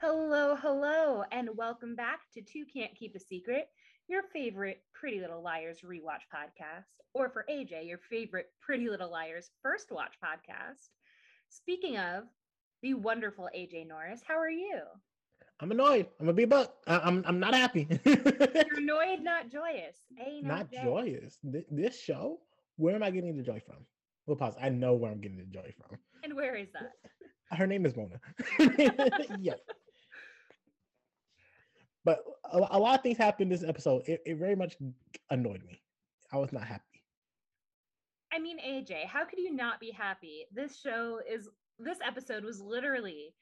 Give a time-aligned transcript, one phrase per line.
[0.00, 3.68] Hello, hello, and welcome back to Two Can't Keep a Secret,
[4.06, 9.50] your favorite Pretty Little Liars rewatch podcast, or for AJ, your favorite Pretty Little Liars
[9.62, 10.88] first watch podcast.
[11.50, 12.24] Speaking of
[12.82, 14.80] the wonderful AJ Norris, how are you?
[15.60, 16.06] I'm annoyed.
[16.18, 16.76] I'm gonna be a buck.
[16.86, 17.86] I- I'm I'm not happy.
[18.06, 18.16] You're
[18.78, 19.98] annoyed, not joyous.
[20.26, 21.36] A, not joyous.
[21.52, 22.38] Th- This show,
[22.76, 23.84] where am I getting the joy from?
[24.26, 24.54] Well, pause.
[24.58, 25.98] I know where I'm getting the joy from.
[26.22, 26.92] And where is that?
[27.58, 28.18] Her name is Mona.
[29.38, 29.52] yeah.
[32.04, 34.02] But a, a lot of things happened this episode.
[34.06, 34.76] It, it very much
[35.30, 35.80] annoyed me.
[36.32, 36.82] I was not happy.
[38.32, 40.46] I mean, AJ, how could you not be happy?
[40.52, 43.32] This show is, this episode was literally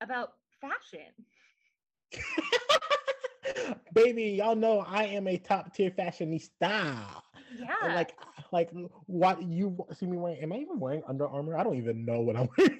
[0.00, 1.12] about fashion.
[3.94, 6.50] Baby, y'all know I am a top tier fashionista.
[7.58, 7.94] Yeah.
[7.94, 8.12] Like,
[8.52, 8.70] like
[9.06, 10.40] what you see me wearing?
[10.40, 11.58] Am I even wearing Under Armour?
[11.58, 12.78] I don't even know what I'm wearing.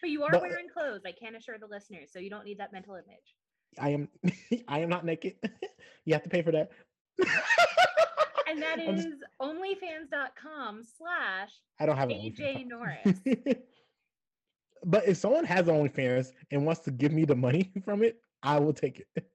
[0.00, 1.02] but you are but- wearing clothes.
[1.06, 3.34] I can assure the listeners, so you don't need that mental image.
[3.80, 4.08] I am,
[4.68, 5.34] I am not naked.
[6.04, 6.70] you have to pay for that.
[8.48, 12.66] And that is just- onlyfans.com slash I don't have AJ.
[12.66, 13.20] Norris.
[14.84, 18.58] but if someone has OnlyFans and wants to give me the money from it, I
[18.58, 19.26] will take it.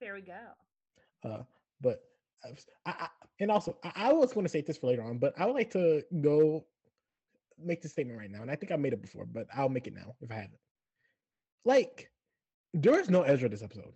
[0.00, 1.28] There we go.
[1.28, 1.42] Uh,
[1.80, 2.00] but
[2.44, 2.50] I,
[2.90, 3.08] I, I
[3.40, 5.54] and also I, I was going to say this for later on, but I would
[5.54, 6.66] like to go
[7.62, 9.86] make this statement right now, and I think I made it before, but I'll make
[9.86, 10.58] it now if I haven't.
[11.64, 12.10] Like,
[12.74, 13.94] there is no Ezra this episode,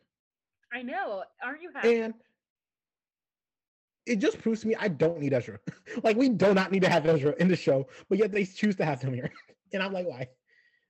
[0.73, 1.25] I know.
[1.43, 2.01] Aren't you happy?
[2.01, 2.15] and
[4.07, 5.59] it just proves to me I don't need Ezra.
[6.03, 8.77] like, we do not need to have Ezra in the show, but yet they choose
[8.77, 9.31] to have him here,
[9.73, 10.29] and I'm like, why?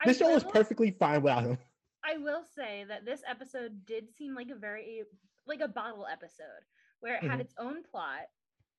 [0.00, 1.58] I This show is perfectly fine without him.
[2.04, 5.02] I will say that this episode did seem like a very
[5.46, 6.62] like a bottle episode
[7.00, 7.40] where it had Mhm.
[7.40, 8.28] its own plot.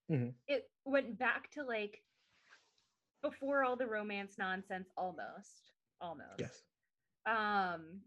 [0.10, 0.34] Mhm.
[0.48, 2.04] It went back to like
[3.22, 5.74] before all the romance nonsense almost.
[6.00, 6.40] Almost.
[6.40, 6.64] Yes.
[7.26, 8.02] Um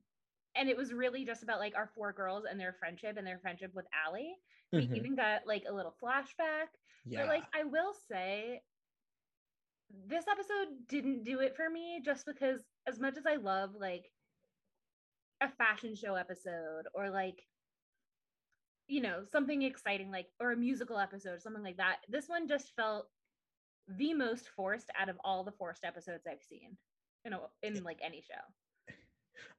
[0.54, 3.38] and it was really just about like our four girls and their friendship and their
[3.38, 4.36] friendship with Ali.
[4.72, 4.96] We Mhm.
[4.96, 6.68] even got like a little flashback.
[7.04, 7.20] Yeah.
[7.20, 8.62] But like I will say
[10.06, 14.10] this episode didn't do it for me just because as much as I love like
[15.40, 17.46] a fashion show episode or like
[18.88, 22.74] you know something exciting like or a musical episode something like that this one just
[22.74, 23.08] felt
[23.88, 26.76] the most forced out of all the forced episodes I've seen
[27.24, 28.40] you know in like any show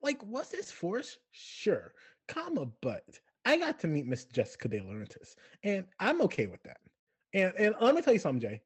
[0.01, 1.93] like was this force sure.
[2.27, 3.03] Comma but.
[3.45, 6.77] I got to meet miss jessica DiLaurentis and i'm okay with that.
[7.33, 8.61] And and uh, let me tell you something jay.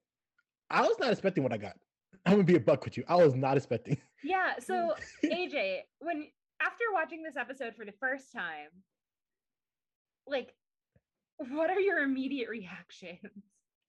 [0.69, 1.77] I was not expecting what i got.
[2.25, 3.03] I'm gonna be a buck with you.
[3.07, 3.97] I was not expecting.
[4.23, 4.93] Yeah so
[5.25, 6.27] AJ when
[6.61, 8.69] after watching this episode for the first time
[10.27, 10.53] like
[11.37, 13.19] what are your immediate reactions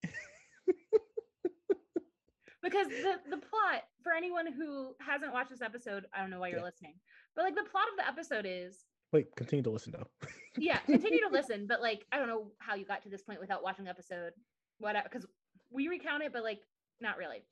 [2.69, 6.47] because the the plot for anyone who hasn't watched this episode i don't know why
[6.49, 6.65] you're Yeah.
[6.65, 6.95] listening
[7.35, 10.07] but like the plot of the episode is wait continue to listen though
[10.57, 13.39] yeah continue to listen but like i don't know how you got to this point
[13.39, 14.33] without watching the episode
[14.79, 15.25] whatever because
[15.71, 16.61] we recount it but like
[17.01, 17.43] not really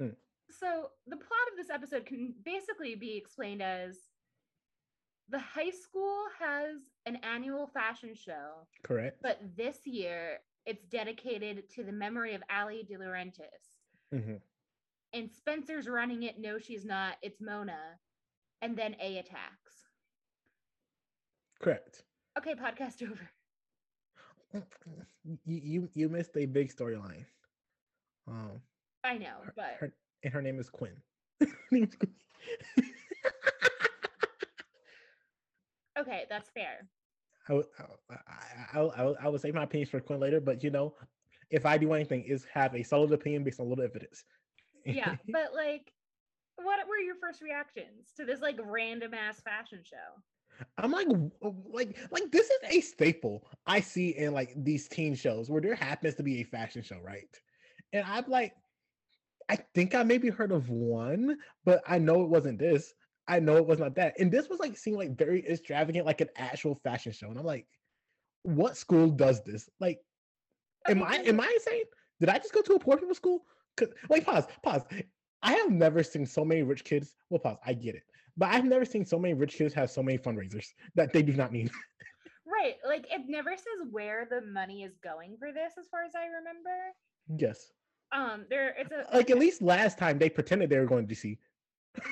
[0.00, 0.14] Mm.
[0.50, 3.98] so the plot of this episode can basically be explained as
[5.28, 6.76] the high school has
[7.06, 12.86] an annual fashion show correct but this year it's dedicated to the memory of Ali
[12.90, 13.69] DiLaurentis.
[14.12, 14.34] Hmm
[15.12, 16.38] And Spencer's running it.
[16.38, 17.16] No, she's not.
[17.22, 17.98] It's Mona.
[18.62, 19.86] And then A attacks.
[21.60, 22.02] correct
[22.38, 23.30] Okay, podcast over.
[25.24, 27.24] you, you you missed a big storyline
[28.28, 28.60] um
[29.04, 29.92] I know, her, but her,
[30.24, 30.96] and her name is quinn
[31.40, 32.12] Her name is Quinn.
[35.98, 36.88] okay, that's fair.
[37.48, 37.54] I,
[38.10, 38.16] I,
[38.74, 40.94] I, I, I, would say my opinions for Quinn later, but you know,
[41.50, 44.24] if I do anything, is have a solid opinion based on a little evidence.
[44.84, 45.92] Yeah, but like,
[46.56, 50.66] what were your first reactions to this like random ass fashion show?
[50.78, 51.08] I'm like,
[51.72, 55.74] like, like this is a staple I see in like these teen shows where there
[55.74, 57.34] happens to be a fashion show, right?
[57.92, 58.54] And I'm like,
[59.48, 62.94] I think I maybe heard of one, but I know it wasn't this.
[63.26, 64.14] I know it was not that.
[64.18, 67.28] And this was like seemed like very extravagant, like an actual fashion show.
[67.28, 67.66] And I'm like,
[68.42, 69.68] what school does this?
[69.80, 70.00] Like,
[70.88, 71.84] am I am I insane?
[72.20, 73.44] Did I just go to a poor people school?
[73.76, 74.82] Cause wait, pause, pause.
[75.42, 77.14] I have never seen so many rich kids.
[77.30, 77.56] Well, pause.
[77.64, 78.02] I get it,
[78.36, 81.32] but I've never seen so many rich kids have so many fundraisers that they do
[81.32, 81.70] not need.
[82.46, 82.74] Right.
[82.86, 86.26] Like it never says where the money is going for this, as far as I
[86.26, 86.92] remember.
[87.38, 87.72] yes.
[88.12, 91.14] Um, there it's a Like at least last time they pretended they were going to
[91.14, 91.38] DC.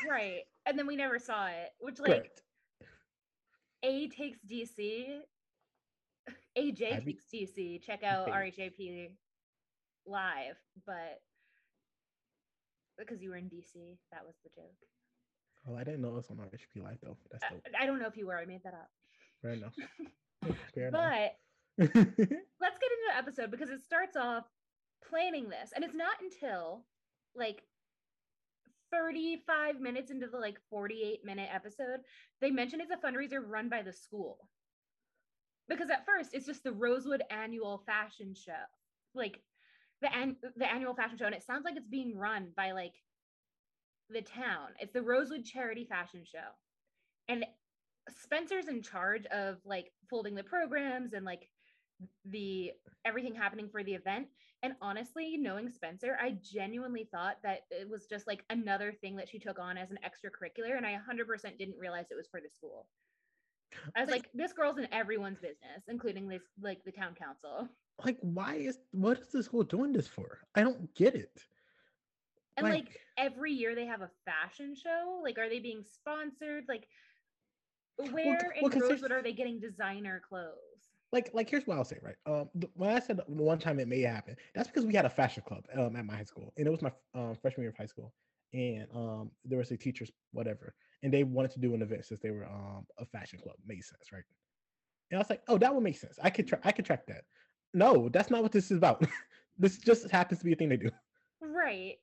[0.09, 2.43] right, and then we never saw it, which like Correct.
[3.83, 5.21] A takes DC.
[6.59, 7.83] AJ takes DC.
[7.83, 8.29] Check out.
[8.29, 9.11] RHAP
[10.07, 10.57] live,
[10.87, 11.21] but
[12.99, 14.75] because you were in DC, that was the joke.
[15.69, 17.17] Oh, I didn't know it was on RHP Live though.
[17.31, 17.63] That's dope.
[17.79, 18.39] I don't know if you were.
[18.39, 18.91] I made that up.
[19.43, 19.75] Fair enough.
[20.75, 21.35] Fair But
[21.79, 21.95] enough.
[21.95, 24.45] let's get into the episode because it starts off
[25.09, 26.85] planning this, and it's not until
[27.35, 27.63] like
[28.91, 32.01] 35 minutes into the like 48 minute episode
[32.41, 34.49] they mention it's a fundraiser run by the school
[35.69, 38.53] because at first it's just the rosewood annual fashion show
[39.15, 39.41] like
[40.01, 42.95] the an- the annual fashion show and it sounds like it's being run by like
[44.11, 46.49] the town it's the rosewood charity fashion show
[47.29, 47.45] and
[48.09, 51.49] spencer's in charge of like folding the programs and like
[52.27, 52.73] the
[53.05, 54.29] everything happening for the event
[54.63, 59.29] and honestly, knowing Spencer, I genuinely thought that it was just like another thing that
[59.29, 60.77] she took on as an extracurricular.
[60.77, 62.89] And I 100% didn't realize it was for the school.
[63.95, 67.69] I was Like- like, this girl's in everyone's business, including this, like the town council.
[68.05, 70.39] like, why is what is the school doing this for?
[70.55, 71.45] I don't get it.
[72.57, 75.21] And like, every year they have a fashion show.
[75.23, 76.65] Like, are they being sponsored?
[76.69, 76.89] Like,
[78.13, 80.55] where c- in well, Rosewood are they getting designer clothes?
[81.13, 82.17] like like here's what I'll say, right?
[82.27, 85.07] Um, th- when I said the one time it may happen, that's because we had
[85.07, 87.71] a fashion club um at my high school, and it was my um, freshman year
[87.71, 88.13] of high school,
[88.53, 92.21] and um there was a teachers whatever, and they wanted to do an event since
[92.21, 93.57] they were um a fashion club.
[93.67, 94.23] Made sense, right?
[95.11, 96.19] And I was like, oh, that would make sense.
[96.23, 97.25] I could tra- I could track that.
[97.75, 99.07] No, that's not what this is about.
[99.59, 100.91] this just happens to be a thing they do.
[101.41, 101.97] Right.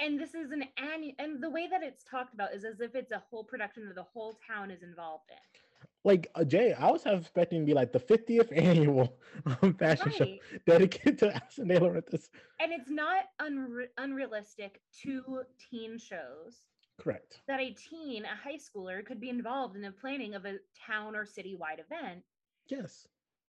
[0.00, 2.94] And this is an annual, and the way that it's talked about is as if
[2.94, 5.69] it's a whole production that the whole town is involved in.
[6.04, 10.26] Like uh, Jay, I was expecting to be like the 50th annual um, fashion show
[10.66, 12.30] dedicated to Ashton Naylor at this.
[12.58, 16.62] And it's not unre- unrealistic to teen shows
[16.98, 17.40] Correct.
[17.48, 20.56] that a teen, a high schooler, could be involved in the planning of a
[20.86, 22.22] town or city-wide event.
[22.68, 23.06] Yes.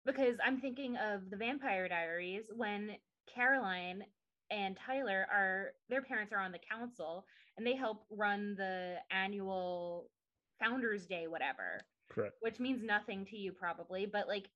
[0.05, 2.91] Because I'm thinking of the Vampire Diaries when
[3.33, 4.05] Caroline
[4.51, 7.25] and Tyler are their parents are on the council
[7.57, 10.11] and they help run the annual
[10.61, 11.81] Founders Day, whatever.
[12.11, 12.37] Correct.
[12.41, 14.51] which means nothing to you probably, but like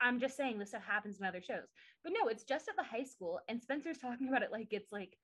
[0.00, 1.68] I'm just saying this stuff happens in other shows.
[2.02, 4.92] But no, it's just at the high school, and Spencer's talking about it like it's
[4.92, 5.16] like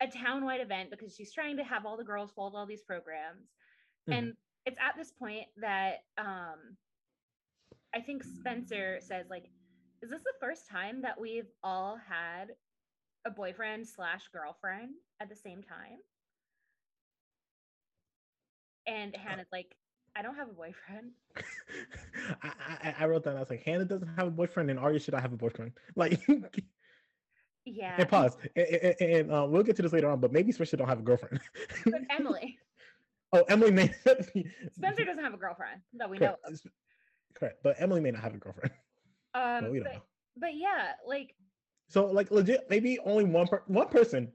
[0.00, 3.50] a town-wide event because she's trying to have all the girls fold all these programs.
[4.08, 4.18] Mhm.
[4.18, 6.76] And it's at this point that um
[7.94, 9.44] I think Spencer says, like,
[10.02, 12.56] is this the first time that we've all had
[13.24, 15.98] a boyfriend slash girlfriend at the same time?
[18.86, 19.76] And Hanna's like,
[20.16, 21.10] I don't have a boyfriend.
[22.42, 22.52] I,
[22.82, 23.36] I I wrote that.
[23.36, 25.72] I was like, Hanna doesn't have a boyfriend, and Aria should I have a boyfriend.
[25.96, 26.20] Like,
[27.66, 27.96] Yeah.
[27.98, 28.36] and pause.
[28.56, 30.98] And, and, and, uh, we'll get to this later on, but maybe Spencer don't have
[30.98, 31.40] a girlfriend.
[31.86, 32.58] But Emily,
[33.32, 33.90] oh, Emily may.
[34.72, 36.72] Spencer doesn't have a girlfriend that we know correct, of.
[37.34, 38.70] correct, but Emily may not have a girlfriend.
[39.34, 40.02] Um, but we don't but, know.
[40.36, 41.34] but yeah, like
[41.88, 44.30] So, like, legit, maybe only one per- one person,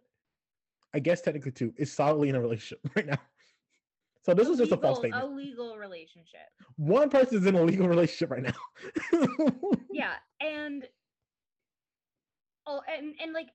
[0.93, 3.19] I guess technically two, is solidly in a relationship right now.
[4.29, 5.23] So this was just a false statement.
[5.23, 6.41] A legal relationship.
[6.75, 8.53] One person is in a legal relationship right now.
[9.91, 10.85] Yeah, and
[12.67, 13.47] oh, and and like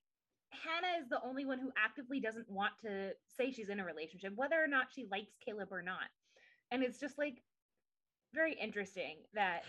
[0.50, 4.32] Hanna is the only one who actively doesn't want to say she's in a relationship,
[4.34, 6.10] whether or not she likes Caleb or not.
[6.70, 7.40] And it's just like
[8.34, 9.62] very interesting that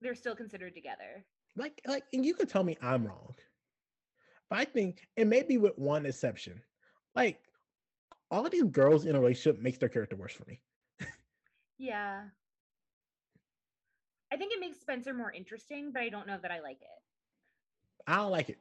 [0.00, 1.24] they're still considered together.
[1.56, 3.34] like like and you could tell me i'm wrong
[4.48, 6.60] but i think and maybe with one exception
[7.14, 7.38] like
[8.30, 10.60] all of these girls in a relationship makes their character worse for me
[11.78, 12.24] Yeah.
[14.32, 16.88] I think it makes Spencer more interesting, but I don't know that I like it.
[18.06, 18.58] i don't like it.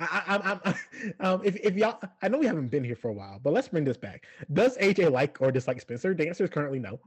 [0.00, 0.74] I, I, I'm, I'm,
[1.20, 3.68] um, if, if y'all, I know we haven't been here for a while, but let's
[3.68, 4.26] bring this back.
[4.52, 6.14] Does AJ like or dislike Spencer?
[6.14, 7.00] The answer is currently no.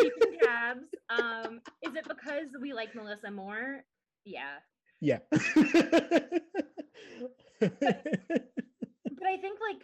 [0.00, 0.86] Keeping tabs.
[1.10, 3.82] Um, is it because we like Melissa more?
[4.24, 4.58] Yeah.
[5.00, 5.18] yeah.
[9.18, 9.82] But I think like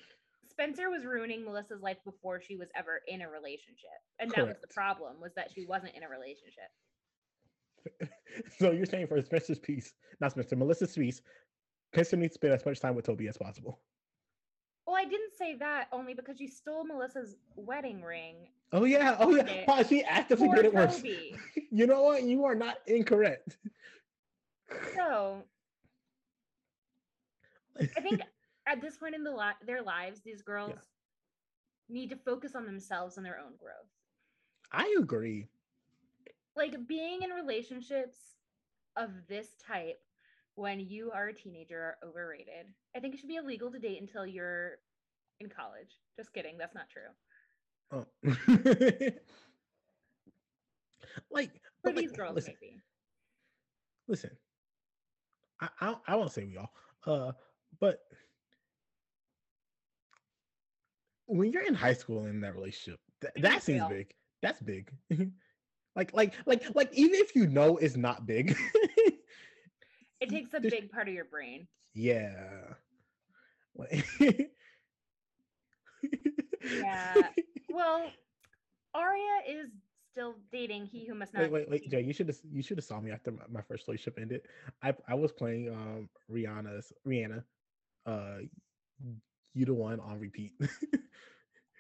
[0.48, 3.98] Spencer was ruining Melissa's life before she was ever in a relationship.
[4.18, 6.70] And that was the problem was that she wasn't in a relationship.
[8.58, 11.20] so you're saying for Spencer's piece, not Spencer, Melissa's piece,
[11.92, 13.80] Spencer needs to spend as much time with Toby as possible.
[14.86, 19.36] Well, I didn't say that only because she stole Melissa's wedding ring Oh yeah, oh
[19.36, 19.64] yeah.
[19.68, 21.00] Wow, she actively made it worse.
[21.70, 22.22] You know what?
[22.22, 23.56] You are not incorrect.
[24.94, 25.42] So
[27.80, 28.20] I think
[28.66, 30.74] at this point in the li- their lives, these girls
[31.88, 33.90] need to focus on themselves and their own growth.
[34.72, 35.48] I agree.
[36.56, 38.16] Like being in relationships
[38.96, 40.00] of this type
[40.54, 42.72] when you are a teenager are overrated.
[42.96, 44.78] I think it should be illegal to date until you're
[45.40, 45.98] in college.
[46.16, 46.56] Just kidding.
[46.58, 47.10] That's not true.
[47.92, 48.06] Oh.
[51.30, 51.50] like,
[51.82, 52.80] For but these like, girls, listen, maybe.
[54.08, 54.30] listen.
[55.60, 56.72] I I, I won't say we all,
[57.06, 57.32] uh,
[57.80, 58.00] but
[61.26, 63.88] when you're in high school in that relationship, th- that seems real.
[63.88, 64.14] big.
[64.42, 64.90] That's big.
[65.96, 68.56] like like like like even if you know it's not big,
[70.20, 71.68] It takes a big part of your brain.
[71.94, 72.74] yeah.
[76.62, 77.30] Yeah.
[77.68, 78.12] Well,
[78.94, 79.70] Aria is
[80.10, 81.42] still dating he who must not.
[81.42, 81.90] Wait, wait, wait.
[81.90, 82.00] Jay.
[82.02, 84.42] You should have you should have saw me after my, my first relationship ended.
[84.82, 87.42] I I was playing um Rihanna's Rihanna,
[88.06, 88.38] uh,
[89.54, 90.52] you the one on repeat.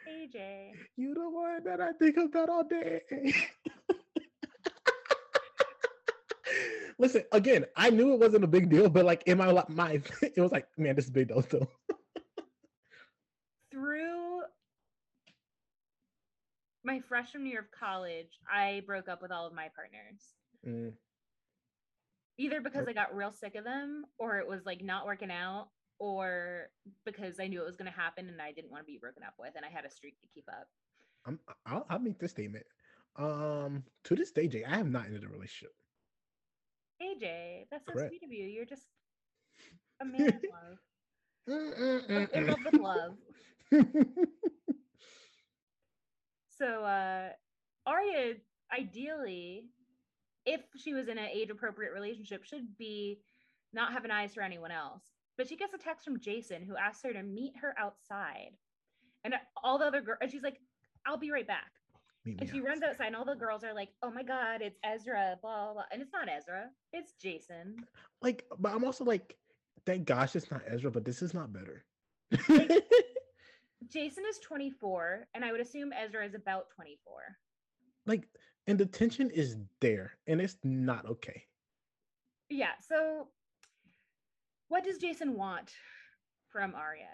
[0.08, 0.70] AJ.
[0.96, 3.00] you the one that I think about all day.
[6.98, 10.40] Listen, again, I knew it wasn't a big deal, but like in my mind, it
[10.40, 11.68] was like, man, this is big deal still.
[13.72, 14.42] Through
[16.84, 20.20] my freshman year of college, I broke up with all of my partners.
[20.66, 20.92] Mm,
[22.38, 25.68] Either because I got real sick of them, or it was like not working out,
[25.98, 26.68] or
[27.04, 29.22] because I knew it was going to happen and I didn't want to be broken
[29.22, 30.66] up with, and I had a streak to keep up.
[31.26, 32.64] I'm, I'll, I'll make this statement.
[33.16, 35.72] Um, to this day, Jay, I have not ended a relationship.
[37.02, 38.10] AJ, that's so Correct.
[38.10, 38.46] sweet of you.
[38.46, 38.86] You're just
[40.02, 40.42] a man of
[41.48, 42.28] love.
[42.34, 43.16] In love with love.
[46.58, 47.30] So uh
[47.86, 48.34] Aria
[48.76, 49.66] ideally,
[50.46, 53.20] if she was in an age appropriate relationship, should be
[53.72, 55.02] not having eyes for anyone else.
[55.36, 58.50] But she gets a text from Jason who asks her to meet her outside.
[59.24, 60.60] And all the other girls, and she's like,
[61.06, 61.72] I'll be right back.
[62.26, 62.90] And she runs outside.
[62.90, 65.82] outside, and all the girls are like, Oh my God, it's Ezra, blah, blah, blah.
[65.92, 67.76] And it's not Ezra, it's Jason.
[68.22, 69.36] Like, but I'm also like,
[69.84, 71.84] thank gosh it's not Ezra, but this is not better.
[73.88, 77.12] Jason is 24, and I would assume Ezra is about 24.
[78.06, 78.26] like,
[78.66, 81.44] and the tension is there, and it's not okay.
[82.48, 82.72] Yeah.
[82.80, 83.28] So,
[84.74, 85.70] what does Jason want
[86.50, 87.06] from Aria?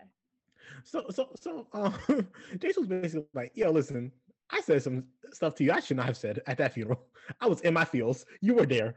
[0.83, 1.95] So, so, so, um,
[2.59, 4.11] Jason was basically like, "Yo, listen,
[4.49, 7.03] I said some stuff to you I should not have said at that funeral.
[7.39, 8.25] I was in my feels.
[8.41, 8.95] You were there.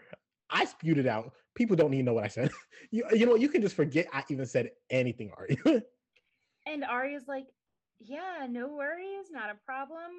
[0.49, 1.33] I spewed it out.
[1.55, 2.51] People don't need to know what I said.
[2.91, 3.41] You, you know, what?
[3.41, 5.57] you can just forget I even said anything, Ari.
[6.65, 7.47] And Aria's like,
[7.99, 10.11] "Yeah, no worries, not a problem.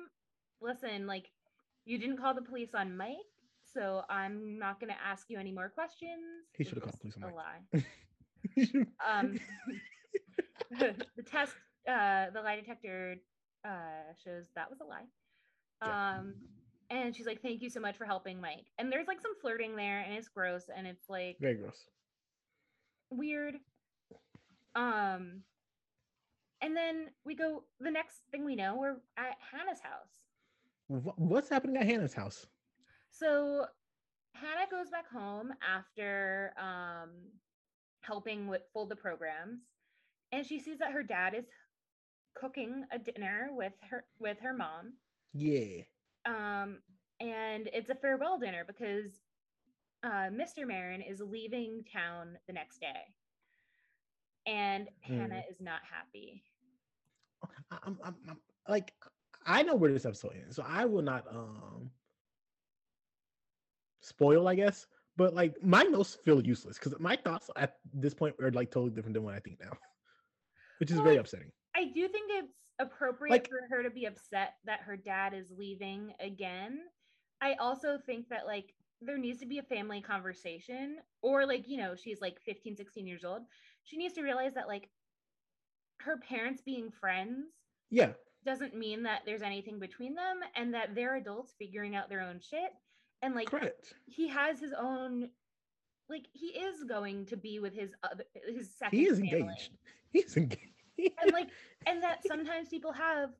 [0.60, 1.30] Listen, like,
[1.86, 3.30] you didn't call the police on Mike,
[3.72, 6.44] so I'm not gonna ask you any more questions.
[6.56, 7.34] He should've was called police on a Mike.
[7.34, 7.84] lie.
[9.06, 9.38] Um,
[10.70, 11.52] the test,
[11.88, 13.16] uh, the lie detector,
[13.64, 15.06] uh, shows that was a lie.
[15.82, 16.18] Yeah.
[16.18, 16.34] Um,
[16.90, 19.76] and she's like, "Thank you so much for helping Mike." And there's like some flirting
[19.76, 21.86] there, and it's gross, and it's like Very gross.
[23.10, 23.56] weird.
[24.74, 25.42] Um,
[26.60, 27.64] and then we go.
[27.80, 30.20] The next thing we know, we're at Hanna's house.
[31.16, 32.46] What's happening at Hanna's house?
[33.10, 33.66] So
[34.34, 37.10] Hanna goes back home after um,
[38.06, 39.61] helping with fold the programs,
[40.32, 41.46] and she sees that her dad is
[42.34, 44.94] cooking a dinner with her with her mom.
[45.32, 45.82] Yeah.
[46.26, 46.78] Um,
[47.20, 49.23] and it's a farewell dinner because
[50.02, 50.66] uh, Mr.
[50.66, 53.14] Marin is leaving town the next day,
[54.46, 56.42] and Hanna is not happy.
[57.70, 58.37] I- I'm, I'm, I'm
[58.68, 58.92] like
[59.46, 61.90] I know where this episode ends, so I will not um
[64.00, 64.87] spoil, I guess.
[65.16, 68.90] But like my notes feel useless because my thoughts at this point are like totally
[68.90, 69.73] different than what I think now,
[70.78, 71.52] which is Well, very upsetting.
[71.76, 75.50] I do think it's appropriate Like- for her to be upset that her dad is
[75.56, 76.80] leaving again.
[77.40, 81.76] I also think that like there needs to be a family conversation or like, you
[81.76, 83.42] know, she's like 15, 16 years old.
[83.85, 84.88] She needs to realize that like
[86.00, 87.47] her parents being friends
[87.90, 88.12] Yeah,
[88.44, 92.40] doesn't mean that there's anything between them and that they're adults figuring out their own
[92.40, 92.71] shit.
[93.25, 93.95] And like correct.
[94.07, 95.31] he has his own
[96.09, 99.71] like he is going to be with his other his second He is family engaged.
[100.12, 100.73] He's engaged.
[100.99, 101.49] and like
[101.87, 103.31] and that sometimes people have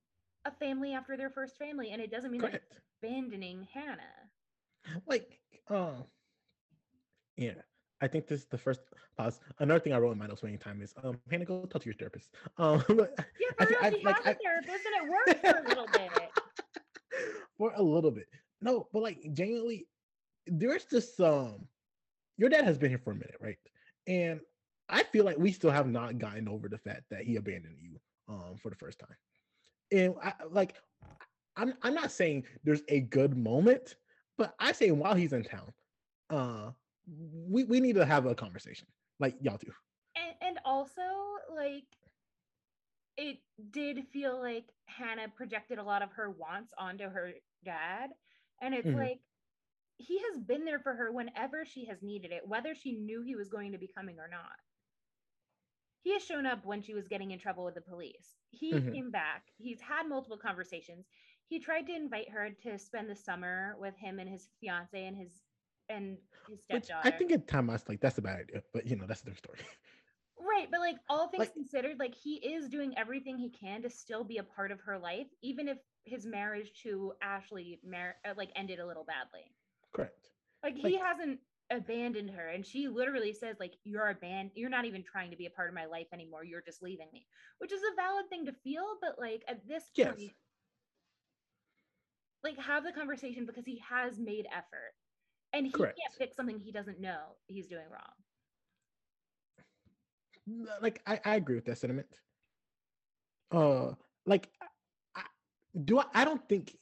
[0.47, 2.79] a family after their first family and it doesn't mean correct.
[3.03, 4.11] abandoning hanna
[5.07, 5.39] Like,
[5.71, 5.93] uh,
[7.37, 7.53] yeah.
[8.01, 8.81] I think this is the first
[9.17, 9.41] pause.
[9.61, 11.87] Another thing I wrote in my notes many times is, um, Hanna, go talk to
[11.87, 12.31] your therapist.
[12.59, 13.07] Um, yeah
[13.59, 15.59] I for fe- real, I- she like, has I- a therapist and it works for
[15.65, 16.11] a little bit
[17.57, 18.29] for a little bit.
[18.65, 19.87] No, but like genuinely,
[20.47, 21.69] there's this um
[22.39, 23.59] your dad has been here for a minute, right?
[24.09, 24.41] And
[24.89, 28.01] I feel like we still have not gotten over the fact that he abandoned you
[28.29, 29.17] um for the first time.
[29.93, 30.77] And I like
[31.57, 33.97] I'm I'm not saying there's a good moment,
[34.39, 35.73] but I say while he's in town,
[36.31, 36.71] uh
[37.07, 38.89] we we need to have a conversation
[39.21, 39.71] like y'all do.
[40.17, 41.03] And and also
[41.55, 41.85] like
[43.19, 43.39] it
[43.71, 47.33] did feel like Hanna projected a lot of her wants onto her
[47.65, 48.11] dad.
[48.65, 48.95] And it's Mhm.
[48.95, 49.21] like
[49.99, 53.37] he has been there for her whenever she has needed it, whether she knew he
[53.37, 54.57] was going to be coming or not.
[56.03, 58.37] He has shown up when she was getting in trouble with the police.
[58.51, 58.93] He Mhm.
[58.93, 59.53] came back.
[59.59, 61.09] He's had multiple conversations.
[61.47, 65.17] He tried to invite her to spend the summer with him and his fiance and
[65.17, 65.43] his
[65.89, 67.03] and his Which stepdaughter.
[67.03, 69.23] I think at time I was like, that's a bad idea, but you know, that's
[69.23, 69.61] a different story.
[70.39, 73.91] Right, but like all things Like- considered, like he is doing everything he can to
[73.91, 78.35] still be a part of her life, even if his marriage to Ashley mar- uh,
[78.37, 79.55] like ended a little badly.
[79.93, 80.31] Correct.
[80.63, 84.85] Like he hasn't abandoned her, and she literally says like you're a band, you're not
[84.85, 86.45] even trying to be a part of my life anymore.
[86.45, 87.27] You're just leaving me,
[87.59, 90.17] which is a valid thing to feel, but like at this Yes.
[90.17, 90.33] point,
[92.43, 94.95] like have the conversation because he has made effort,
[95.53, 95.99] and he Correct.
[95.99, 98.24] can't fix something he doesn't know he's doing wrong.
[100.81, 102.09] Like I, I agree with that sentiment.
[103.53, 103.93] Uh
[104.27, 104.49] like
[105.17, 105.23] I,
[105.85, 106.77] do I I don't think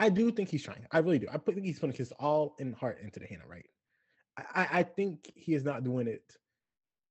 [0.00, 0.86] I do think he's trying.
[0.90, 1.28] I really do.
[1.32, 3.66] I put- think he's putting his all in heart into the Hanna, right?
[4.36, 6.36] I, I- I think he is not doing it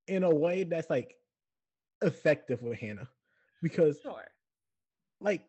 [0.08, 1.16] in a way that's like
[2.02, 3.08] effective with Hanna.
[3.62, 4.26] Because Sure.
[5.22, 5.46] like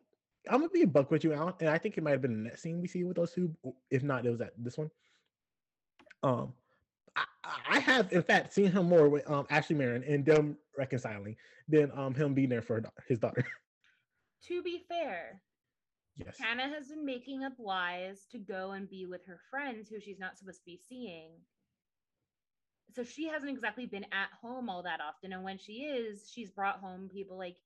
[0.48, 2.44] I'm gonna be a buck with you, Alan, and I think it might have been
[2.44, 3.52] the next scene we see with those two.
[3.90, 4.90] If not, it was at this one.
[6.22, 6.54] Um,
[7.16, 7.24] I,
[7.68, 11.36] I have in fact seen him more with um Ashley Marin and them reconciling
[11.68, 13.44] than um him being there for his daughter.
[14.48, 15.40] To be fair,
[16.16, 19.98] yes, Hanna has been making up lies to go and be with her friends who
[19.98, 21.30] she's not supposed to be seeing.
[22.94, 25.32] So she hasn't exactly been at home all that often.
[25.32, 27.56] And when she is, she's brought home people like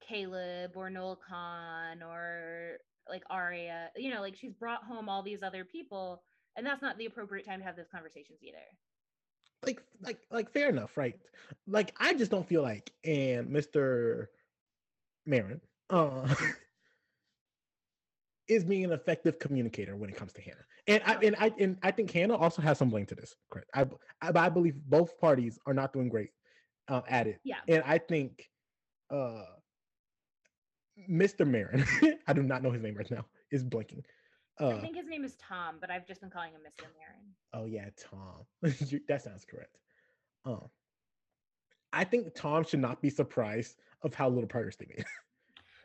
[0.00, 3.90] Caleb or Noel Kahn or like Aria.
[3.96, 6.22] You know, like she's brought home all these other people.
[6.58, 8.58] And that's not the appropriate time to have those conversations either.
[9.64, 11.16] like like like fair enough, right?
[11.68, 14.26] Like I just don't feel like and Mr.
[15.26, 16.34] Marin uh
[18.48, 20.64] is being an effective communicator when it comes to Hanna.
[20.88, 23.36] And I and I and I think Hanna also has some blame to this.
[23.50, 23.68] Correct.
[23.74, 23.86] i
[24.22, 26.30] i believe both parties are not doing great
[26.88, 27.38] uh, at it.
[27.44, 27.58] Yeah.
[27.68, 28.48] And I think
[29.10, 29.44] uh
[31.08, 31.46] Mr.
[31.46, 31.84] Marin,
[32.26, 34.02] I do not know his name right now, is blinking.
[34.60, 36.84] Uh, I think his name is Tom, but I've just been calling him Mr.
[36.98, 37.34] Marin.
[37.54, 38.44] Oh yeah, Tom.
[39.08, 39.78] That sounds correct.
[40.44, 40.68] Um,
[41.92, 45.04] I think Tom should not be surprised of how little progress they made.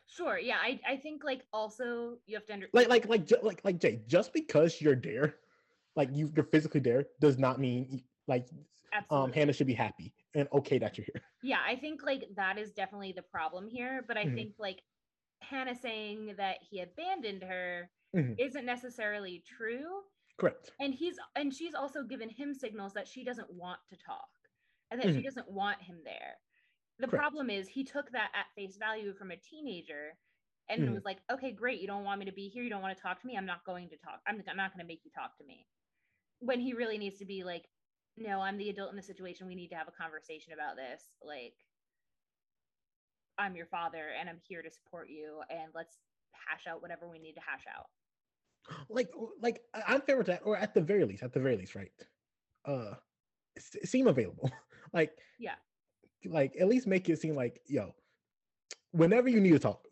[0.05, 0.37] Sure.
[0.37, 0.57] Yeah.
[0.61, 3.79] I, I think like also you have to under like, like, like, ju- like, like
[3.79, 4.01] Jay.
[4.05, 5.37] Just because you're there,
[5.95, 8.45] like you, you're physically there, does not mean like
[8.93, 9.25] absolutely.
[9.27, 11.21] um Hanna should be happy and okay that you're here.
[11.43, 14.35] yeah i think like that is definitely the problem here but i Mhm.
[14.35, 14.81] think like
[15.41, 18.37] hanna saying that he abandoned her Mhm.
[18.37, 20.01] isn't necessarily true
[20.37, 20.71] Correct.
[20.79, 24.29] and he's and she's also given him signals that she doesn't want to talk
[24.91, 25.23] and that she Mhm.
[25.23, 26.35] doesn't want him there
[26.99, 27.21] the Correct.
[27.21, 30.17] problem is he took that at face value from a teenager
[30.69, 30.93] and Mhm.
[30.93, 33.01] was like okay great you don't want me to be here you don't want to
[33.01, 35.11] talk to me i'm not going to talk i'm, I'm not going to make you
[35.11, 35.67] talk to me
[36.39, 37.69] when he really needs to be like
[38.17, 41.17] no i'm the adult in the situation we need to have a conversation about this
[41.21, 41.55] like
[43.37, 45.97] i'm your father and i'm here to support you and let's
[46.33, 47.87] hash out whatever we need to hash out
[48.89, 51.75] Like, like I'm fair with that, or at the very least, at the very least,
[51.75, 51.91] right?
[52.65, 52.95] Uh,
[53.57, 54.49] seem available.
[54.93, 55.55] like, Yeah.
[56.25, 57.93] like at least make it seem like, yo,
[58.91, 59.85] whenever you need to talk,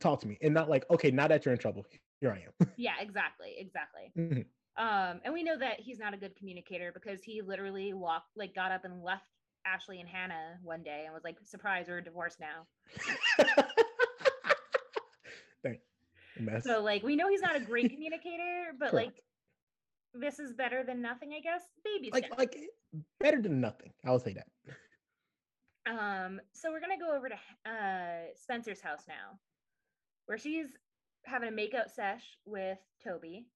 [0.00, 1.86] talk to me, and not like, okay, now that you're in trouble,
[2.20, 2.68] here I am.
[2.76, 4.44] yeah exactly exactly Mhm.
[4.76, 8.54] um and we know that he's not a good communicator because he literally walked like
[8.54, 9.24] got up and left
[9.66, 12.66] ashley and hanna one day and was like surprise we're divorced now
[15.62, 15.78] Dang,
[16.40, 16.64] mess.
[16.64, 19.12] so like we know he's not a great communicator but like
[20.14, 22.38] this is better than nothing i guess baby like, steps.
[22.38, 22.56] like
[23.20, 23.92] better than nothing.
[24.04, 24.46] I'll say that.
[25.88, 27.34] Um, so we're gonna go over to
[27.70, 29.38] uh Spencer's house now,
[30.26, 30.66] where she's
[31.24, 33.46] having a makeout sesh with Toby.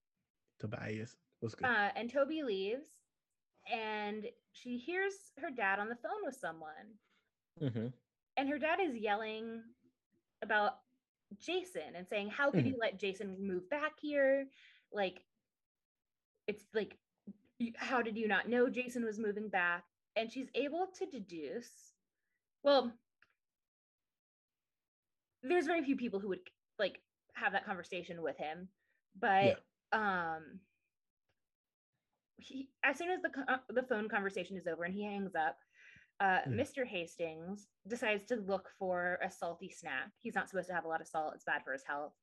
[0.61, 1.67] Tobias was good.
[1.67, 2.87] Uh, and Toby leaves,
[3.73, 6.99] and she hears her dad on the phone with someone,
[7.59, 7.89] hmm
[8.37, 9.63] and her dad is yelling
[10.43, 10.79] about
[11.39, 12.73] Jason and saying, "How could Mhm.
[12.73, 14.49] you let Jason move back here?
[14.93, 15.23] Like,
[16.47, 16.97] it's like,
[17.77, 19.85] how did you not know Jason was moving back?"
[20.17, 21.95] And she's able to deduce,
[22.63, 22.93] well,
[25.43, 26.41] there's very few people who would
[26.79, 27.01] like
[27.35, 28.69] have that conversation with him,
[29.19, 29.63] but
[29.93, 30.61] um,
[32.37, 35.59] he as soon as the uh, the phone conversation is over and he hangs up.
[36.21, 36.43] Uh.
[36.47, 36.85] Mr.
[36.87, 40.13] Hastings decides to look for a salty snack.
[40.19, 42.15] He's not supposed to have a lot of salt; it's bad for his health.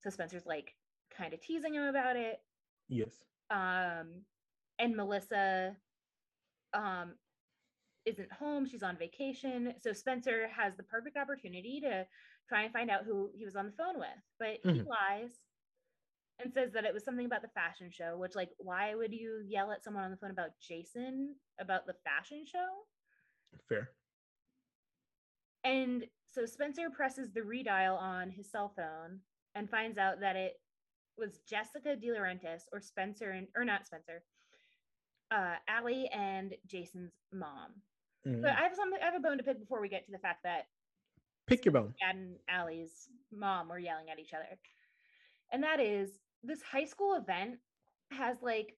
[0.00, 0.76] So Spencer's like
[1.10, 2.44] kind of teasing him about it.
[2.88, 3.24] Yes.
[3.50, 4.26] Um,
[4.78, 5.76] and Melissa
[6.74, 7.14] um
[8.04, 8.66] isn't home.
[8.66, 9.74] She's on vacation.
[9.80, 12.06] So Spencer has the perfect opportunity to
[12.48, 14.22] try and find out who he was on the phone with.
[14.38, 14.86] But he Mhm.
[14.86, 15.40] lies
[16.38, 19.42] and says that it was something about the fashion show, which like why would you
[19.48, 22.86] yell at someone on the phone about Jason about the fashion show?
[23.68, 23.90] Fair.
[25.64, 29.20] And so Spencer presses the redial on his cell phone
[29.54, 30.60] and finds out that it
[31.18, 34.22] was Jessica DiLaurentis or Spencer and or not Spencer,
[35.30, 37.72] uh, Ali and Jason's mom.
[38.26, 38.42] Mm.
[38.42, 38.98] But I have something.
[39.02, 40.66] I have a bone to pick before we get to the fact that
[41.46, 41.94] Pick your bone.
[42.00, 44.46] Dad and Ali's mom were yelling at each other,
[45.52, 46.10] and that is
[46.42, 47.58] this high school event
[48.10, 48.76] has like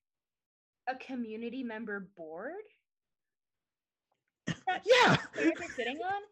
[0.86, 2.62] a community member board
[4.84, 5.16] Yeah.
[5.36, 6.22] are sitting on.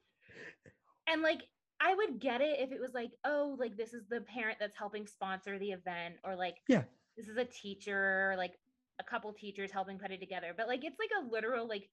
[1.09, 1.41] And like
[1.81, 4.77] I would get it if it was like, oh, like this is the parent that's
[4.77, 6.85] helping sponsor the event, or like Yeah.
[7.17, 8.55] this is a teacher, or, like
[8.99, 10.53] a couple teachers helping put it together.
[10.57, 11.89] But like it's like a literal like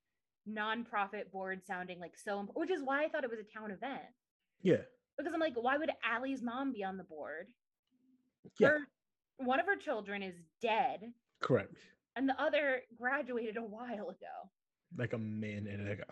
[0.50, 3.72] nonprofit board sounding like so imp- which is why I thought it was a town
[3.72, 4.02] event.
[4.62, 4.78] Yeah.
[5.18, 7.48] Because I'm like, why would Ali's mom be on the board?
[8.60, 8.70] Yeah.
[8.70, 8.78] Her,
[9.38, 11.02] one of her children is dead,
[11.42, 11.76] Correct.
[12.16, 14.50] and the other graduated a while ago.
[14.97, 16.03] Like a minute ago.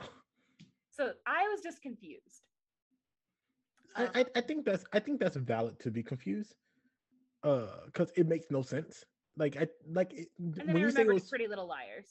[0.91, 2.41] So I was just confused.
[3.95, 6.55] I, I, I think that's I think that's valid to be confused.
[7.43, 9.03] Uh, because it makes no sense.
[9.37, 12.07] Like I like it, And then when I you say it was Pretty Little Liars.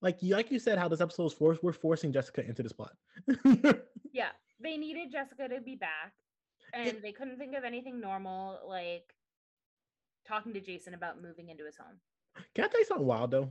[0.00, 2.72] like you like you said how this episode is forced, we're forcing Jessica into this
[2.72, 2.92] plot.
[4.12, 4.28] Yeah,
[4.60, 6.12] they needed Jessica to be back,
[6.74, 9.14] and they couldn't think of anything normal like
[10.26, 11.96] talking to Jason about moving into his home.
[12.54, 13.50] Can I tell you something wild though?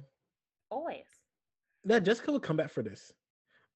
[0.70, 1.06] Always.
[1.86, 3.12] That Jessica would come back for this.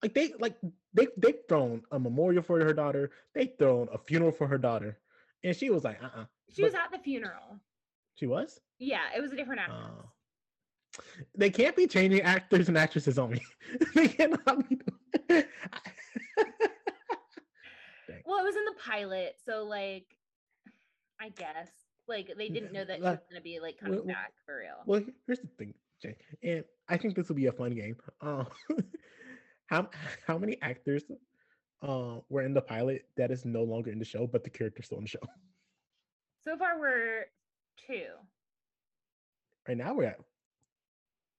[0.02, 0.56] Like they like
[0.94, 3.10] they they've thrown a memorial for her daughter.
[3.34, 4.98] They thrown a funeral for her daughter,
[5.42, 7.58] and she was like, uh, uh She But- was at the funeral.
[8.14, 8.60] She was.
[8.78, 9.78] Yeah, it was a different actress.
[10.98, 11.02] Oh.
[11.36, 13.40] They can't be changing actors and actresses on me.
[13.94, 14.78] they cannot be.
[18.24, 20.06] Well, it was in the pilot, so like,
[21.20, 21.68] I guess
[22.08, 24.82] like they didn't know that she was gonna be like coming well- back for real.
[24.84, 27.96] Well, here's the thing, Jay, and I think this will be a fun game.
[28.20, 28.44] Uh,
[29.66, 29.88] how
[30.26, 31.04] how many actors
[31.82, 34.86] uh, were in the pilot that is no longer in the show, but the character's
[34.86, 35.20] still in the show?
[36.44, 37.24] So far, we're
[37.86, 38.04] two,
[39.66, 40.20] Right now, we're at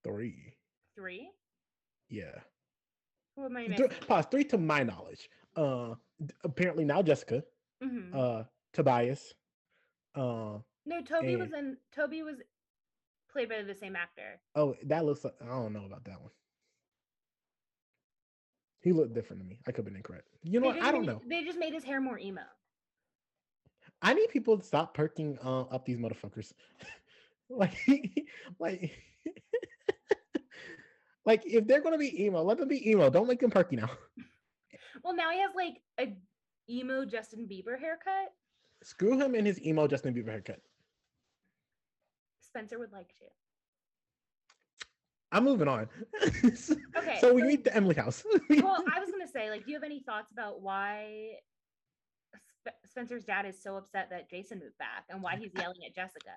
[0.04, 0.54] three.
[0.96, 1.30] three.
[2.10, 2.40] Yeah,
[3.36, 3.96] Who am I Th- missing?
[4.06, 4.26] pause.
[4.30, 5.28] Three to my knowledge.
[5.56, 5.94] Uh,
[6.44, 7.42] apparently now Jessica,
[7.82, 8.16] Mm-hmm.
[8.18, 8.42] uh,
[8.72, 9.34] Tobias,
[10.16, 11.76] uh, no, Toby was in.
[11.94, 12.36] Toby was
[13.32, 14.40] played by the same actor.
[14.54, 15.24] oh, that looks.
[15.24, 16.30] Like, I don't know about that one.
[18.80, 19.58] He looked different to me.
[19.66, 20.28] I could have been incorrect.
[20.42, 20.80] You know what?
[20.80, 21.20] I don't made- know.
[21.28, 22.42] They just made his hair more emo.
[24.00, 26.52] I need people to stop perking uh, up these motherfuckers.
[27.50, 27.74] like,
[28.60, 28.92] like,
[31.26, 33.10] like if they're gonna be emo, let them be emo.
[33.10, 33.90] Don't make them perky now.
[35.02, 36.16] Well, now he has like a
[36.70, 38.32] emo Justin Bieber haircut.
[38.82, 40.60] Screw him in his emo Justin Bieber haircut.
[42.58, 43.24] Spencer would like to.
[45.30, 45.88] I'm moving on.
[46.98, 48.24] Okay, so we meet the Emily house.
[48.50, 51.36] Well, I was gonna say, like, do you have any thoughts about why
[52.58, 55.94] Sp- Spencer's dad is so upset that Jason moved back and why he's yelling at
[55.94, 56.32] Jessica?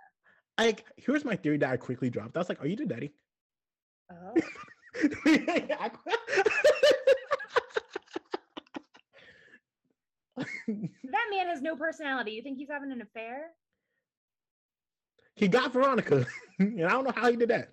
[0.59, 2.37] like, here's my theory that I quickly dropped.
[2.37, 3.11] I was like, "Are you the daddy?"
[4.11, 4.35] Oh,
[10.67, 12.31] that man has no personality.
[12.31, 13.47] You think he's having an affair?
[15.35, 16.25] He got Veronica,
[16.59, 17.69] and I don't know how he did that.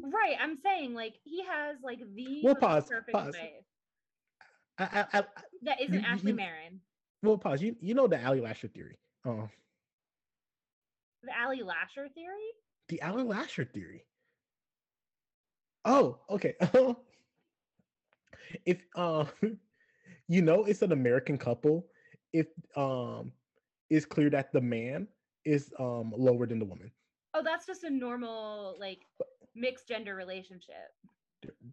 [0.00, 0.36] Right.
[0.40, 3.34] I'm saying, like, he has like the We'll pause, perfect pause.
[3.34, 3.64] wife
[4.78, 5.24] I, I, I,
[5.62, 6.80] that isn't You- Ashley you- Marin.
[7.22, 7.62] well, pause.
[7.62, 8.98] You, you know the Ali Lasher theory.
[9.24, 9.48] Oh,
[11.22, 12.50] The Ali Lasher theory.
[12.88, 14.04] the Ali Lasher theory.
[15.84, 16.54] Oh, okay.
[18.66, 19.28] if um,
[20.28, 21.86] you know, it's an American couple.
[22.32, 23.32] If um,
[23.88, 25.08] it's clear that the man
[25.46, 26.90] is um lower than the woman.
[27.34, 29.00] Oh, that's just a normal like
[29.54, 30.90] mixed gender relationship.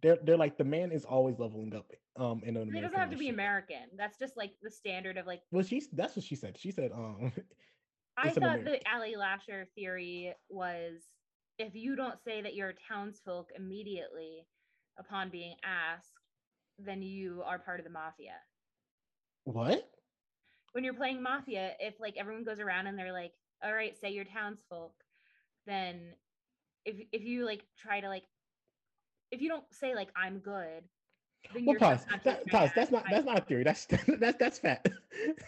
[0.02, 1.92] They're- They're like the man is always leveling up.
[2.16, 3.30] Um, in an it doesn't have to be.
[3.30, 3.90] American.
[3.98, 6.58] That's just like the standard of like Well, she's that's what she said.
[6.58, 7.32] She said um,
[8.18, 11.02] I thought the Ali Lasher theory was
[11.58, 14.46] if you don't say that you're a townsfolk immediately
[15.00, 16.14] upon being asked,
[16.78, 18.34] then you are part of the mafia.
[19.46, 19.90] what?
[20.74, 23.34] When you're playing mafia, if like everyone goes around and they're like,
[23.64, 24.94] "All right, say you're townsfolk,"
[25.66, 26.16] then
[26.86, 28.24] if if you like try to like
[29.32, 30.84] if you don't say like I'm good,
[31.54, 32.06] then Well, you're pause.
[32.24, 32.72] That, pause.
[32.76, 33.10] That's not.
[33.10, 33.64] That's not a theory.
[33.64, 33.86] That's
[34.20, 34.86] that's that's fat.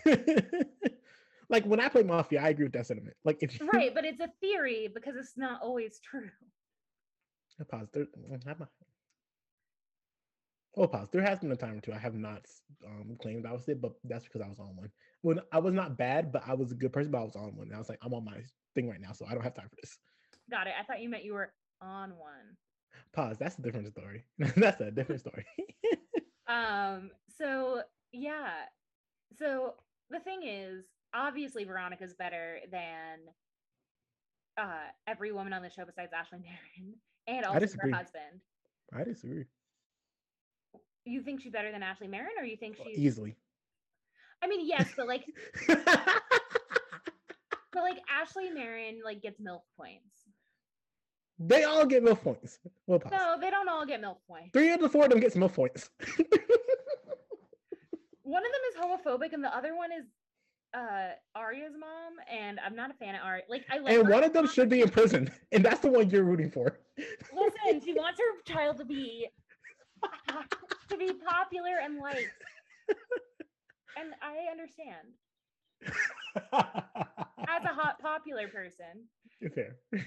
[1.50, 3.16] like when I play Mafia, I agree with that sentiment.
[3.24, 6.30] Like if you right, but it's a theory because it's not always true.
[7.70, 7.88] pause.
[7.94, 8.46] There, mm,
[10.78, 11.08] Oh, pause.
[11.12, 12.46] There has been a time or two I have not
[12.86, 14.92] um, claimed I was it, but that's because I was on one.
[15.22, 17.56] When I was not bad, but I was a good person, but I was on
[17.56, 17.68] one.
[17.68, 18.42] And I was like, I'm on my
[18.74, 19.98] thing right now, so I don't have time for this.
[20.52, 20.74] Got it.
[20.80, 22.58] I thought you meant you were on one.
[23.14, 23.38] Pause.
[23.40, 24.26] That's a different story.
[24.58, 25.46] that's a different story.
[26.48, 27.12] um.
[27.38, 28.50] So yeah.
[29.38, 29.76] So
[30.10, 33.20] the thing is, obviously, Veronica's better than
[34.58, 36.94] uh every woman on the show besides Ashley Marin
[37.28, 38.42] and also her husband.
[38.94, 39.46] I disagree.
[41.06, 43.36] You think she's better than Ashley Marin, or you think she's easily?
[44.44, 45.24] I mean, yes, but like,
[45.68, 45.84] but
[47.76, 50.26] like Ashley Marin like gets milk points.
[51.38, 52.60] They all get milk points.
[52.88, 54.50] Well, no, they don't all get milk points.
[54.54, 55.90] Three of the four of them gets milk points.
[58.24, 60.06] one of them is homophobic, and the other one is
[60.74, 63.44] uh Aria's mom, and I'm not a fan of Aria.
[63.48, 66.10] Like I like And one of them should be in prison, and that's the one
[66.10, 66.80] you're rooting for.
[66.98, 69.28] Listen, she wants her child to be
[70.90, 72.44] to be popular and liked.
[73.98, 75.08] and I understand.
[77.48, 79.08] As a hot popular person.
[79.54, 79.76] Fair.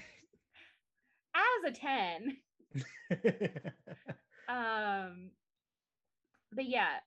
[1.35, 2.37] As a 10.
[4.49, 5.31] um
[6.51, 6.97] but yeah,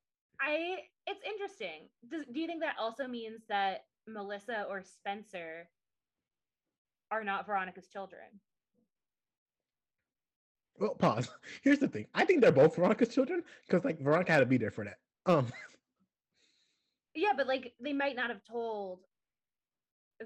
[0.40, 0.76] I
[1.06, 1.88] it's interesting.
[2.08, 5.68] Does, do you think that also means that Melissa or Spencer
[7.10, 8.40] are not Veronica's children?
[10.78, 11.28] Well, pause.
[11.62, 12.06] Here's the thing.
[12.14, 14.98] I think they're both Veronica's children because like Veronica had to be there for that.
[15.26, 15.46] Um.
[17.14, 19.00] Yeah, but like they might not have told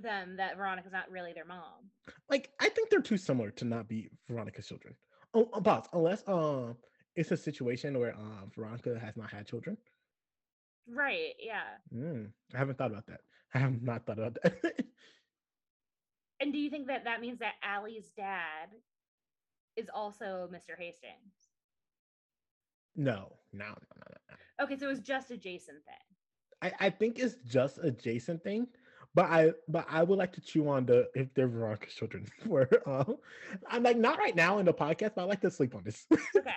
[0.00, 1.90] them that Veronica's not really their mom.
[2.28, 4.94] Like I think they're too similar to not be Veronica's children.
[5.34, 5.88] Oh, uh, pause.
[5.92, 6.76] Unless um,
[7.16, 9.76] it's a situation where um Veronica has not had children.
[10.88, 11.34] Right.
[11.40, 11.62] Yeah.
[11.94, 13.20] Mm, I haven't thought about that.
[13.54, 14.54] I have not thought about that.
[16.40, 18.68] and do you think that that means that Ali's dad
[19.76, 20.76] is also Mr.
[20.78, 21.50] Hastings.
[22.96, 24.64] No, no, no, no, no.
[24.64, 26.16] Okay, so it was just a Jason thing.
[26.62, 28.66] I, I think it's just a Jason thing,
[29.14, 32.26] but I but I would like to chew on the if they're Veronica's children.
[32.46, 33.04] Where uh,
[33.68, 36.06] I'm like not right now in the podcast, but I like to sleep on this.
[36.36, 36.54] okay,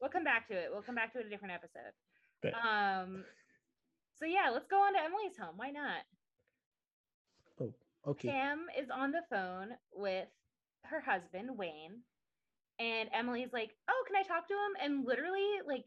[0.00, 0.68] we'll come back to it.
[0.72, 1.92] We'll come back to it a different episode.
[2.44, 2.54] Okay.
[2.56, 3.24] Um.
[4.18, 5.54] So yeah, let's go on to Emily's home.
[5.56, 6.02] Why not?
[7.60, 7.72] Oh,
[8.10, 8.28] okay.
[8.28, 10.28] Pam is on the phone with
[10.84, 12.02] her husband Wayne,
[12.80, 15.84] and Emily's like, "Oh, can I talk to him?" And literally, like,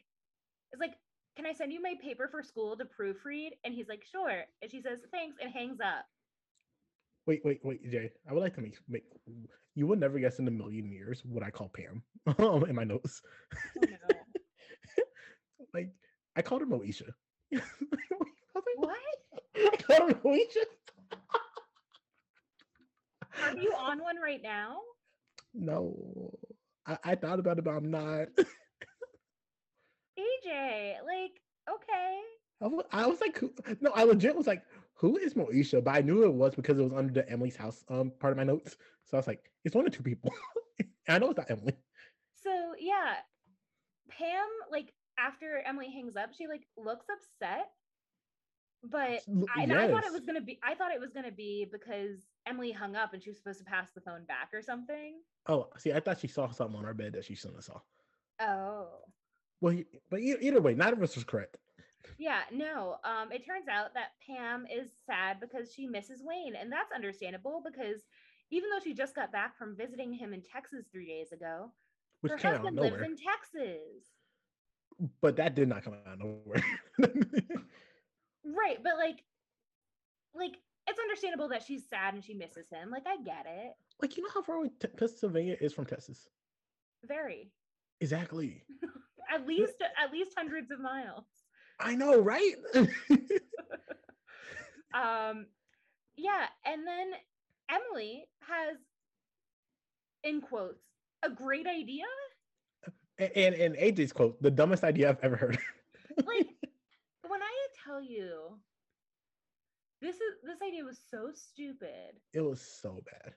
[0.71, 0.93] it's like,
[1.35, 4.71] "Can I send you my paper for school to proofread?" And he's like, "Sure." And
[4.71, 6.05] she says, "Thanks," and hangs up.
[7.25, 8.11] Wait, wait, wait, Jay.
[8.29, 9.05] I would like to make make
[9.75, 12.03] you would never guess in a million years what I call Pam
[12.37, 13.21] um, in my notes.
[13.77, 15.03] Oh, no.
[15.73, 15.89] like
[16.35, 17.09] I called her Moesha.
[18.75, 18.97] What?
[19.55, 20.65] I called her Moesha.
[23.41, 24.77] Are you on one right now?
[25.53, 26.31] No.
[26.85, 28.27] I, I thought about it, but I'm not.
[30.19, 32.19] AJ, like, okay.
[32.61, 33.41] I was, I was like,
[33.81, 34.63] no, I legit was like,
[34.95, 35.83] who is Moesha?
[35.83, 38.37] But I knew it was because it was under the Emily's house um part of
[38.37, 38.77] my notes.
[39.05, 40.31] So I was like, it's one of two people.
[41.09, 41.75] I know it's not Emily.
[42.41, 43.15] So yeah,
[44.09, 47.69] Pam, like after Emily hangs up, she like looks upset.
[48.83, 49.21] But
[49.55, 49.71] I, yes.
[49.71, 52.95] I thought it was gonna be I thought it was gonna be because Emily hung
[52.95, 55.15] up and she was supposed to pass the phone back or something.
[55.47, 57.79] Oh, see, I thought she saw something on our bed that she shouldn't have saw.
[58.41, 58.87] Oh.
[59.61, 59.77] Well,
[60.09, 61.55] but either way, neither of us was correct.
[62.17, 62.97] Yeah, no.
[63.05, 67.63] Um, it turns out that Pam is sad because she misses Wayne, and that's understandable
[67.65, 68.01] because
[68.51, 71.71] even though she just got back from visiting him in Texas three days ago,
[72.21, 74.11] Which her husband lives in Texas.
[75.21, 76.63] But that did not come out of nowhere.
[78.45, 79.23] right, but like,
[80.35, 82.89] like it's understandable that she's sad and she misses him.
[82.89, 83.73] Like I get it.
[84.01, 86.27] Like you know how far away t- Pennsylvania is from Texas?
[87.05, 87.51] Very.
[88.01, 88.63] Exactly.
[89.33, 91.25] at least at least hundreds of miles.
[91.79, 92.55] I know, right?
[94.93, 95.47] um
[96.15, 97.11] yeah, and then
[97.69, 98.77] Emily has
[100.23, 100.83] in quotes
[101.23, 102.05] a great idea.
[103.19, 105.59] And and AJ's quote, the dumbest idea I've ever heard.
[106.25, 106.47] like
[107.33, 108.59] when I tell you
[110.01, 112.19] this is this idea was so stupid.
[112.31, 113.33] It was so bad.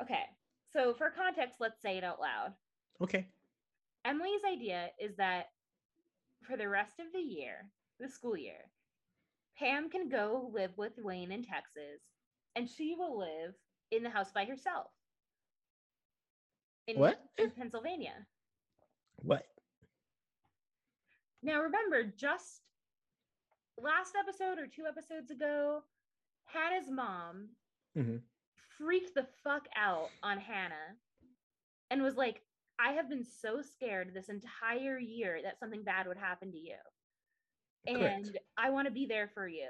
[0.00, 0.24] Okay.
[0.72, 2.54] So for context, let's say it out loud.
[3.02, 3.28] Okay.
[4.06, 5.48] Emily's idea is that
[6.48, 7.68] for the rest of the year,
[8.00, 8.70] the school year,
[9.58, 12.00] Pam can go live with Wayne in Texas
[12.54, 13.52] and she will live
[13.90, 14.86] in the house by herself.
[16.86, 17.20] In, what?
[17.36, 18.14] In Pennsylvania.
[19.16, 19.44] What?
[21.42, 22.62] Now remember, just
[23.82, 25.82] last episode or two episodes ago,
[26.44, 27.48] Hanna's mom
[27.96, 28.16] mm-hmm.
[28.78, 30.96] freaked the fuck out on Hanna
[31.90, 32.42] and was like,
[32.78, 36.76] I have been so scared this entire year that something bad would happen to you.
[37.86, 38.38] And Correct.
[38.58, 39.68] I want to be there for you.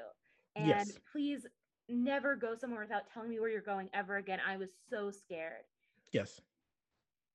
[0.57, 0.99] And Yes.
[1.12, 1.47] please
[1.88, 4.40] never go somewhere without telling me where you're going ever again.
[4.47, 5.64] I was so scared.
[6.12, 6.40] Yes.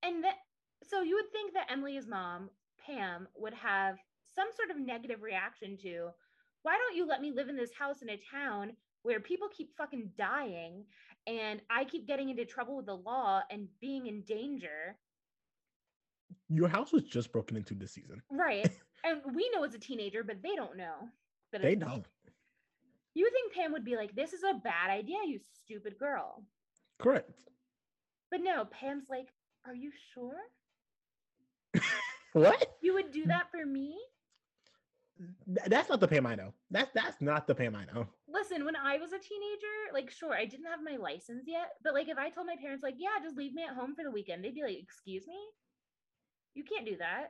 [0.02, 0.36] And that
[0.82, 2.50] so you would think that Emily's mom,
[2.84, 3.98] Pam, would have
[4.34, 6.10] some sort of negative reaction to
[6.62, 8.72] why don't you let me live in this house in a town
[9.02, 10.84] where people keep fucking dying
[11.26, 14.96] and I keep getting into trouble with the law and being in danger.
[16.48, 18.22] Your house was just broken into this season.
[18.30, 18.70] Right.
[19.04, 21.08] and we know it's a teenager, but they don't know.
[21.52, 22.06] That They don't.
[23.14, 26.44] You think Pam would be like, this is a bad idea, you stupid girl.
[26.98, 27.30] Correct.
[28.30, 29.28] But no, Pam's like,
[29.66, 30.32] are you sure?
[32.32, 32.76] What?
[32.80, 33.94] You would do that for me?
[35.18, 36.54] Th- That's not the Pam I know.
[36.70, 38.08] That's that's not the Pam I know.
[38.28, 41.94] listen, when I was a teenager, like, sure, I didn't have my license yet, but
[41.94, 44.10] like, if I told my parents, like, yeah, just leave me at home for the
[44.10, 45.38] weekend, they'd be like, excuse me,
[46.54, 47.28] you can't do that.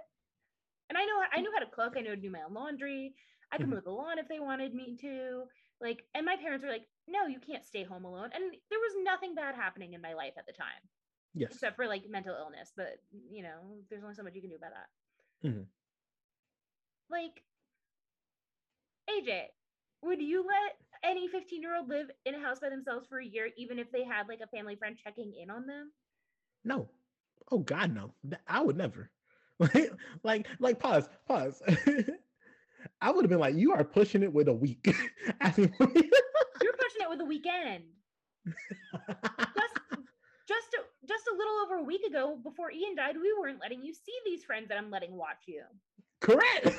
[0.89, 1.95] And I know I knew how to cook.
[1.97, 3.15] I knew how to do my own laundry.
[3.51, 3.71] I could Mhm.
[3.71, 5.45] mow the lawn if they wanted me to.
[5.81, 8.31] Like, and my parents were like, no, you can't stay home alone.
[8.33, 10.89] And there was nothing bad happening in my life at the time,
[11.35, 11.53] Yes.
[11.53, 12.73] except for like mental illness.
[12.77, 12.99] But
[13.31, 14.89] you know, there's only so much you can do about that.
[15.49, 15.67] Mhm.
[17.09, 17.43] Like,
[19.21, 19.43] AJ,
[20.03, 23.27] would you let any 15 year old live in a house by themselves for a
[23.27, 25.93] year, even if they had like a family friend checking in on them?
[26.65, 26.89] No.
[27.51, 28.13] Oh God, no.
[28.47, 29.11] I would never.
[29.59, 31.63] Like, like, like, pause, pause.
[33.01, 34.95] I would have been like, you are pushing it with a week.
[35.41, 37.85] I mean, You're pushing it with a weekend.
[38.45, 39.79] Just,
[40.49, 43.83] just, a, just a little over a week ago, before Ian died, we weren't letting
[43.83, 45.63] you see these friends that I'm letting watch you.
[46.21, 46.77] Correct.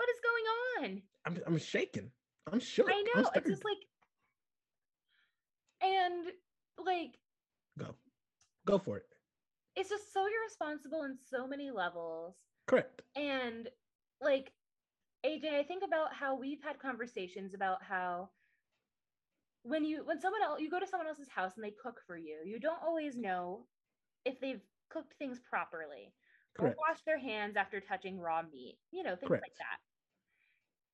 [0.00, 1.02] What is going on?
[1.26, 2.10] I'm, I'm shaking.
[2.50, 2.88] I'm shook.
[2.88, 3.28] I know.
[3.34, 3.76] It's just like,
[5.82, 6.24] and
[6.82, 7.18] like,
[7.78, 7.94] go,
[8.66, 9.04] go for it.
[9.76, 12.34] it's just so irresponsible in so many levels.
[12.66, 13.02] Correct.
[13.14, 13.68] And
[14.22, 14.52] like
[15.26, 18.30] AJ, I think about how we've had conversations about how
[19.64, 22.16] when you when someone else you go to someone else's house and they cook for
[22.16, 23.66] you, you don't always know
[24.24, 26.14] if they've cooked things properly
[26.58, 26.78] or Correct.
[26.88, 29.76] washed their hands after touching raw meat, you know, things like that.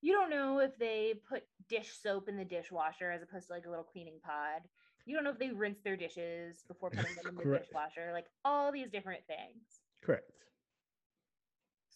[0.03, 3.67] You don't know if they put dish soap in the dishwasher as opposed to like
[3.67, 4.63] a little cleaning pod.
[5.05, 8.27] You don't know if they rinse their dishes before putting them in the dishwasher, like
[8.45, 9.81] all these different things.
[10.03, 10.31] Correct.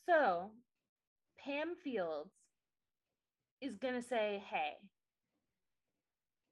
[0.06, 0.50] So,
[1.38, 2.32] Pam Fields
[3.60, 4.74] is going to say, Hey,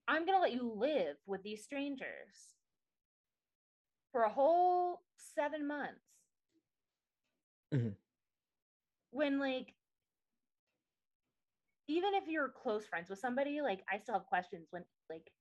[0.06, 2.56] I'm going to let you live with these strangers
[4.12, 6.00] for a whole seven months.
[7.72, 7.94] Mhm.
[9.10, 9.74] When, like,
[11.88, 15.32] even if you're close friends with somebody, like, I still have questions when, like,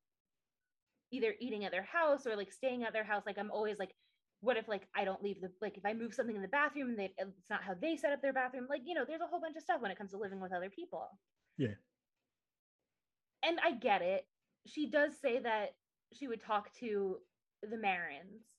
[1.12, 3.26] either eating at their house or like staying at their house.
[3.26, 3.96] Like, I'm always like,
[4.42, 6.90] what if like I don't leave the like if I move something in the bathroom
[6.90, 8.68] and they it's not how they set up their bathroom.
[8.70, 10.54] Like, you know, there's a whole bunch of stuff when it comes to living with
[10.54, 11.20] other people.
[11.58, 11.76] Yeah.
[13.44, 14.30] And I get it.
[14.66, 15.78] She does say that
[16.14, 17.22] she would talk to
[17.62, 18.58] the Marins,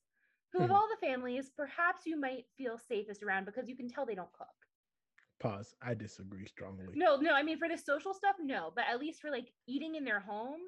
[0.53, 0.73] who of Mhm.
[0.73, 4.33] all the families, perhaps you might feel safest around because you can tell they don't
[4.33, 4.68] cook.
[5.41, 5.75] Pause.
[5.83, 6.87] I disagree strongly.
[6.95, 9.95] No, no, I mean for the social stuff, no, but at least for like eating
[9.95, 10.61] in their home,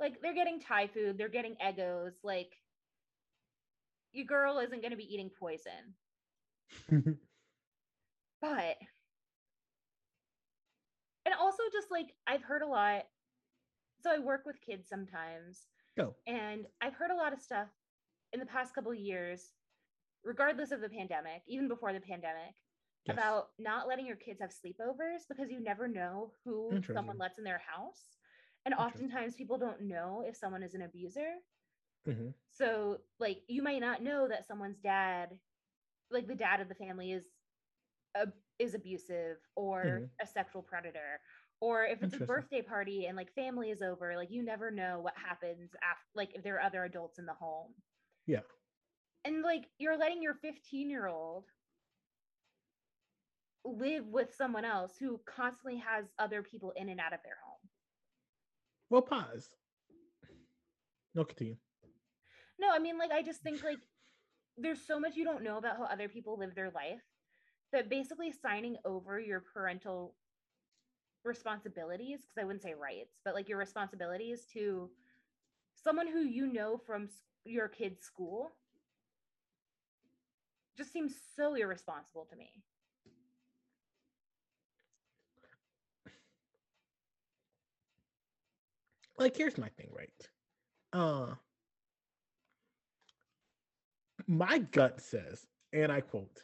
[0.00, 2.52] like they're getting Thai food, they're getting egos like
[4.12, 5.94] your girl isn't going to be eating poison.
[8.40, 8.76] but
[11.24, 13.04] and also just like I've heard a lot.
[14.00, 16.14] So I work with kids sometimes, Go.
[16.26, 17.66] and I've heard a lot of stuff
[18.32, 19.52] in the past couple of years,
[20.24, 22.54] regardless of the pandemic, even before the pandemic,
[23.04, 23.18] Yes.
[23.18, 27.44] about not letting your kids have sleepovers because you never know who someone lets in
[27.44, 28.18] their house.
[28.64, 31.36] And oftentimes people don't know if someone is an abuser.
[32.06, 32.34] Mhm.
[32.50, 35.38] So, like, you might not know that someone's dad,
[36.10, 37.26] like the dad of the family, is
[38.16, 40.10] ab- is abusive or Mhm.
[40.20, 41.22] a sexual predator,
[41.60, 45.00] or if it's a birthday party and like family is over, like you never know
[45.00, 47.74] what happens after, like if there are other adults in the home.
[48.26, 48.42] Yeah.
[49.24, 51.50] And like you're letting your 15 year old
[53.76, 57.68] live with someone else who constantly has other people in and out of their home.
[58.90, 59.50] Well, pause.
[61.14, 61.56] No, continue.
[62.58, 63.78] No, I mean, like, I just think like
[64.56, 67.02] there's so much you don't know about how other people live their life
[67.72, 70.14] that basically signing over your parental
[71.24, 74.90] responsibilities, because I wouldn't say rights, but like your responsibilities to
[75.74, 77.08] someone who you know from
[77.44, 78.52] your kid's school
[80.76, 82.50] just seems so irresponsible to me.
[89.18, 90.10] Like, here's my thing, right?
[90.92, 91.34] Uh,
[94.26, 96.42] My gut says, and I quote,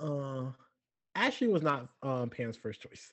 [0.00, 0.50] uh,
[1.14, 3.12] Ashley was not um, Pam's first choice.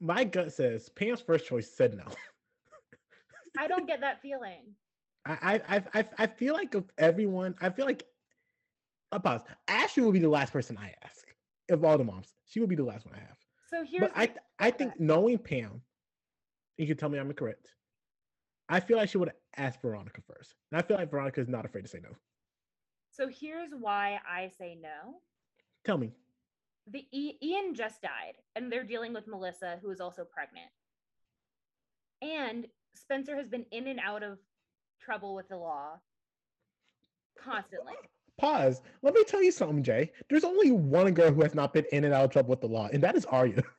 [0.00, 2.04] My gut says Pam's first choice said no.
[3.58, 4.74] I don't get that feeling.
[5.24, 8.04] I I I I feel like of everyone, I feel like
[9.12, 9.42] a pause.
[9.68, 11.32] Ashley will be the last person I ask
[11.70, 12.34] of all the moms.
[12.44, 13.38] She will be the last one I have.
[13.74, 15.82] So here's But I I think knowing Pam,
[16.76, 17.74] you can tell me I'm incorrect.
[18.68, 21.64] I feel like she would ask Veronica first, and I feel like Veronica is not
[21.64, 22.10] afraid to say no.
[23.10, 25.16] so here's why I say no.
[25.84, 26.12] Tell me.
[26.86, 30.70] The Ian just died, and they're dealing with Melissa, who is also pregnant.
[32.22, 34.38] And Spencer has been in and out of
[35.00, 35.98] trouble with the law
[37.36, 37.94] constantly.
[38.38, 38.82] Pause.
[39.02, 40.10] Let me tell you something, Jay.
[40.28, 42.66] There's only one girl who has not been in and out of trouble with the
[42.66, 43.62] law, and that is Aria.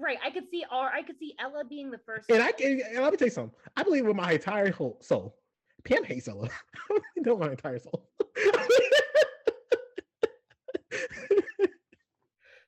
[0.00, 0.18] Right.
[0.24, 2.30] I could see or I could see Ella being the first.
[2.30, 2.80] And I can.
[2.88, 3.54] And let me tell you something.
[3.76, 5.36] I believe with my entire whole soul.
[5.84, 6.48] Pam hates Ella.
[6.90, 8.08] I know my entire soul.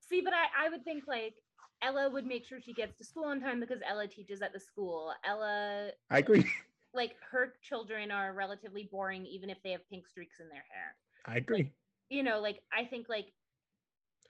[0.00, 1.34] see, but I, I would think like
[1.82, 4.60] Ella would make sure she gets to school on time because Ella teaches at the
[4.60, 5.14] school.
[5.24, 6.44] Ella I agree.
[6.94, 10.94] Like her children are relatively boring even if they have pink streaks in their hair.
[11.26, 11.70] I agree.
[12.10, 13.26] You know, like I think like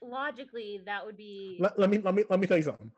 [0.00, 2.90] logically that would be Let, let me let me let me tell you something.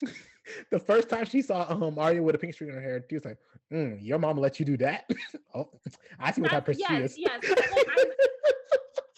[0.70, 3.16] the first time she saw um Aria with a pink streak in her hair, she
[3.16, 3.38] was like,
[3.72, 5.08] mm, "Your mom let you do that?"
[5.54, 5.70] oh,
[6.18, 7.18] I see what type person yes, she is.
[7.18, 7.40] yes.
[7.42, 7.86] But like,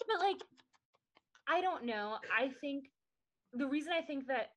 [0.07, 0.37] but like
[1.47, 2.17] I don't know.
[2.35, 2.85] I think
[3.53, 4.51] the reason I think that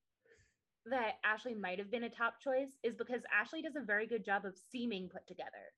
[0.87, 4.25] that Ashley might have been a top choice is because Ashley does a very good
[4.25, 5.73] job of seeming put together.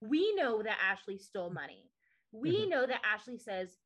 [0.00, 1.90] We know that Ashley stole money.
[2.32, 2.70] We Mhm.
[2.70, 3.78] know that Ashley says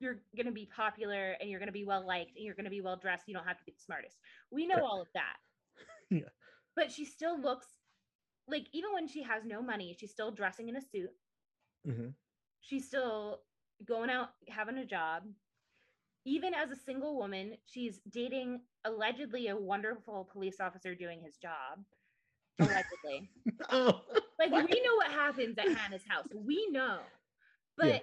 [0.00, 2.64] you're going to be popular and you're going to be well liked and you're going
[2.64, 3.28] to be well dressed.
[3.28, 4.18] You don't have to be the smartest.
[4.50, 5.36] We know all of that.
[6.10, 6.28] Yeah.
[6.74, 7.66] But she still looks
[8.46, 11.10] like even when she has no money, she's still dressing in a suit
[11.86, 12.14] Mhm.
[12.60, 13.44] she's still
[13.84, 15.24] going out having a job
[16.24, 21.84] even as a single woman she's dating allegedly a wonderful police officer doing his job.
[22.60, 23.28] Allegedly.
[23.70, 24.00] Oh,
[24.38, 24.68] like what?
[24.70, 26.26] we know what happens at hanna's house.
[26.34, 26.98] We know.
[27.78, 27.98] But Yeah.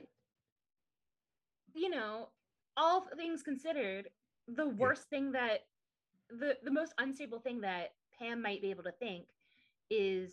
[1.73, 2.29] you know
[2.77, 4.09] all things considered
[4.47, 5.65] the worst thing that
[6.29, 9.25] the the most unstable thing that pam might be able to think
[9.89, 10.31] is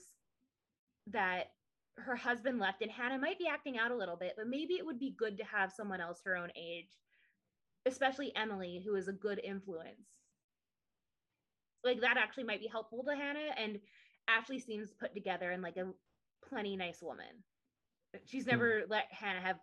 [1.09, 1.53] that
[1.99, 4.85] her husband left and hanna might be acting out a little bit but maybe it
[4.85, 6.91] would be good to have someone else her own age
[7.87, 10.09] especially emily who is a good influence.
[11.85, 13.81] Like that actually might be helpful to hanna and
[14.29, 15.93] ashley seems put together and like a
[16.49, 17.45] plenty nice woman.
[18.27, 18.57] She's Hmm.
[18.57, 19.61] never let hanna have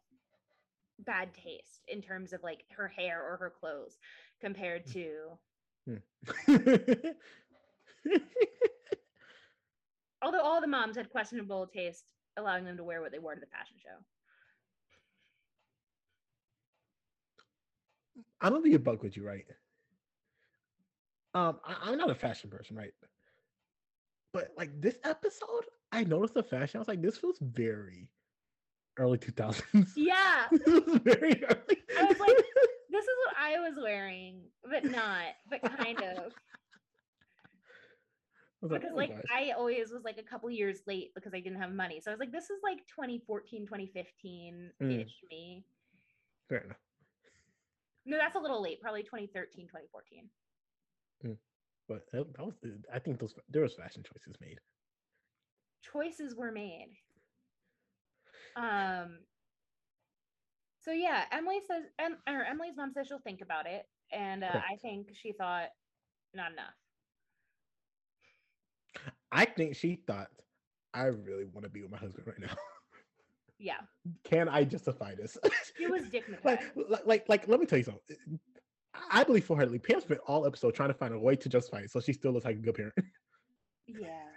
[0.99, 3.97] bad taste in terms of like her hair or her clothes
[4.41, 5.39] compared to
[10.21, 12.05] although all the moms had questionable taste
[12.37, 13.97] allowing them to wear what they wore to the fashion show
[18.43, 19.45] I'm gonna be a bug with you, right?
[21.33, 22.91] Um, I, I'm not a fashion person, right?
[24.33, 26.77] But like this episode, I noticed the fashion.
[26.77, 28.09] I was like, this feels very
[28.99, 29.93] early 2000s.
[29.97, 31.81] yeah this was very early.
[31.97, 32.35] I was like,
[32.93, 36.31] this is what i was wearing but not but kind of
[38.61, 39.23] like, because oh like gosh.
[39.33, 42.13] i always was like a couple years late because i didn't have money so i
[42.13, 45.05] was like this is like 2014 2015 ish Mm.
[45.29, 45.65] me
[46.49, 46.77] Fair enough.
[48.05, 50.29] No that's a little late probably 2013 2014
[51.87, 54.59] But that, that was, the- I think those there was fashion choices made.
[55.81, 56.89] choices were made.
[58.55, 59.19] Um
[60.81, 63.85] so yeah, Emily says em, or Emily's mom says she'll think about it.
[64.11, 65.69] And uh, I think she thought
[66.33, 66.73] not enough.
[69.31, 70.27] I think she thought,
[70.93, 72.55] I really want to be with my husband right now.
[73.63, 73.79] Yeah.
[74.25, 75.37] Can I justify this?
[75.77, 76.59] She was dignified.
[76.75, 78.39] like, like, like, like, let me tell you something.
[79.09, 81.49] I believe for her, like, Pam spent all episode trying to find a way to
[81.49, 82.93] justify it, so she still looks like a good parent.
[83.87, 84.27] yeah.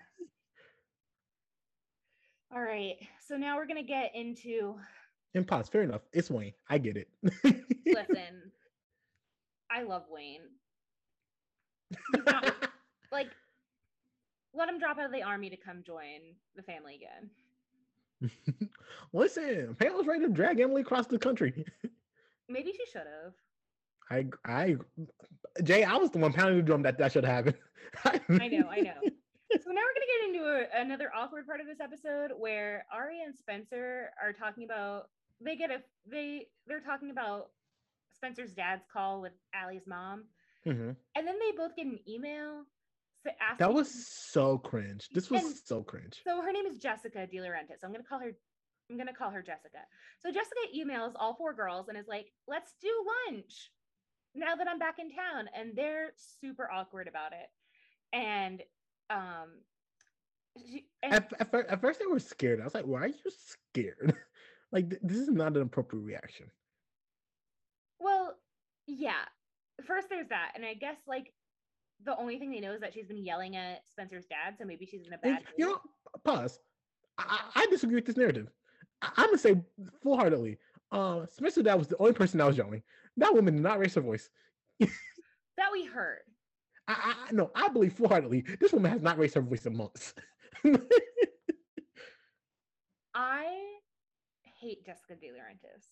[2.55, 2.95] All right.
[3.27, 4.77] So now we're gonna get into
[5.35, 5.69] and pause.
[5.69, 6.03] Fair enough.
[6.13, 6.55] It's Wayne.
[6.71, 7.09] I get it.
[7.85, 8.53] listen.
[9.71, 10.43] I love Wayne.
[12.25, 12.55] Not
[13.13, 13.29] like
[14.55, 17.29] let him drop out of the army to come join the family again.
[19.13, 21.65] Listen, Pam was ready to drag Emily across the country.
[22.49, 23.35] Maybe she should have.
[24.11, 24.77] I, I,
[25.63, 27.55] Jay, I was the one pounding the drum that that should happen.
[28.05, 28.95] I know, I know.
[29.61, 30.45] So now we're gonna get into
[30.77, 35.09] a, another awkward part of this episode where Ari and Spencer are talking about
[35.41, 37.51] they get a they they're talking about
[38.13, 40.25] Spencer's dad's call with Ali's mom,
[40.65, 42.65] hmm and then they both get an email
[43.41, 45.09] Asking, That was so cringe.
[45.13, 46.21] This was And- so cringe.
[46.25, 47.83] so her name is Jessica DiLaurentis.
[47.83, 48.33] I'm gonna call her
[48.91, 49.79] I'm gonna call her Jessica.
[50.21, 52.89] So Jessica emails all four girls and is like, let's do
[53.29, 53.73] lunch
[54.35, 55.49] now that I'm back in town.
[55.55, 57.49] And they're super awkward about it.
[58.13, 58.63] And
[59.11, 59.63] um
[60.65, 62.61] she, and At, at, fir- at first, they were scared.
[62.61, 63.31] I was like, "Why are you
[63.75, 64.15] scared?
[64.73, 66.51] like, th- this is not an appropriate reaction."
[67.99, 68.35] well,
[68.87, 69.25] yeah.
[69.87, 70.53] First there's that.
[70.55, 71.33] And I guess like
[72.05, 74.87] the only thing they know is that she's been yelling at Spencer's dad, so maybe
[74.87, 75.81] she's in a bad you know,
[76.25, 76.59] pause.
[77.19, 78.49] I, I disagree with this narrative.
[79.03, 79.61] I, I'm gonna say
[80.03, 80.59] full heartedly.
[80.93, 82.83] Uh, Spencer Dad was the only person that was yelling.
[83.17, 84.29] That woman did not raise her voice.
[84.81, 84.89] that
[85.73, 86.21] we heard.
[86.87, 88.45] I, I I- no, I believe full heartedly.
[88.61, 90.15] This woman has not raised her voice in months.
[93.15, 93.47] I
[94.61, 95.87] hate Jessica DiLaurentis.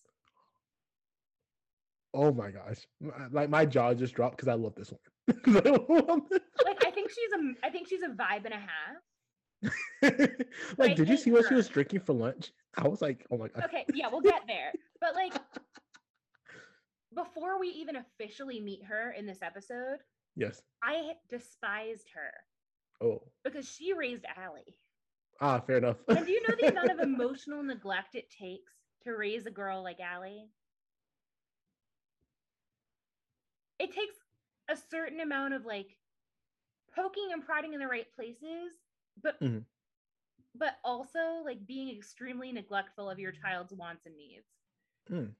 [2.15, 5.01] Oh my gosh, My- like my jaw just dropped because I love this one.
[6.65, 10.21] Like I think she's a I think she's a vibe and a half.
[10.77, 12.51] like, did you see what she was drinking for lunch?
[12.77, 13.65] I was like, oh my god.
[13.65, 14.71] Okay, yeah, we'll get there.
[15.01, 15.33] But like
[17.15, 19.97] before we even officially meet her in this episode,
[20.35, 20.61] Yes.
[20.83, 23.21] I despised her Oh.
[23.43, 24.75] because she raised Ali.
[25.41, 25.97] Ah, fair enough.
[26.07, 28.71] And do you know the amount of emotional neglect it takes
[29.03, 30.49] to raise a girl like Ali?
[33.85, 34.15] It takes
[34.67, 35.99] a certain amount of like
[36.95, 38.73] poking and prodding in the right places,
[39.21, 39.65] but Mhm.
[40.55, 44.47] but also like being extremely neglectful of your child's wants and needs.
[45.09, 45.35] Mm.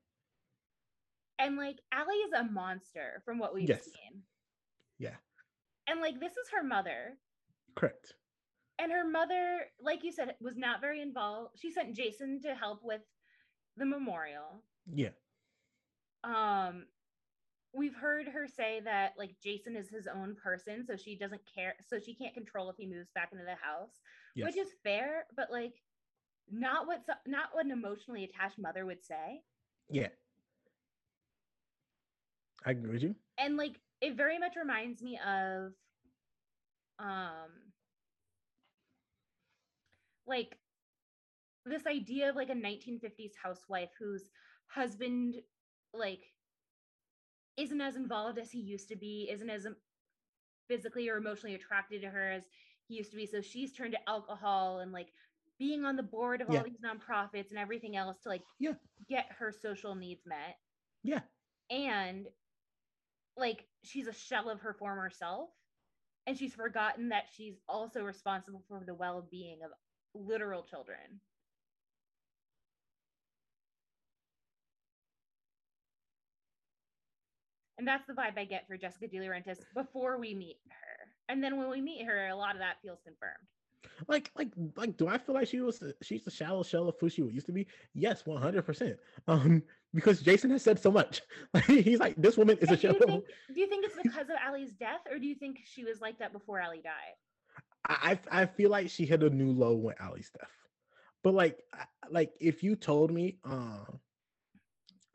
[1.40, 3.84] And like Ali is a monster from what we've Yes.
[3.84, 4.24] seen.
[5.00, 5.18] Yeah.
[5.88, 7.18] And like this is her mother.
[7.76, 8.14] Correct.
[8.78, 11.58] And her mother, like you said, was not very involved.
[11.60, 13.02] She sent Jason to help with
[13.78, 14.64] the memorial.
[14.86, 15.14] Yeah.
[16.24, 16.88] Um
[17.76, 21.76] we've heard her say that like Jason is his own person, so she doesn't care,
[21.88, 24.00] so she can't control if he moves back into the house,
[24.36, 24.46] Yes.
[24.48, 25.74] which is fair, but like
[26.50, 29.42] not what not what an emotionally attached mother would say.
[29.90, 30.08] yeah.
[32.66, 33.16] I agree with you.
[33.38, 35.74] and like it very much reminds me of
[37.00, 37.50] um
[40.28, 40.58] like
[41.66, 44.30] this idea of like a 1950s housewife whose
[44.68, 45.36] husband
[45.94, 46.22] like
[47.58, 49.68] isn't as involved as he used to be isn't as
[50.68, 52.44] physically or emotionally attracted to her as
[52.88, 55.08] he used to be so she's turned to alcohol and like
[55.58, 56.60] being on the board of Yeah.
[56.60, 58.74] all these nonprofits and everything else to like Yeah.
[59.08, 60.58] get her social needs met
[61.04, 61.22] Yeah.
[61.70, 62.28] and
[63.38, 65.50] like she's a shell of her former self
[66.28, 69.72] and she's forgotten that she's also responsible for the well-being of
[70.14, 71.20] literal children
[77.78, 81.58] and that's the vibe i get for jessica dilaurentis before we meet her and then
[81.58, 83.48] when we meet her a lot of that feels confirmed
[84.08, 87.08] Like, like, like, do I feel like she was she's a shallow shell of who
[87.10, 87.68] she used to be?
[87.94, 88.98] Yes, one hundred percent.
[89.28, 89.64] Um,
[89.94, 91.22] because Jason has said so much.
[91.54, 92.94] Like, he's like, this woman is a And do shell.
[92.94, 95.84] you think do you think it's because of Ali's death or do you think she
[95.84, 97.16] was like that before Ali died
[97.88, 100.52] I I feel like she hit a new low when Ali's death.
[101.24, 101.60] But like
[102.10, 103.86] like if you told me uh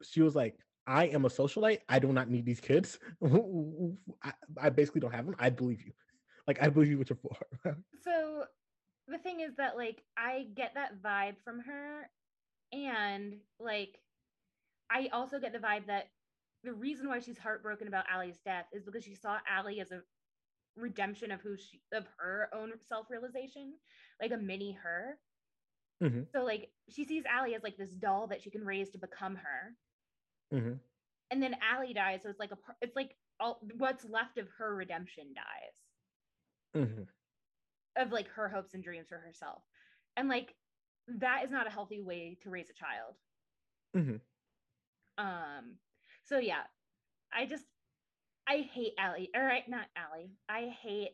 [0.02, 0.56] she was like
[0.86, 2.98] I am a socialite, I do not need these kids.
[4.22, 5.36] I, I basically don't have them.
[5.38, 5.92] I believe you.
[6.48, 7.76] Like I believe you what you're for.
[8.02, 8.44] so
[9.06, 12.08] the thing is that like I get that vibe from her
[12.72, 14.00] and like
[14.90, 16.08] I also get the vibe that
[16.64, 20.00] the reason why she's heartbroken about Ali's death is because she saw Ali as a
[20.76, 23.74] redemption of who she of her own self-realization,
[24.20, 25.18] like a mini her.
[26.02, 26.26] Mhm.
[26.32, 29.36] So like she sees Ali as like this doll that she can raise to become
[29.36, 29.76] her.
[30.52, 30.80] Mhm.
[31.30, 34.74] And then Ali dies, so it's like a it's like all what's left of her
[34.74, 35.76] redemption dies.
[36.74, 37.08] Mhm.
[37.96, 39.62] of like her hopes and dreams for herself.
[40.16, 40.54] And like
[41.08, 43.16] that is not a healthy way to raise a child.
[43.94, 44.20] Mhm.
[45.18, 45.78] Um
[46.24, 46.62] so yeah,
[47.32, 47.64] I just
[48.46, 49.30] I hate Ali.
[49.34, 50.30] All right, not Ali.
[50.48, 51.10] I hate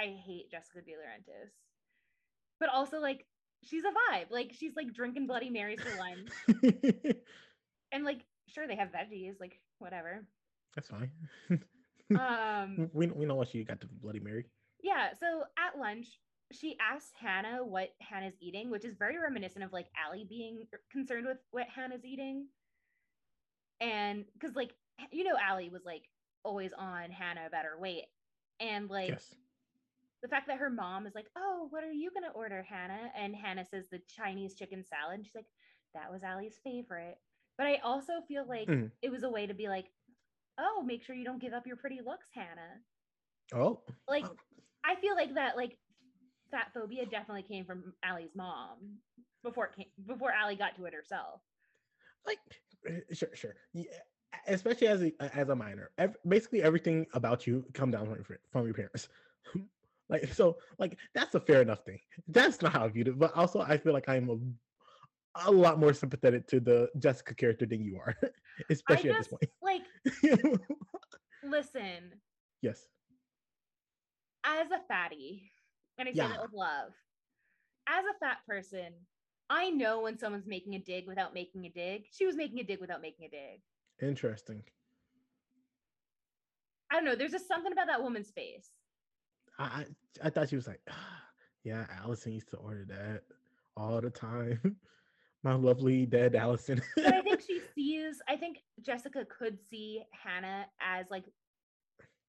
[0.00, 1.50] I hate Jessica DiLaurentis.
[2.58, 3.26] But also like
[3.62, 4.30] she's a vibe.
[4.30, 6.30] Like she's like drinking Bloody Marys for lunch.
[7.92, 10.24] and like sure they have veggies, like whatever.
[10.74, 11.10] That's fine.
[12.10, 14.44] Um we we know what she got to Bloody Mary.
[14.82, 16.08] Yeah, so at lunch,
[16.50, 21.26] she asks Hanna what Hanna's eating, which is very reminiscent of like Ali being concerned
[21.26, 22.48] with what Hanna's eating.
[23.80, 24.74] And because like
[25.10, 26.02] you know Ali was like
[26.44, 28.04] always on Hanna about her weight.
[28.60, 29.34] And like yes.
[30.22, 33.10] the fact that her mom is like, Oh, what are you gonna order, Hanna?
[33.16, 35.16] And Hanna says the Chinese chicken salad.
[35.16, 35.46] And she's like,
[35.94, 37.18] that was Ali's favorite.
[37.58, 38.90] But I also feel like Mhm.
[39.02, 39.86] it was a way to be like,
[40.58, 42.80] oh, make sure you don't give up your pretty looks, Hanna.
[43.54, 44.24] Oh, Like.
[44.84, 45.78] I feel like that like
[46.50, 48.98] fat phobia definitely came from Ali's mom
[49.42, 51.40] before it came before Ali got to it herself.
[52.26, 52.38] like
[52.88, 53.54] eh, sure, sure.
[53.72, 53.84] Yeah,
[54.46, 58.38] especially as a as a minor, ev- basically everything about you come down from your,
[58.50, 59.08] from your parents.
[60.08, 62.00] like so, like that's a fair enough thing.
[62.28, 64.58] That's not how I viewed it, but also I feel like I'm
[65.34, 68.16] a lot more sympathetic to the Jessica character than you are,
[68.70, 69.44] especially at this point.
[69.62, 69.82] Like
[71.44, 72.12] listen,
[72.60, 72.86] yes.
[74.44, 75.50] as a fatty,
[75.98, 76.28] and I say Yeah.
[76.28, 76.90] that with love,
[77.88, 78.92] as a fat person,
[79.50, 82.04] I know when someone's making a dig without making a dig.
[82.12, 83.60] She was making a dig without making a dig.
[84.00, 84.62] Interesting.
[86.90, 87.14] I don't know.
[87.14, 88.68] There's just something about that woman's face.
[89.58, 89.86] I I,
[90.24, 90.80] I thought she was like,
[91.64, 93.22] yeah, Allison used to order that
[93.76, 94.76] all the time.
[95.42, 96.80] My lovely dead Allison.
[96.96, 101.24] But I think she sees, I think Jessica could see Hanna as like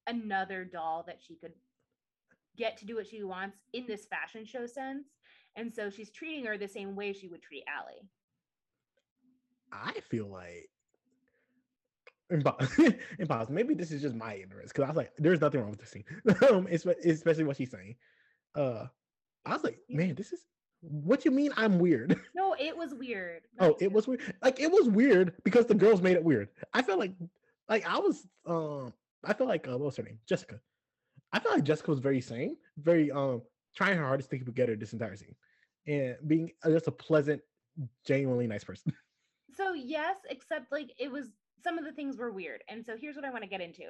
[0.06, 1.52] another doll that she could
[2.56, 5.06] get to do what she wants in this fashion show sense.
[5.56, 8.08] And so she's treating her the same way she would treat Ali.
[9.72, 10.70] I feel like
[13.18, 13.54] impossible.
[13.54, 15.90] Maybe this is just my ignorance because I was like, there's nothing wrong with this
[15.90, 16.04] scene.
[16.50, 17.96] um, especially what she's saying.
[18.54, 18.86] Uh,
[19.44, 20.44] I was like, man, this is
[20.90, 22.20] what you mean I'm weird.
[22.34, 23.42] No, it was weird.
[23.58, 24.20] oh, it was weird.
[24.42, 26.48] Like it was weird because the girls made it weird.
[26.72, 27.12] I felt like,
[27.68, 28.92] like I was, um,
[29.24, 30.18] I felt like uh, what was her name?
[30.26, 30.60] Jessica.
[31.32, 33.42] I felt like Jessica was very sane, very um,
[33.74, 35.34] trying her hardest to keep together this entire scene,
[35.86, 37.42] and being uh, just a pleasant,
[38.06, 38.92] genuinely nice person.
[39.56, 41.26] So yes, except like it was
[41.62, 42.62] some of the things were weird.
[42.68, 43.84] And so here's what I want to get into.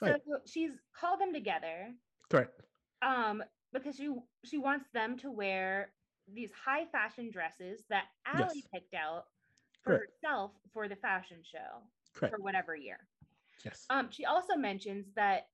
[0.00, 0.14] Right.
[0.24, 1.92] So she's called them together
[2.30, 2.60] Correct.
[3.02, 3.42] um
[3.72, 4.10] because she
[4.44, 5.90] she wants them to wear
[6.34, 8.66] these high fashion dresses that Ali Yes.
[8.72, 9.24] picked out
[9.82, 10.12] for Correct.
[10.22, 11.82] herself for the fashion show
[12.14, 12.34] Correct.
[12.34, 12.98] for whatever year.
[13.64, 13.86] Yes.
[13.90, 15.48] Um she also mentions that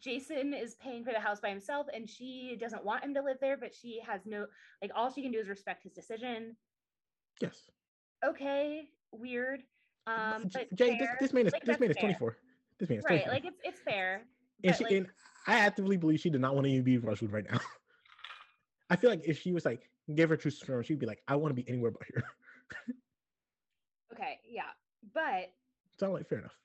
[0.00, 3.38] Jason is paying for the house by himself and she doesn't want him to live
[3.40, 4.46] there but she has no
[4.82, 6.56] like all she can do is respect his decision.
[7.40, 7.70] yes.
[8.24, 9.62] Okay, weird.
[10.06, 12.36] Um but Jay, this, this man is Like, this man is 24.
[12.78, 13.32] This man is Right, 24.
[13.32, 14.22] like it's it's fair.
[14.64, 15.06] and, she, like- and
[15.48, 17.60] I actively believe she did not want to even be in Rosewood right now.
[18.90, 21.36] I feel like if she was like give her true sperm, she'd be like, I
[21.36, 22.24] want to be anywhere but here.
[24.14, 24.62] Okay, yeah.
[25.12, 25.52] But
[25.98, 26.56] so I'm like, fair enough.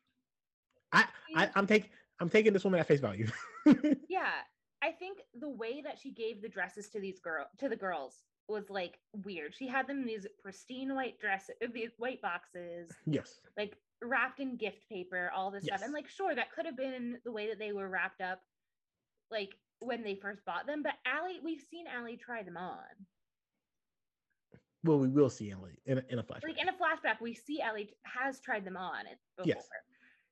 [0.93, 1.89] I, I I'm taking
[2.21, 3.27] I'm taking this woman at face value.
[4.09, 4.41] yeah
[4.81, 8.23] i think the way that she gave the dresses to these girl to the girls
[8.47, 12.89] was like weird she had them in these pristine white dresses uh, these white boxes
[13.05, 13.39] yes.
[13.57, 17.17] like wrapped in gift paper all this stuff and like sure that could have been
[17.23, 18.41] the way that they were wrapped up
[19.29, 22.79] like when they first bought them but Ali we've seen Ali try them on
[24.84, 26.43] Well, we will see Emily in a, in a flashback.
[26.43, 29.05] like in a flashback we see Ali has tried them on
[29.38, 29.47] before.
[29.55, 29.67] Yes.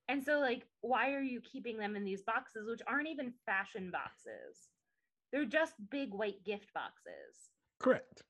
[0.07, 3.91] And so like why are you keeping them in these boxes which aren't even fashion
[3.91, 4.69] boxes?
[5.31, 7.51] They're just big white gift boxes.
[7.79, 8.23] Correct.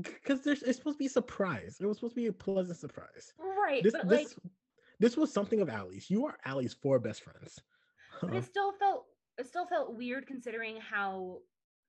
[0.00, 1.76] Because there's it's supposed to be a surprise.
[1.80, 3.32] It was supposed to be a pleasant surprise.
[3.38, 4.52] Right, This but this like
[5.00, 6.08] this was something of Ali's.
[6.08, 7.60] You are Ali's four best friends.
[8.22, 9.04] but it still felt
[9.36, 11.38] it still felt weird considering how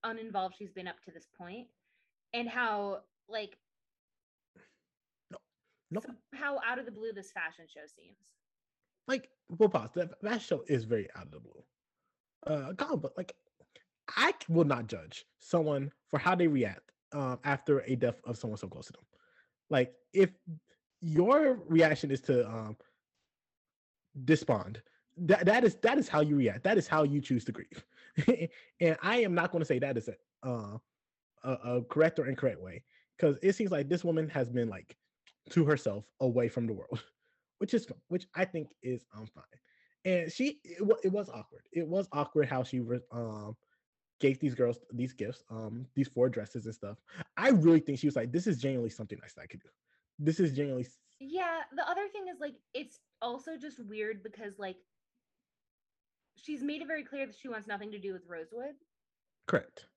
[0.03, 1.67] uninvolved she's been up to this point
[2.33, 3.57] and how like
[5.91, 6.05] Nope.
[6.33, 8.17] how out of the blue this fashion show seems.
[9.07, 9.89] like we'll pause.
[9.95, 11.63] That that show is very out of the blue.
[12.47, 13.33] Uh, comic but like
[14.17, 18.57] I will not judge someone for how they react um after a death of someone
[18.57, 19.03] so close to them.
[19.69, 20.31] Like if
[21.01, 22.77] your reaction is to um
[24.25, 24.81] despond,
[25.17, 26.63] that that is that is how you react.
[26.63, 27.83] That is how you choose to grieve.
[28.81, 30.15] and I am not going to say that is a
[30.47, 30.77] uh
[31.43, 32.83] a, a correct or incorrect way
[33.17, 34.95] because it seems like this woman has been like
[35.49, 37.03] to herself away from the world
[37.59, 39.43] which is which I think is um fine.
[40.05, 41.63] And she it, it was awkward.
[41.71, 42.79] It was awkward how she
[43.11, 43.57] um
[44.19, 46.97] gave these girls these gifts, um these four dresses and stuff.
[47.37, 49.69] I really think she was like, this is genuinely something nice that I could do.
[50.19, 50.85] This is genuinely
[51.19, 54.77] Yeah, the other thing is like it's also just weird because like
[56.35, 58.75] she's made it very clear that she wants nothing to do with Rosewood.
[59.47, 59.87] correct.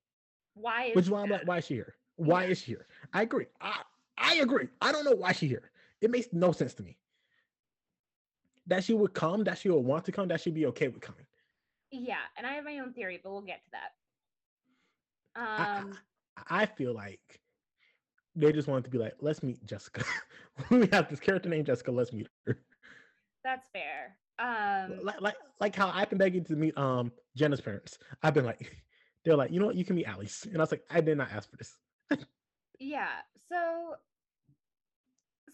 [0.54, 1.94] Why is Which why I'm like, why is she here?
[2.16, 2.46] Why Yeah.
[2.46, 2.86] is she here?
[3.12, 3.46] I agree.
[3.60, 3.82] I
[4.22, 4.68] I agree.
[4.80, 5.70] I don't know why she here.
[6.00, 6.96] It makes no sense to me.
[8.66, 11.00] That she would come, that she would want to come, that she'd be okay with
[11.00, 11.26] coming.
[11.90, 13.90] Yeah, and I have my own theory, but we'll get to that.
[15.36, 15.98] I- I- Um
[16.48, 17.40] I feel like
[18.34, 20.02] they just wanted to be like, let's meet Jessica.
[20.70, 21.90] we have this character named Jessica.
[21.92, 22.58] Let's meet her.
[23.44, 24.16] that's fair.
[24.38, 27.98] Um like, like, like how I've been begging to meet um Jenna's parents.
[28.22, 28.72] I've been like,
[29.24, 31.18] they're like, you know what, you can meet Alice, and I was like, I did
[31.18, 31.76] not ask for this.
[32.78, 33.08] yeah,
[33.50, 33.94] so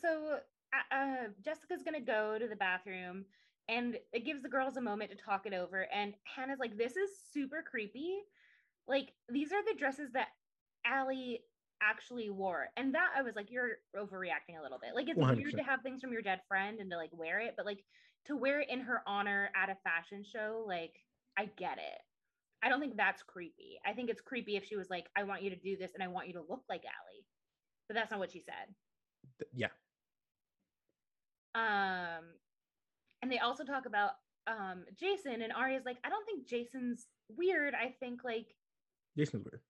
[0.01, 0.39] so
[0.73, 3.25] uh, uh, Jessica's gonna go to the bathroom
[3.69, 5.87] and it gives the girls a moment to talk it over.
[5.95, 8.19] And Hanna's like, "This is super creepy.
[8.87, 10.29] Like these are the dresses that
[10.91, 11.41] Ali
[11.83, 14.95] actually wore." And that I was like, "You're overreacting a little bit.
[14.95, 15.37] Like it's 100%.
[15.37, 17.85] weird to have things from your dead friend and to like wear it, but like
[18.27, 20.95] to wear it in her honor at a fashion show, like
[21.37, 22.01] I get it."
[22.63, 23.79] I don't think that's creepy.
[23.87, 26.03] I think it's creepy if she was like, I want you to do this and
[26.03, 27.25] I want you to look like Ali.
[27.87, 28.75] But that's not what she said.
[29.55, 29.69] Yeah.
[31.59, 32.25] Um,
[33.23, 34.13] and they also talk about
[34.47, 37.07] um Jason and Aria's like, I don't think Jason's
[37.37, 37.75] weird.
[37.75, 38.55] I think like,
[39.17, 39.61] Jason's weird.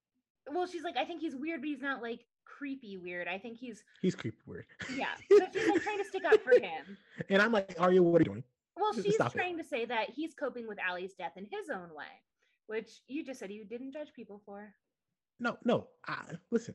[0.52, 3.28] well, she's like, I think he's weird, but he's not like creepy weird.
[3.28, 4.66] I think he's He's creepy weird.
[4.96, 5.14] yeah.
[5.38, 6.96] But she's like trying to stick up for him.
[7.28, 8.44] And I'm like, Aria, what are you doing?
[8.76, 9.38] Well, she's stop it.
[9.38, 12.06] trying to say that he's coping with Ali's death in his own way,
[12.68, 14.72] which you just said you didn't judge people for.
[15.40, 15.88] No, no.
[16.06, 16.74] I, listen,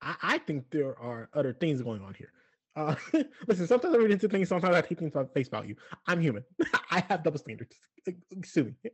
[0.00, 2.32] I, I think there are other things going on here.
[2.74, 2.94] Uh,
[3.46, 5.74] listen, sometimes I read into things, sometimes I take things on face value.
[6.06, 6.44] I'm human.
[6.90, 7.76] I have double standards.
[8.44, 8.90] Sue me.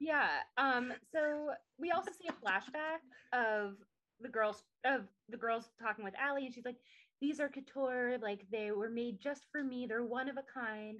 [0.00, 0.28] Yeah.
[0.56, 2.98] Um, so we also see a flashback
[3.32, 3.74] of
[4.20, 6.78] the girls of the girls talking with Ali, and she's like,
[7.20, 10.98] These are couture, like they were made just for me, they're one of a kind.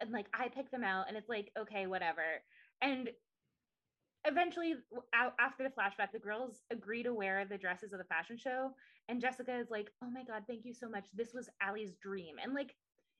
[0.00, 2.42] And like I pick them out, and it's like, okay, whatever.
[2.80, 3.10] And
[4.24, 4.74] eventually
[5.14, 8.70] after the flashback, the girls agree to wear the dresses of the fashion show.
[9.08, 11.06] And Jessica is like, Oh my god, thank you so much.
[11.14, 12.36] This was Ali's dream.
[12.42, 12.74] And like,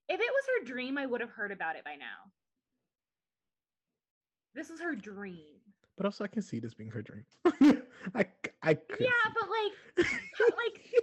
[0.08, 2.30] if it was her dream, I would have heard about it by now.
[4.54, 5.56] This is her dream.
[5.96, 7.24] But also, I can see this being her dream.
[8.14, 8.26] I,
[8.62, 10.08] I could Yeah, but like
[10.40, 10.94] like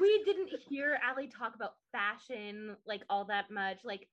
[0.00, 3.78] we didn't hear Ali talk about fashion like all that much.
[3.84, 4.08] Like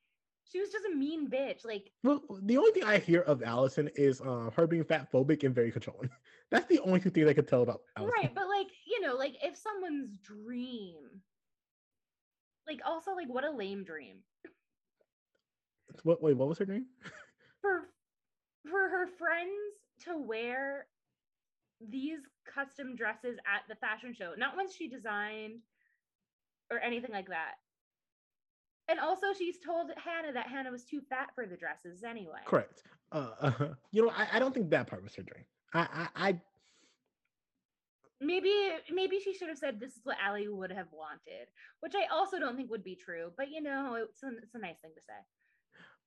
[0.52, 1.66] she was just a mean bitch.
[1.66, 5.44] Like Well, the only thing I hear of Allison is uh, her being fat phobic
[5.44, 6.10] and very controlling.
[6.52, 8.14] That's the only two things I could tell about Allison.
[8.22, 11.22] right, but like, you know, like if someone's dream
[12.68, 14.18] like also like what a lame dream.
[16.04, 16.22] What?
[16.22, 16.86] Wait, what was her name?
[17.62, 17.84] For
[18.70, 19.52] for her friends
[20.06, 20.88] to wear
[21.80, 22.20] these
[22.54, 25.60] custom dresses at the fashion show, not ones she designed
[26.70, 27.54] or anything like that.
[28.90, 32.40] And also, she's told Hanna that Hanna was too fat for the dresses anyway.
[32.46, 32.84] Correct.
[33.12, 33.52] Uh, uh,
[33.92, 35.46] you know, I, I don't think that part was her dream.
[35.74, 36.42] I, I, I
[38.22, 38.54] Maybe,
[38.90, 41.48] maybe she should have said this is what Ali would have wanted,
[41.82, 43.32] which I also don't think would be true.
[43.36, 45.14] But you know, it's a, it's a nice thing to say.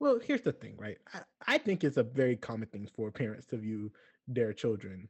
[0.00, 0.96] well, here's the thing, right?
[1.12, 3.92] I, I think it's a very common thing for parents to view
[4.28, 5.08] their children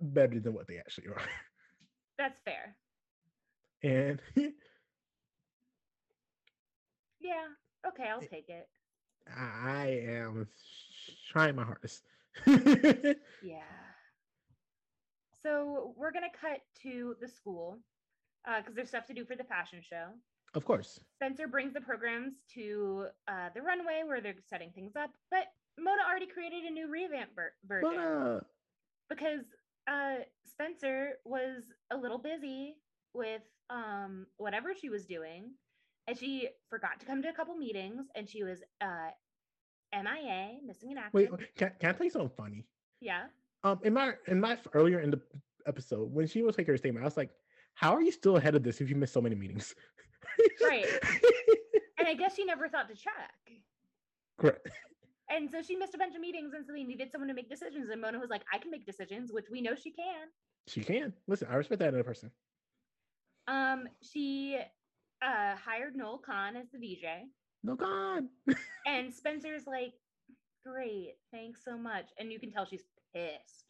[0.00, 1.22] better than what they actually are.
[2.18, 2.76] That's fair.
[3.82, 4.20] And
[7.24, 7.46] Yeah.
[7.88, 8.68] Okay, I'll take it.
[9.36, 10.46] I am
[11.30, 12.04] trying my hardest.
[13.42, 13.62] Yeah.
[15.42, 17.78] So we're gonna cut to the school
[18.58, 20.06] because there's stuff to do for the fashion show.
[20.54, 21.00] of course.
[21.16, 25.44] Spencer brings the programs to uh, the runway where they're setting things up, but
[25.78, 28.40] Mona already created a new revamp ver- version uh,
[29.08, 29.44] because
[29.88, 30.16] uh,
[30.46, 32.76] Spencer was a little busy
[33.12, 35.50] with um, whatever she was doing,
[36.06, 39.10] and she forgot to come to a couple meetings, and she was uh,
[39.92, 41.10] MIA, missing in action.
[41.12, 42.64] wait, can, can I tell you something funny?
[43.00, 43.24] yeah.
[43.62, 45.20] Um, in my in my earlier in the
[45.66, 47.30] episode when she was making her statement, I was like,
[47.72, 49.74] "How are you still ahead of this if you missed so many meetings?"
[50.62, 50.86] Right.
[51.98, 53.62] And I guess she never thought to check.
[54.38, 54.68] Correct.
[55.30, 57.48] And so she missed a bunch of meetings, and so they needed someone to make
[57.48, 57.88] decisions.
[57.90, 60.28] And Mona was like, I can make decisions, which we know she can.
[60.66, 61.48] She can listen.
[61.50, 62.30] I respect that in a person.
[63.46, 64.58] Um, she
[65.24, 67.04] uh hired Noel Kahn as the VJ,
[67.62, 68.28] Noel Kahn.
[68.86, 69.92] and Spencer's like,
[70.66, 72.06] Great, thanks so much.
[72.18, 73.64] And you can tell she's pissed.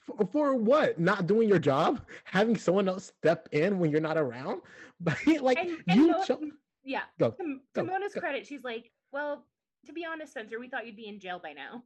[0.00, 0.98] For, for what?
[1.00, 2.00] Not doing your job?
[2.24, 4.60] Having someone else step in when you're not around?
[5.00, 6.40] But like And, and you cho-
[6.84, 7.30] yeah, go.
[7.32, 8.20] to, to Mona's go.
[8.20, 9.44] credit, she's like, Well,
[9.86, 11.82] to be honest, Spencer, we thought you'd be in jail by now.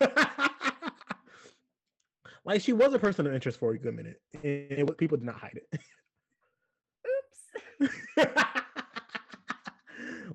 [2.44, 5.16] like she was a person of interest for a good minute, and it was- people
[5.16, 5.80] did not hide it.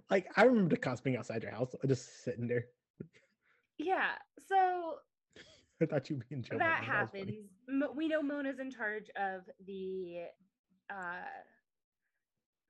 [0.10, 2.66] Like I remember the cops being outside your house, just sitting there.
[3.78, 4.12] Yeah.
[4.48, 4.96] So
[5.82, 6.60] I thought you'd be in jail.
[6.60, 7.50] that was happens.
[7.68, 10.26] Mo- we know Mona's in charge of the
[10.90, 11.26] uh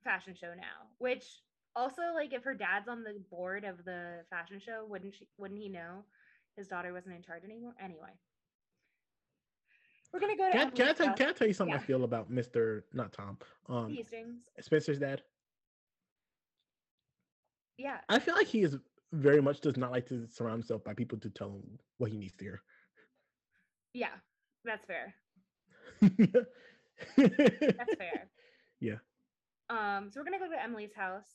[0.02, 1.42] fashion show now, which
[1.74, 5.60] also like if her dad's on the board of the fashion show, wouldn't she wouldn't
[5.60, 6.04] he know
[6.56, 7.74] his daughter wasn't in charge anymore?
[7.82, 8.14] Anyway.
[10.16, 11.78] We're gonna go to Can, I- can I tell can I tell you something I
[11.78, 12.84] feel about Mr.
[12.94, 13.36] not Tom,
[13.68, 14.44] um Hastings.
[14.60, 15.20] Spencer's dad?
[17.76, 17.98] Yeah.
[18.08, 18.78] I feel like he is
[19.12, 22.16] very much does not like to surround himself by people to tell him what he
[22.16, 22.62] needs to hear.
[23.92, 24.14] Yeah.
[24.64, 25.14] That's fair.
[26.00, 26.46] That's
[27.18, 28.30] That's fair.
[28.80, 28.96] Yeah.
[29.68, 31.26] Um, so we're gonna go to Emily's house.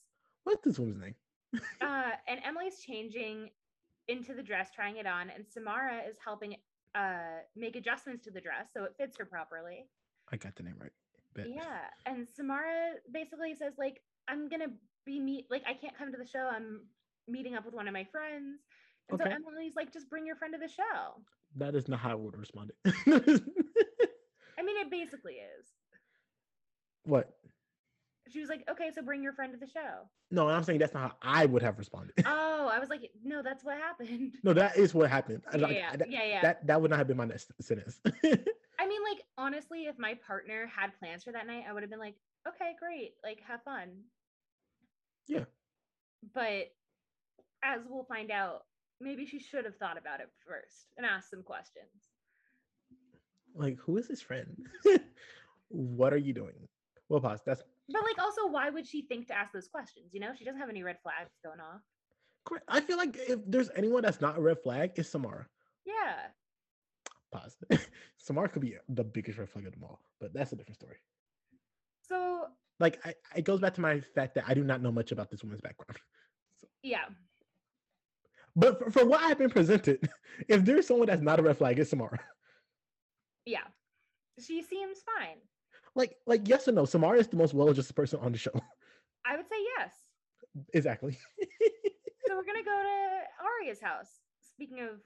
[0.43, 1.15] What's this woman's name?
[1.81, 3.51] uh, and Emily's changing
[4.07, 6.55] into the dress, trying it on, and Samara is helping
[6.95, 9.87] uh, make adjustments to the dress so it fits her properly.
[10.31, 10.91] I got the name right.
[11.33, 11.47] Bet.
[11.47, 14.67] Yeah, and Samara basically says like, "I'm gonna
[15.05, 16.49] be meet like I can't come to the show.
[16.51, 16.81] I'm
[17.27, 18.59] meeting up with one of my friends."
[19.09, 19.29] And Okay.
[19.29, 21.23] so Emily's like, "Just bring your friend to the show."
[21.55, 22.75] That is not how I would have responded.
[24.59, 25.67] I mean, it basically is.
[27.03, 27.33] what?
[28.31, 30.93] She was like, "Okay, so bring your friend to the show." No, I'm saying that's
[30.93, 32.13] not how I would have responded.
[32.25, 35.41] Oh, I was like, "No, that's what happened." no, that is what happened.
[35.51, 36.41] Yeah, like, yeah, that, yeah, yeah.
[36.41, 37.99] that that would not have been my next sentence.
[38.05, 41.89] I mean, like honestly, if my partner had plans for that night, I would have
[41.89, 42.15] been like,
[42.47, 43.89] okay, great, like have fun.
[45.27, 45.45] Yeah.
[46.33, 46.71] But
[47.63, 48.65] as we'll find out,
[48.99, 51.87] maybe she should have thought about it first and asked some questions.
[53.55, 54.67] like, who is his friend?
[55.69, 56.67] what are you doing?
[57.09, 57.41] Well, pause.
[57.45, 60.13] That's But like also, why would she think to ask those questions?
[60.13, 61.81] You know, she doesn't have any red flags going off.
[62.45, 62.65] correct.
[62.67, 65.47] I feel like if there's anyone that's not a red flag, it's Samara.
[65.85, 66.27] Yeah.
[67.31, 67.57] Pause.
[68.17, 70.97] Samara could be the biggest red flag of them all, but that's a different story.
[72.01, 72.47] So
[72.79, 75.29] Like, I, it goes back to my fact that I do not know much about
[75.29, 75.97] this woman's background.
[76.83, 77.05] yeah.
[78.55, 80.09] But for, for what I've been presented,
[80.49, 82.19] if there's someone that's not a red flag, it's Samara.
[83.45, 83.63] Yeah.
[84.39, 85.37] She seems fine.
[85.95, 88.51] Like, like yes or no, Samara is the most well-adjusted person on the show.
[89.25, 89.93] I would say yes.
[90.73, 91.17] exactly.
[92.27, 94.21] So we're gonna go to Aria's house.
[94.53, 95.01] Speaking of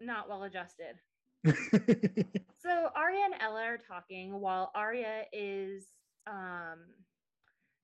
[0.00, 0.96] not well adjusted.
[2.64, 5.84] So Aria and Ella are talking while Aria is
[6.26, 6.78] um,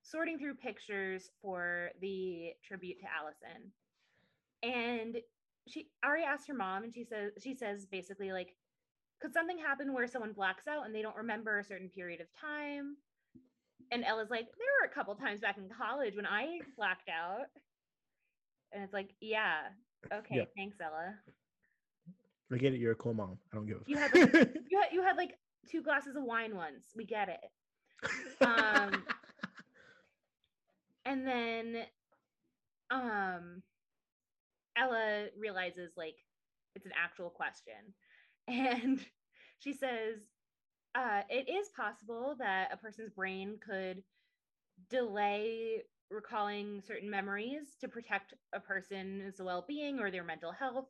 [0.03, 3.73] sorting through pictures for the tribute to Allison.
[4.63, 5.19] And
[5.69, 8.57] she Aria asks her mom, and she says she says basically like,
[9.21, 12.27] could something happen where someone blacks out and they don't remember a certain period of
[12.41, 12.97] time?
[13.93, 17.47] And Ella's like, there were a couple times back in college when I blacked out.
[18.73, 19.63] And it's like, yeah,
[20.13, 20.45] okay, Yeah.
[20.57, 21.15] thanks, Ella.
[22.53, 22.79] I get it.
[22.81, 23.39] You're a cool mom.
[23.53, 24.15] I don't give a You fuck.
[24.17, 24.25] had,
[24.71, 26.87] You had, you had like two glasses of wine once.
[26.97, 27.51] We get it.
[28.45, 29.05] um,
[31.07, 31.77] And then
[32.91, 33.63] um
[34.77, 36.17] Ella realizes like
[36.77, 37.75] it's an actual question.
[38.51, 39.01] And
[39.61, 40.19] she says
[40.95, 44.03] uh it is possible that a person's brain could
[44.91, 50.89] delay recalling certain memories to protect a person's well-being or their mental health.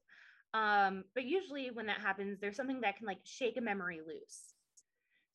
[0.54, 4.54] Um, but usually when that happens, there's something that can like shake a memory loose.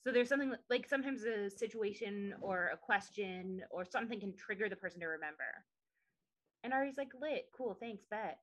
[0.03, 4.75] So there's something like sometimes a situation or a question or something can trigger the
[4.75, 5.65] person to remember.
[6.63, 8.39] And Ari's like, lit, cool, thanks, bet.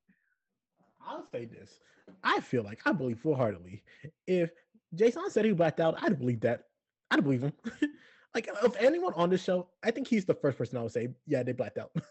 [1.07, 1.81] I'll say this.
[2.23, 3.83] I feel like I believe full heartedly.
[4.27, 4.51] If
[4.95, 6.65] Jason said he blacked out, I'd believe that.
[7.11, 7.53] I'd believe him.
[8.35, 11.09] like of anyone on this show, I think he's the first person I would say,
[11.27, 11.91] yeah, they blacked out.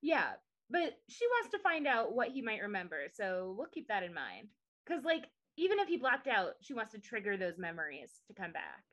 [0.00, 0.34] Yeah,
[0.70, 3.06] but she wants to find out what he might remember.
[3.12, 4.46] So we'll keep that in mind.
[4.86, 5.24] Because, like,
[5.56, 8.84] even if he blacked out, she wants to trigger those memories to come back.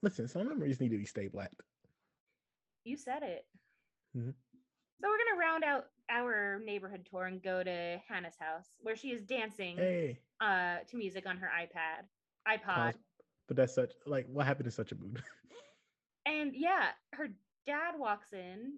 [0.00, 1.52] Listen, some memories need to be stay black.
[2.84, 3.44] You said it.
[4.16, 4.32] Mhm.
[5.02, 8.94] So we're going to round out our neighborhood tour and go to Hanna's house where
[8.96, 12.06] she is dancing Hey, uh, to music on her iPad,
[12.48, 12.74] iPod.
[12.74, 12.94] pause.
[13.48, 15.22] but that's such like what happened in such a mood.
[16.24, 17.30] And yeah, her
[17.66, 18.74] dad walks in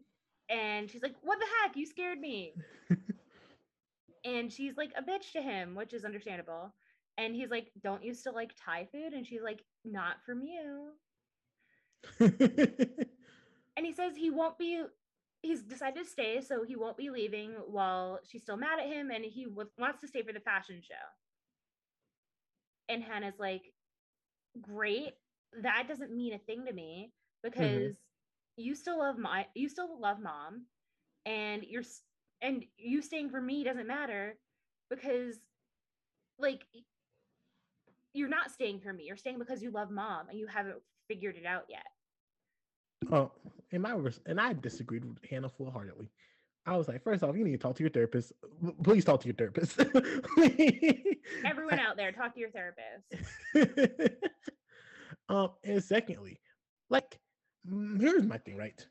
[0.48, 1.76] and she's like, What the heck?
[1.76, 2.54] You scared me.
[4.24, 6.74] and she's like a bitch to him, which is understandable.
[7.18, 9.12] And he's like, Don't you still like Thai food?
[9.12, 10.92] And she's like, Not from you.
[13.76, 14.84] And he says he won't be,
[15.44, 19.10] he's decided to stay, so he won't be leaving while she's still mad at him
[19.10, 20.94] and he w- wants to stay for the fashion show.
[22.88, 23.62] And Hanna's like,
[24.60, 25.14] Great.
[25.62, 27.12] That doesn't mean a thing to me
[27.44, 27.50] mm-hmm.
[27.50, 27.96] because
[28.56, 30.66] you still love my you still love mom
[31.26, 31.82] and you're
[32.40, 34.36] and you staying for me doesn't matter
[34.90, 35.40] because
[36.38, 36.64] like
[38.12, 40.76] you're not staying for me you're staying because you love mom and you haven't
[41.08, 41.86] figured it out yet
[43.12, 43.32] oh,
[43.74, 43.96] in my
[44.26, 46.10] and I disagreed with Hanna full heartedly.
[46.66, 48.32] I was like, first off, you need to talk to your therapist.
[48.82, 49.78] Please talk to your therapist.
[51.44, 53.04] everyone out there talk to your therapist
[55.28, 56.40] um, and secondly,
[56.88, 57.18] like,
[57.98, 58.86] here's my thing, right?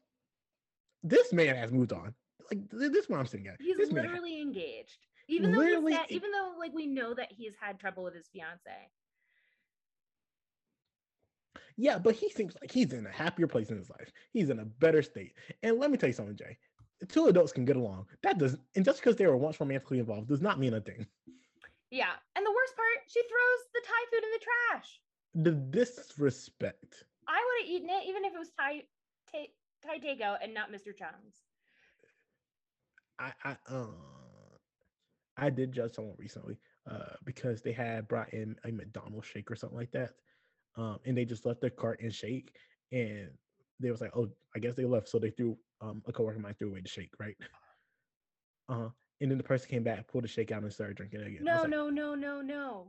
[1.01, 2.13] This man has moved on.
[2.51, 3.55] Like, this is what I'm saying at.
[3.59, 7.13] he's This man literally engaged even though Literally he's sad, even though like we know
[7.13, 8.59] that he's had trouble with his fiance
[11.77, 14.11] Yeah, but he seems like he's in a happier place in his life.
[14.31, 15.33] He's in a better state.
[15.63, 16.57] And let me tell you something, Jay.
[17.09, 18.05] Two adults can get along.
[18.23, 21.05] That does, and just because they were once romantically involved does not mean a thing.
[21.91, 24.99] yeah and the worst part she throws the thai food in the trash
[25.35, 27.03] The disrespect.
[27.27, 28.83] I would have eaten it even if it was Thai
[29.85, 30.95] Thai takeout and not Mr.
[30.95, 31.43] Chung's.
[33.19, 33.85] I I uh,
[35.37, 36.57] I did judge someone recently
[36.89, 40.11] uh, because they had brought in a McDonald's shake or something like that,
[40.76, 42.55] um, and they just left their cart in shake,
[42.91, 43.30] and
[43.80, 46.41] they was like, oh, I guess they left, so they threw um, a coworker of
[46.43, 47.36] mine threw away the shake, right?
[48.69, 48.89] Uh huh.
[49.21, 51.43] And then the person came back, pulled the shake out, and started drinking it again.
[51.43, 52.88] No, like, no, no, no, no.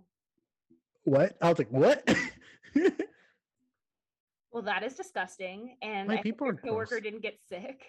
[1.05, 1.37] What?
[1.43, 2.09] I was like, what?
[4.53, 5.76] Well, that is disgusting.
[5.82, 7.03] And Like, I people hope your coworker gross.
[7.03, 7.82] didn't get sick.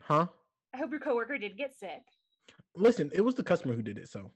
[0.00, 0.26] huh?
[0.74, 2.02] I hope your coworker did get sick.
[2.74, 4.32] Listen, it was the customer who did it, so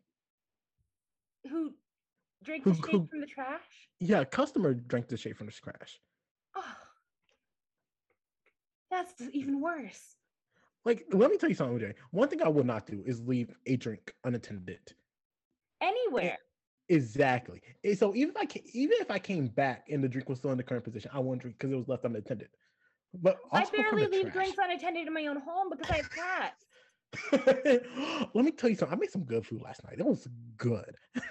[1.50, 1.74] Who
[2.42, 3.88] drank Who- the shake who- from the trash?
[4.00, 6.00] yeah, customer drank the shake from the trash.
[6.54, 6.76] Oh,
[8.90, 10.16] that's even worse.
[10.84, 11.94] Like, let me tell you something, Jay.
[12.10, 14.94] One thing I will not do is leave a drink unattended.
[15.80, 16.38] Anywhere.
[16.88, 17.62] Exactly.
[17.84, 20.38] And so even if I ca- even if I came back and the drink was
[20.38, 22.48] still in the current position, I wouldn't drink because it was left unattended.
[23.14, 24.32] But I barely leave trash.
[24.32, 26.66] drinks unattended in my own home because I have cats.
[28.34, 28.96] Let me tell you something.
[28.96, 29.98] I made some good food last night.
[29.98, 30.26] It was
[30.56, 30.96] good.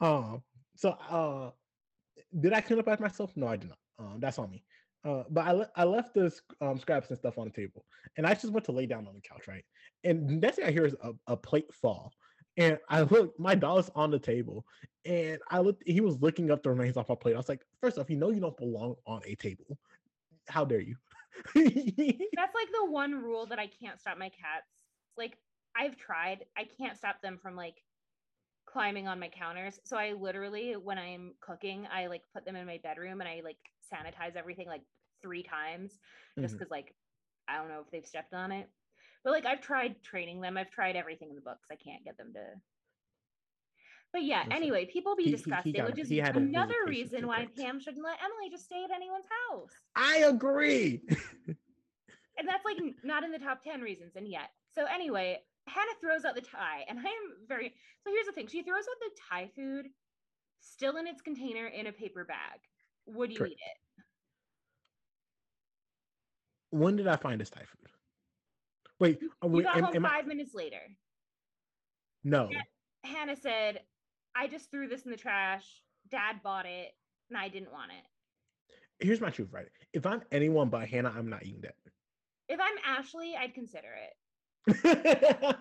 [0.00, 0.42] um.
[0.76, 1.50] So, uh,
[2.38, 3.32] did I clean up after myself?
[3.36, 3.78] No, I did not.
[3.98, 4.64] Um, that's on me.
[5.04, 7.84] Uh, but I, le- I left the um, scraps and stuff on the table,
[8.16, 9.64] and I just went to lay down on the couch, right?
[10.04, 12.12] And next thing I hear is a, a plate fall,
[12.56, 14.64] and I look, my dog's on the table,
[15.04, 15.84] and I looked.
[15.86, 17.34] He was looking up the remains off my plate.
[17.34, 19.78] I was like, first off, you know you don't belong on a table.
[20.48, 20.96] How dare you?
[21.54, 24.68] That's like the one rule that I can't stop my cats.
[25.16, 25.38] Like
[25.76, 27.76] I've tried, I can't stop them from like
[28.78, 29.80] climbing on my counters.
[29.84, 33.40] So I literally, when I'm cooking, I like put them in my bedroom and I
[33.42, 33.56] like
[33.92, 34.82] sanitize everything like
[35.20, 35.98] three times
[36.38, 36.58] just mm-hmm.
[36.58, 36.94] because like
[37.48, 38.68] I don't know if they've stepped on it.
[39.24, 40.56] But like I've tried training them.
[40.56, 41.66] I've tried everything in the books.
[41.72, 42.44] I can't get them to.
[44.12, 46.40] But yeah, Listen, anyway, people be he- he- he disgusting, which is He had to
[46.40, 47.48] lose another reason why.
[47.58, 49.72] Pam shouldn't let Emily just stay at anyone's house.
[49.96, 51.02] I agree.
[52.38, 55.38] and that's like not in the top 10 reasons and yet so anyway
[55.68, 57.72] hanna throws out the Thai and i am very
[58.04, 59.86] so here's the thing she throws out the thai food
[60.60, 62.58] still in its container in a paper bag
[63.06, 63.52] would you Correct.
[63.52, 64.04] eat it
[66.70, 67.88] when did I find this Thai food?
[69.00, 70.80] Wait, are you uh, we, got am- home am I- five minutes later
[72.24, 72.50] no.
[73.04, 73.80] Hanna said
[74.36, 75.64] i just threw this in the trash
[76.10, 76.90] dad bought it
[77.30, 78.04] and i didn't want it
[79.00, 79.68] Here's my truth, right?
[79.92, 81.76] If I'm anyone but Hanna, I'm not eating that.
[82.48, 84.14] if i'm ashley i'd consider it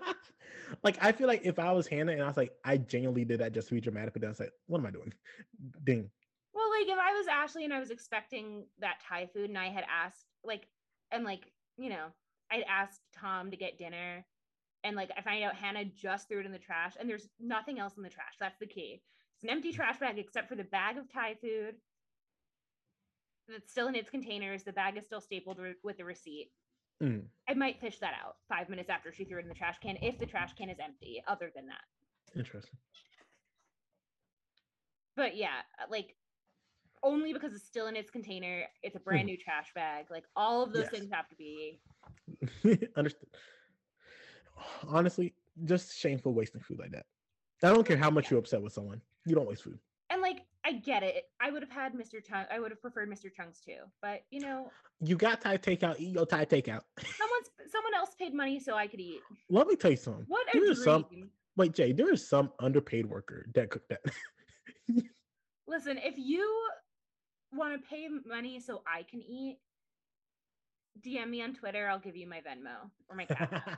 [0.83, 3.39] like I feel like if I was Hanna and I was like, I genuinely did
[3.39, 5.13] that just to be dramatic, but then I was like, what am I doing?
[5.83, 6.09] Ding.
[6.53, 9.67] Well, like if I was Ashley and I was expecting that Thai food and I
[9.69, 10.67] had asked, like,
[11.11, 12.07] and like, you know,
[12.51, 14.25] I'd asked Tom to get dinner
[14.83, 17.79] and like I find out Hanna just threw it in the trash and there's nothing
[17.79, 18.35] else in the trash.
[18.39, 19.01] That's the key.
[19.35, 21.75] It's an empty trash bag except for the bag of Thai food
[23.47, 24.63] that's still in its containers.
[24.63, 26.49] The bag is still stapled re- with the receipt.
[27.01, 27.23] Mm.
[27.47, 29.97] I might fish that out five minutes after she threw it in the trash can
[30.01, 31.81] if the trash can is empty, other than that.
[32.39, 32.77] Interesting.
[35.15, 36.15] but yeah, like
[37.03, 40.05] only because it's still in its container, it's a brand new trash bag.
[40.09, 40.91] Like all of those Yes.
[40.91, 41.79] things have to be.
[42.95, 43.29] Understood.
[44.87, 45.33] Honestly,
[45.65, 47.05] just shameful wasting food like that.
[47.63, 49.01] I don't care how much you're upset with someone.
[49.25, 49.79] You don't waste food.
[50.67, 51.23] I get it.
[51.39, 52.21] I would have had Mr.
[52.23, 52.43] Chung.
[52.51, 53.33] I would have preferred Mr.
[53.33, 53.77] Chung's too.
[54.01, 56.81] But you know, You got Thai takeout, eat your Thai takeout.
[57.17, 59.21] someone's someone else paid money so I could eat.
[59.49, 60.25] Let me tell you something.
[60.27, 61.29] What a There some dream!
[61.55, 64.01] wait, Jay, there is some underpaid worker that cooked that.
[65.67, 66.45] Listen, if you
[67.53, 69.59] want to pay money so I can eat,
[71.05, 71.87] DM me on Twitter.
[71.87, 73.49] I'll give you my Venmo or my Cash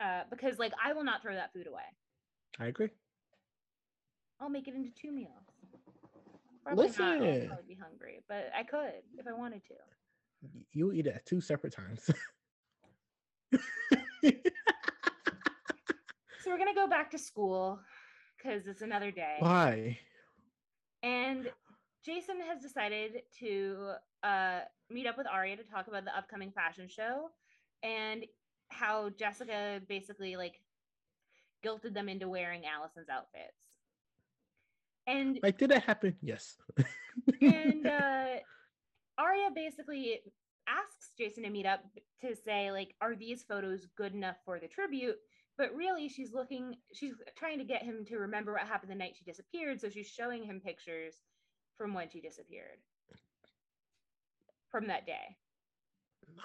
[0.00, 1.82] uh, because like I will not throw that food away.
[2.58, 2.88] I agree.
[4.40, 5.30] I'll make it into two meals.
[6.64, 7.00] Probably not.
[7.00, 7.48] I'll Listen.
[7.48, 9.74] probably be hungry, but I could if I wanted to.
[10.72, 12.10] You eat it at two separate times.
[16.48, 17.78] So we're gonna go back to school
[18.36, 19.98] because it's another day, Why?
[21.02, 21.50] and
[22.02, 26.88] Jason has decided to uh, meet up with Aria to talk about the upcoming fashion
[26.88, 27.28] show
[27.82, 28.24] and
[28.70, 30.54] how Jessica basically like
[31.62, 33.67] guilted them into wearing Alison's outfits.
[35.08, 36.14] And Like, did that happen?
[36.22, 36.56] Yes.
[37.40, 38.26] and uh
[39.18, 40.20] Aria basically
[40.68, 41.80] asks Jason to meet up
[42.20, 45.16] to say like are these photos good enough for the tribute
[45.56, 49.16] but really she's looking she's trying to get him to remember what happened the night
[49.18, 51.14] she disappeared so she's showing him pictures
[51.76, 52.78] from when she disappeared
[54.70, 55.36] from that day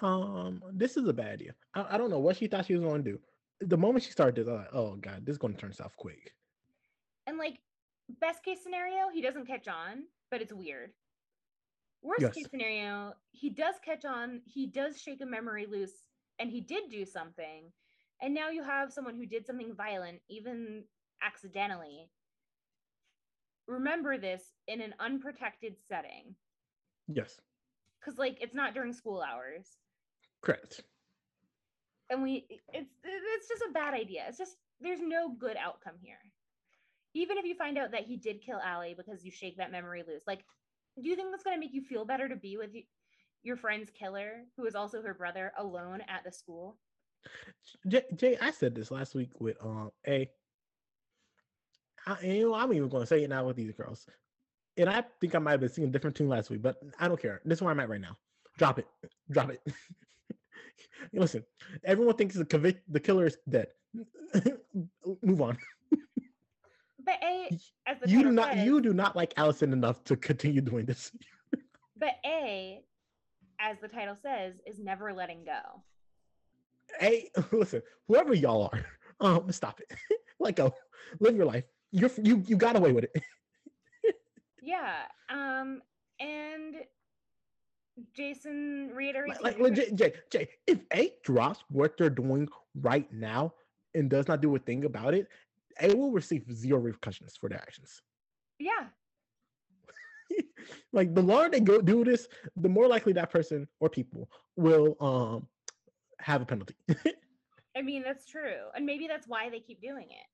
[0.00, 1.54] um, this is a bad idea.
[1.74, 3.20] I, I don't know what she thought she was going to do.
[3.60, 5.72] The moment she started this, I was like, oh god, this is going to turn
[5.72, 6.32] south quick.
[7.26, 7.58] and like
[8.20, 10.90] best case scenario he doesn't catch on but it's weird
[12.02, 12.34] worst Yes.
[12.34, 16.06] case scenario he does catch on he does shake a memory loose
[16.38, 17.72] and he did do something
[18.20, 20.84] and now you have someone who did something violent even
[21.22, 22.10] accidentally
[23.66, 26.34] remember this in an unprotected setting
[27.08, 27.40] Yes.
[28.00, 29.78] because like it's not during school hours
[30.42, 30.82] Correct.
[32.10, 36.18] and we it's it's just a bad idea it's just there's no good outcome here
[37.14, 40.02] even if you find out that he did kill Ali because you shake that memory
[40.06, 40.44] loose like
[41.02, 42.70] do you think that's going to make you feel better to be with
[43.42, 46.76] your friend's killer who is also her brother alone at the school
[47.88, 50.30] Jay, Jay, I said this last week with um A.
[52.06, 54.06] I, you know, I'm even going to say it now with these girls,
[54.76, 57.08] and I think I might have been singing a different tune last week, but I
[57.08, 57.40] don't care.
[57.44, 58.16] This is where I'm at right now.
[58.58, 58.86] Drop it,
[59.30, 59.62] drop it.
[61.12, 61.44] Listen,
[61.84, 63.68] everyone thinks the convict, the killer is dead.
[65.22, 65.56] Move on.
[67.04, 67.48] but a
[67.86, 70.86] as the You do not, says- you do not like Alison enough to continue doing
[70.86, 71.12] this.
[71.96, 72.80] but a
[73.60, 75.60] as the title says is never letting go
[77.00, 78.86] A listen, whoever y'all are,
[79.20, 79.96] um, stop it.
[80.40, 80.74] Let go.
[81.20, 81.64] Live your life.
[81.92, 83.22] You're you you got away with it.
[84.62, 85.80] yeah um
[86.20, 86.74] and
[88.16, 92.48] jason reiterates like, like Jay, Jay, Jay, if A drops what they're doing
[92.80, 93.52] right now
[93.94, 95.28] and does not do a thing about it,
[95.80, 98.02] A will receive zero repercussions for their actions.
[98.58, 98.86] yeah
[100.92, 104.96] like the longer they go do this, the more likely that person or people will
[105.00, 105.46] um
[106.20, 106.74] have a penalty.
[107.76, 110.26] i mean that's true and maybe that's why they keep doing it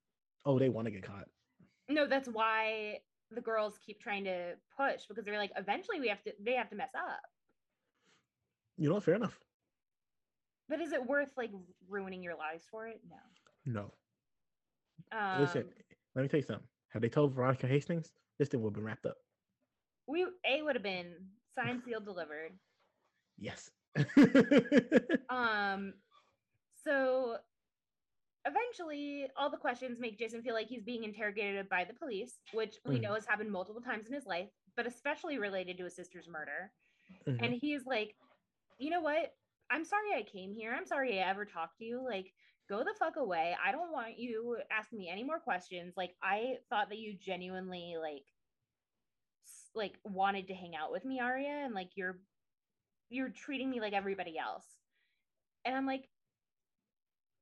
[0.46, 1.26] oh, they want to get caught.
[1.88, 2.98] no that's why
[3.30, 6.68] the girls keep trying to push because they're like eventually we have to they have
[6.70, 7.22] to mess up
[8.76, 9.38] You know, fair enough.
[10.68, 11.50] but is it worth like
[11.88, 13.16] ruining your lives for it no
[13.80, 13.92] No.
[15.12, 15.72] Um Listen,
[16.14, 16.66] let me tell you something.
[16.90, 18.12] Have they told Veronica Hastings?
[18.38, 19.16] This thing will have been wrapped up.
[20.06, 22.52] we a would have been signed sealed delivered
[23.38, 23.70] Yes.
[25.30, 25.94] Um,
[26.84, 27.38] so
[28.44, 32.78] eventually, all the questions make Jason feel like he's being interrogated by the police, which
[32.84, 33.02] we Mhm.
[33.02, 36.72] know has happened multiple times in his life, but especially related to his sister's murder.
[37.26, 37.42] Mhm.
[37.44, 38.16] And he is like,
[38.78, 39.36] you know what?
[39.70, 40.72] I'm sorry I came here.
[40.72, 42.02] I'm sorry I ever talked to you.
[42.04, 42.34] Like,
[42.70, 43.54] go the fuck away.
[43.62, 45.94] I don't want you asking me any more questions.
[45.96, 48.22] Like, I thought that you genuinely like
[49.74, 52.18] like wanted to hang out with me, Aria, and like you're
[53.08, 54.64] you're treating me like everybody else.
[55.64, 56.08] And I'm like,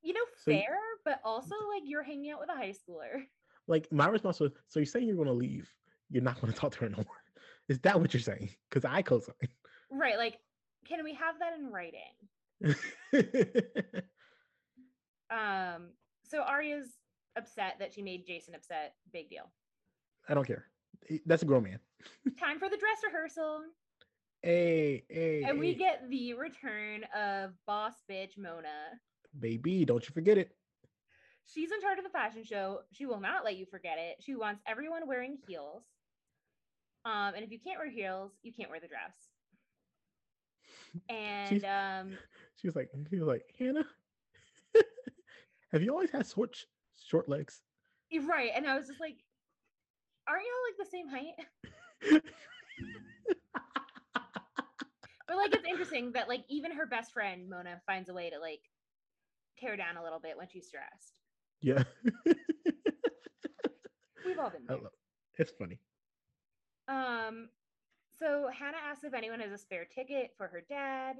[0.03, 3.25] you know, So you- fair, but also like you're hanging out with a high schooler.
[3.69, 5.71] like my response was, so you're saying you're gonna leave.
[6.11, 7.23] You're not gonna talk to her no more.
[7.69, 8.49] Is that what you're saying?
[8.71, 9.35] Because I co-sign.
[9.91, 10.17] Right.
[10.17, 10.39] Like,
[10.87, 12.15] can we have that in writing?
[15.31, 15.89] Um,
[16.25, 16.89] so Aria's
[17.37, 18.95] upset that she made Jason upset.
[19.13, 19.51] Big deal.
[20.29, 20.67] I don't care.
[21.27, 21.79] That's a grown man.
[22.39, 23.63] Time for the dress rehearsal.
[24.43, 28.99] Hey, hey, And we hey, get the return of boss bitch Mona.
[29.41, 30.53] baby, don't you forget it.
[31.47, 32.81] She's in charge of the fashion show.
[32.93, 34.17] She will not let you forget it.
[34.21, 35.83] She wants everyone wearing heels.
[37.05, 39.15] Um, and if you can't wear heels, you can't wear the dress.
[41.09, 42.13] And She's- um,
[42.57, 43.85] She was like, she was like, Hanna,
[45.73, 46.57] have you always had short,
[46.97, 47.63] short legs?
[48.11, 48.51] you're right.
[48.55, 49.17] And I was just like,
[50.27, 52.23] aren't y'all like the same height?
[55.27, 58.39] But like it's interesting that like even her best friend Mona finds a way to
[58.39, 58.63] like
[59.59, 61.19] tear down a little bit when she's stressed.
[61.61, 61.83] yeah,
[64.25, 64.79] We've all been there.
[65.37, 65.79] It's funny.
[66.89, 67.51] Um,
[68.19, 71.17] so Hanna asks if anyone has a spare ticket for her dad.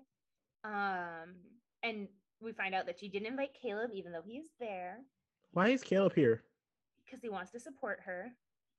[0.65, 1.35] Um,
[1.83, 2.09] and
[2.41, 4.99] we find out that she didn't invite Caleb, even though he's there,
[5.53, 6.43] Why is Caleb here?
[7.05, 8.29] because he wants to support her.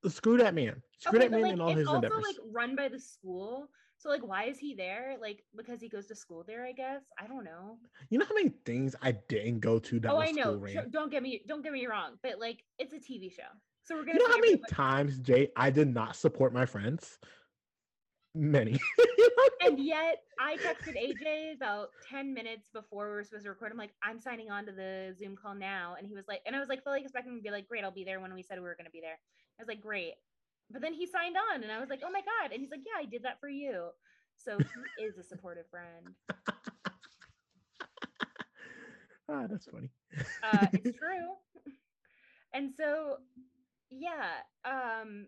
[0.06, 0.82] Screw that man.
[0.98, 3.68] Screw Okay, that man like, and all it's also like run by the school.
[3.98, 5.16] So like, why is he there?
[5.20, 7.02] Like because he goes to school there, I guess.
[7.18, 7.76] I don't know.
[8.08, 10.42] You know how many things I didn't go to that oh, was I know.
[10.42, 10.90] school Sure, ran?
[10.90, 13.42] don't get me don't get me wrong, but like it's a TV show,
[13.82, 14.18] so we're gonna.
[14.20, 17.18] You know how many times, Jay, I did not support my friends?
[18.34, 18.78] Many.
[19.62, 23.72] And yet I texted AJ about 10 minutes before we were supposed to record.
[23.72, 25.96] I'm like, I'm signing on to the Zoom call now.
[25.98, 27.84] And he was like, and I was like, fully expecting him to be like, great,
[27.84, 29.18] I'll be there when we said we were going to be there.
[29.58, 30.14] I was like, great.
[30.70, 32.52] But then he signed on and I was like, oh my God.
[32.52, 33.90] And he's like, yeah, I did that for you.
[34.36, 34.64] So he
[35.04, 36.14] is a supportive friend.
[39.28, 39.90] ah, that's funny.
[40.42, 41.36] Uh, it's true.
[42.54, 43.16] And so,
[43.90, 44.40] yeah.
[44.64, 45.26] Um,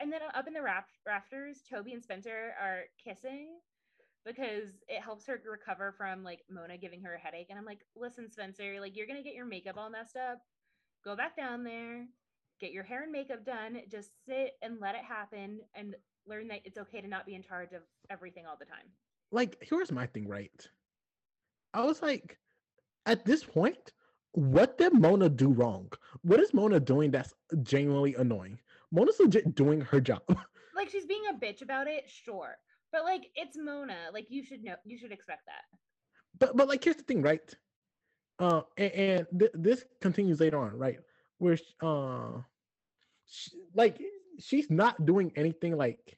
[0.00, 3.48] and then up in the raft- rafters, Toby and Spencer are kissing
[4.24, 7.46] because it helps her recover from like Mona giving her a headache.
[7.50, 10.40] And I'm like, listen, Spencer, like you're gonna get your makeup all messed up.
[11.04, 12.06] Go back down there,
[12.60, 13.80] get your hair and makeup done.
[13.90, 15.94] Just sit and let it happen and
[16.26, 18.84] learn that it's okay to not be in charge of everything all the time.
[19.32, 20.68] like, here's my thing, right?
[21.72, 22.36] I was like,
[23.06, 23.92] at this point,
[24.32, 25.90] what did Mona do wrong?
[26.22, 28.58] What is Mona doing that's genuinely annoying?
[28.92, 30.22] Mona's legit doing her job.
[30.72, 32.56] Like she's being a bitch about it, sure.
[32.90, 33.96] But like it's Mona.
[34.14, 35.78] Like you should know you should expect that.
[36.38, 37.42] But but like here's the thing, right?
[38.38, 40.98] Uh, and, and th- this continues later on, right?
[41.36, 42.40] Where uh,
[43.30, 44.00] sh- like
[44.38, 46.16] she's not doing anything like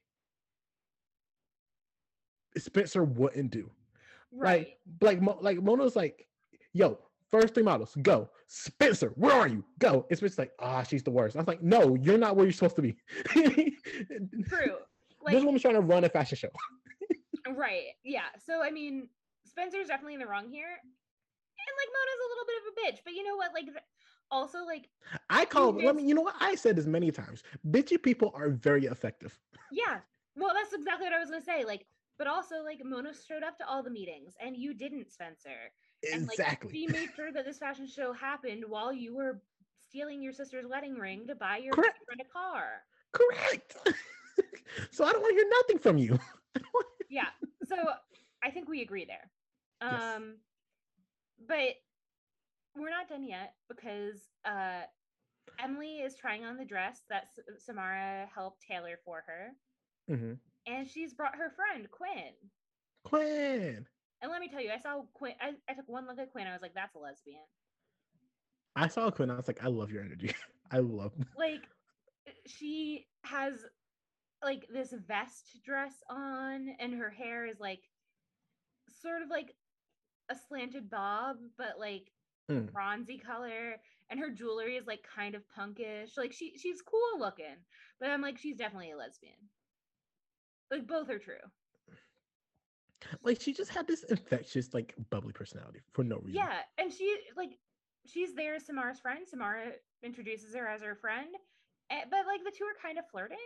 [2.57, 3.71] Spencer wouldn't do.
[4.31, 4.77] Right.
[5.01, 6.29] Like like like Mona's like,
[6.73, 6.99] yo,
[7.33, 8.29] first three models, go.
[8.47, 9.65] Spencer, where are you?
[9.79, 10.07] Go.
[10.09, 11.35] And Spencer's like, ah, she's the worst.
[11.35, 12.97] I was like, no, you're not where you're supposed to be.
[14.47, 14.77] True.
[15.23, 16.51] Like this woman's trying to run a fashion show.
[17.57, 17.85] right.
[18.05, 18.29] Yeah.
[18.45, 19.09] So I mean,
[19.45, 20.69] Spencer's definitely in the wrong here.
[20.69, 23.55] And like Mona's a little bit of a bitch, but you know what?
[23.55, 23.77] Like th-
[24.31, 24.89] also like
[25.31, 25.73] I call.
[25.73, 26.35] Miss- mean, you know what?
[26.41, 27.43] I said this many times.
[27.71, 29.39] Bitchy people are very effective.
[29.73, 30.01] yeah.
[30.37, 31.65] Well, that's exactly what I was gonna say.
[31.65, 31.87] Like,
[32.19, 35.71] but also like Mona showed up to all the meetings and you didn't, Spencer.
[36.13, 36.71] And like Exactly.
[36.73, 39.43] she made sure that this fashion show happened while you were
[39.89, 41.99] stealing your sister's wedding ring to buy your Correct.
[42.07, 42.83] friend a car.
[43.13, 43.77] Correct.
[44.91, 46.19] so I don't want to hear nothing from you.
[47.11, 47.29] Yeah.
[47.65, 47.77] So
[48.43, 49.31] I think we agree there.
[49.83, 50.01] Yes.
[50.01, 50.37] Um
[51.47, 51.75] but
[52.75, 54.83] we're not done yet because uh
[55.59, 59.51] Emily is trying on the dress that S- Samara helped tailor for her
[60.11, 60.39] Mhm.
[60.67, 62.33] and she's brought her friend Quinn.
[63.05, 63.87] Quinn.
[64.23, 66.47] And let me tell you, I saw Quinn I, I took one look at Quinn,
[66.47, 67.43] I was like, that's a lesbian.
[68.77, 69.31] I saw Quinn.
[69.31, 70.35] I was like, I love your energy.
[70.71, 71.15] I love.
[71.37, 71.69] Like
[72.47, 73.65] she has
[74.45, 77.91] like this vest dress on and her hair is like
[78.89, 79.57] sort of like
[80.31, 82.13] a slanted bob, but like
[82.51, 82.73] Mm.
[82.73, 83.81] bronzy color
[84.11, 87.57] and her jewelry is like kind of punkish like she she's cool looking
[88.01, 89.49] but i'm like she's definitely a lesbian
[90.71, 91.37] like both are true
[93.23, 96.35] Like she just had this infectious, like bubbly personality for no reason.
[96.35, 97.59] yeah and she like
[98.07, 99.73] she's there as samara's friend samara
[100.03, 101.29] introduces her as her friend
[101.91, 103.37] eh, but like the two are kind of flirting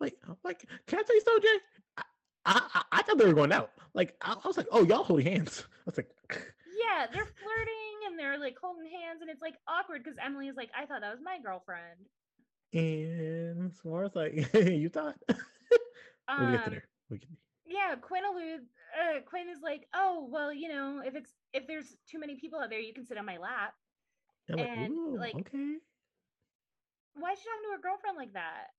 [0.00, 1.58] Like, like, can I tell you something, Jay?
[1.98, 2.02] I,
[2.74, 3.70] I, I- thought they were going out.
[3.94, 5.64] Like, I, I was like, oh, y'all holding hands.
[5.80, 10.02] I was like, yeah they're flirting and they're like holding hands and it's like awkward
[10.02, 12.00] because emily is like i thought that was my girlfriend
[12.74, 15.16] and Samara's like, you thought?
[15.28, 16.84] we'll get to Um, there.
[17.10, 17.36] We can,
[17.82, 18.60] yeah quinn allude
[18.98, 22.58] uh quinn is like oh well you know if it's if there's too many people
[22.58, 23.74] out there you can sit on my lap
[24.50, 25.76] I'm and, ooh, like, okay.
[27.14, 28.70] why is she talking to her girlfriend like that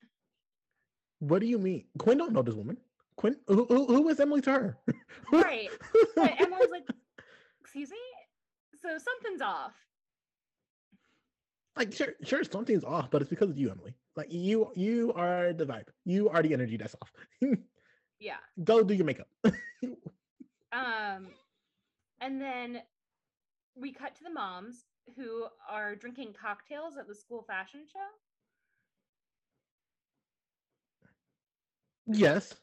[1.20, 1.86] What do you mean?
[1.98, 2.78] Quinn don't know this woman.
[3.16, 4.78] Quinn, who, who, who is Emily to her?
[5.32, 5.70] right
[6.16, 6.88] but emily's like
[7.62, 7.98] excuse me
[8.82, 9.74] so something's off
[11.76, 13.96] like, sure, sure, something's off, but it's because of you, Emily.
[14.16, 15.88] Like, you, you are the vibe.
[16.06, 17.12] You are the energy that's off.
[18.24, 19.28] yeah Go do your makeup.
[20.72, 21.28] um
[22.22, 22.82] and then
[23.76, 24.86] we cut to the moms
[25.18, 28.00] who are drinking cocktails at the school fashion show
[32.08, 32.54] yes.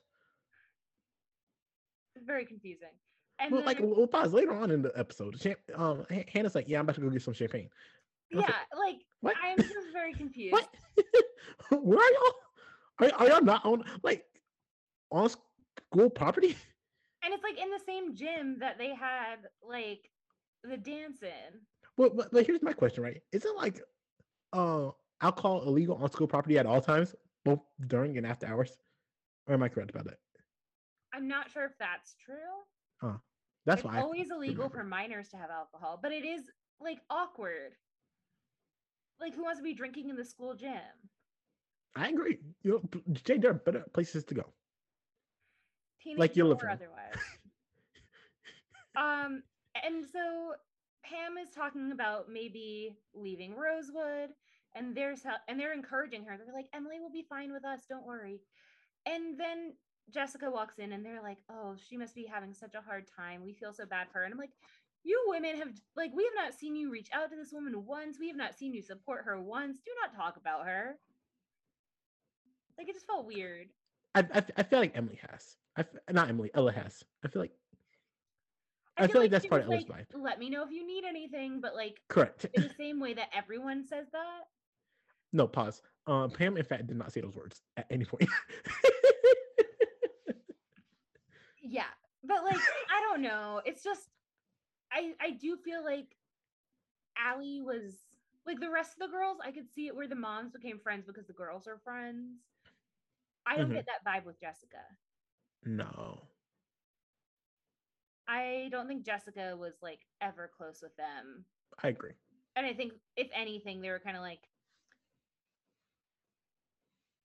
[2.16, 2.88] it's very confusing
[3.38, 5.40] and Well, then, like, we'll pause later on in the episode.
[5.74, 7.70] Um, Hanna's like, yeah, I'm about to go get some champagne.
[8.30, 9.34] Yeah like, like what?
[9.42, 10.68] i'm just very confused What?
[11.82, 13.10] Where are y'all?
[13.10, 14.24] Are, are y'all not on like
[15.10, 15.28] on
[15.92, 16.56] school property?
[17.24, 20.10] and it's like in the same gym that they had like
[20.64, 21.60] the dance in
[21.96, 23.22] Well, but, but here's my question, right?
[23.32, 23.80] Is it like
[24.52, 24.90] uh
[25.20, 27.14] alcohol illegal on school property at all times,
[27.44, 28.76] both during and after hours?
[29.46, 30.18] Or am I correct about that?
[31.12, 32.64] i'm not sure if that's true
[33.66, 34.78] That's it's why always illegal remember.
[34.78, 36.42] for minors to have alcohol, but it is
[36.80, 37.76] like awkward.
[39.20, 41.10] Like who wants to be drinking in the school gym?
[41.94, 42.38] I agree.
[42.62, 44.52] You know, Jay, there are better places to go.
[46.02, 47.18] Teenage your or living otherwise.
[48.96, 49.42] um,
[49.84, 50.54] and so
[51.04, 54.30] Pam is talking about maybe leaving Rosewood,
[54.74, 55.14] and they're
[55.48, 56.36] and they're encouraging her.
[56.36, 57.80] They're like, Emily will be fine with us.
[57.88, 58.40] Don't worry.
[59.06, 59.74] And then
[60.12, 63.42] Jessica walks in, and they're like, Oh, she must be having such a hard time.
[63.44, 64.24] We feel so bad for her.
[64.24, 64.52] And I'm like.
[65.02, 68.18] You women have like we have not seen you reach out to this woman once.
[68.20, 69.78] We have not seen you support her once.
[69.82, 70.98] Do not talk about her.
[72.76, 73.68] Like it just felt weird.
[74.14, 75.56] I, I, I feel like Emily has.
[75.76, 77.04] I f- not Emily, Ella has.
[77.24, 77.52] I feel like
[78.96, 81.60] I feel like that's part of Ella's like, Let me know if you need anything,
[81.60, 82.46] but like correct.
[82.54, 84.42] in the same way that everyone says that.
[85.32, 85.80] no, pause.
[86.06, 88.28] Uh, Pam, in fact, did not say those words at any point.
[91.62, 91.84] Yeah,
[92.24, 93.60] but like I don't know.
[93.64, 94.08] It's just
[94.92, 96.16] I I do feel like
[97.24, 97.94] Ali was
[98.46, 99.38] like the rest of the girls.
[99.44, 102.38] I could see it where the moms became friends because the girls are friends.
[103.46, 103.74] I don't Mhm.
[103.74, 104.82] get that vibe with Jessica.
[105.64, 106.26] no.
[108.28, 111.44] I don't think Jessica was like ever close with them.
[111.82, 112.14] I agree.
[112.54, 114.48] And I think if anything, they were kind of like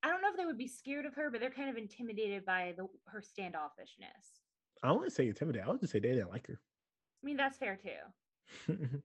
[0.04, 2.46] I don't know if they would be scared of her, but they're kind of intimidated
[2.46, 4.42] by the her standoffishness.
[4.84, 5.68] I wouldn't say intimidated.
[5.68, 6.60] I would just say they didn't like her.
[7.24, 8.68] I mean, that's fair too.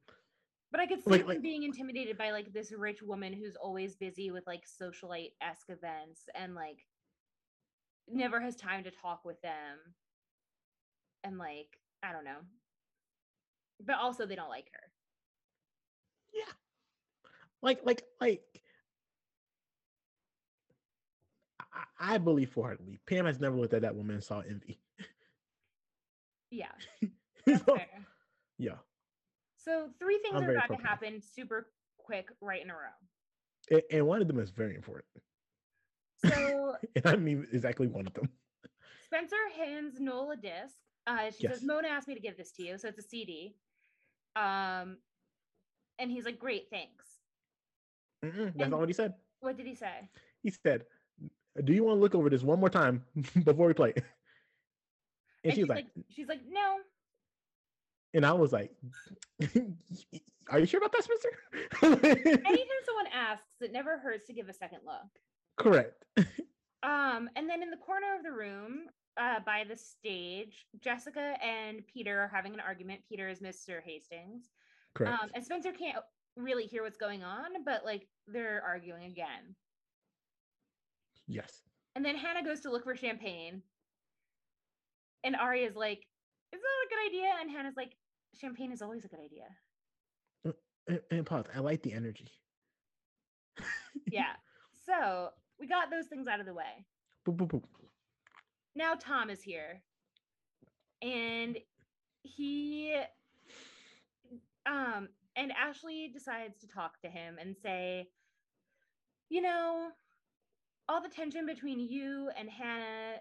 [0.72, 3.56] But I could see Like- them like- being intimidated by like this rich woman who's
[3.56, 6.86] always busy with like socialite esque events and like
[8.12, 9.78] never has time to talk with them.
[11.24, 12.38] And like, I don't know.
[13.84, 14.80] But also they don't like her.
[16.34, 16.52] yeah.
[17.62, 18.42] Like, like, like.
[21.72, 22.98] I, I believe full heartedly.
[23.06, 24.80] Pam has never looked at that woman and saw envy.
[26.50, 26.72] Yeah.
[27.66, 27.78] So,
[28.58, 28.76] yeah.
[29.56, 31.68] So three things I'm are about to happen super
[31.98, 32.78] quick right in a row.
[33.70, 35.06] And, and one of them is very important.
[36.24, 38.28] So And I mean exactly one of them.
[39.05, 40.74] Spencer hands Noel a disc.
[41.06, 41.55] Uh, she Yes.
[41.59, 42.78] says, Mona asked me to give this to you.
[42.78, 43.56] So it's a CD.
[44.36, 44.98] Um,
[45.98, 47.06] and he's like, great, thanks.
[48.24, 49.14] Mm-mm, that's And- not what he said.
[49.40, 50.09] What did he say?
[50.42, 50.84] He said,
[51.64, 53.02] "Do you want to look over this one more time
[53.44, 53.94] before we play?"
[55.42, 56.80] And, she she's was like, she's like, no.
[58.12, 58.70] and I was like,
[60.51, 61.30] "Are you sure about that, Spencer?"
[61.82, 65.09] Anytime someone asks, it never hurts to give a second look.
[65.60, 66.04] Correct.
[66.82, 68.86] Um, and then in the corner of the room,
[69.20, 73.02] uh, by the stage, Jessica and Peter are having an argument.
[73.06, 73.82] Peter is Mr.
[73.84, 74.48] Hastings.
[74.94, 75.22] Correct.
[75.22, 75.98] Um, and Spencer can't
[76.36, 79.54] really hear what's going on, but like they're arguing again.
[81.26, 81.60] yes.
[81.96, 83.62] And then Hanna goes to look for champagne.
[85.22, 86.06] And Aria's like,
[86.52, 87.30] is that a good idea?
[87.42, 87.94] And Hanna's like,
[88.40, 89.44] champagne is always a good idea.
[90.88, 91.44] And, and pause.
[91.54, 92.30] I like the energy.
[94.10, 94.32] Yeah.
[94.86, 95.30] so
[95.60, 96.86] we got those things out of the way.
[97.28, 97.64] Boop, boop, boop.
[98.74, 99.82] Now Tom is here.
[101.02, 101.58] And
[102.22, 102.96] he
[104.66, 108.08] um and Ashley decides to talk to him and say,
[109.28, 109.90] you know,
[110.88, 113.18] all the tension between you and Hanna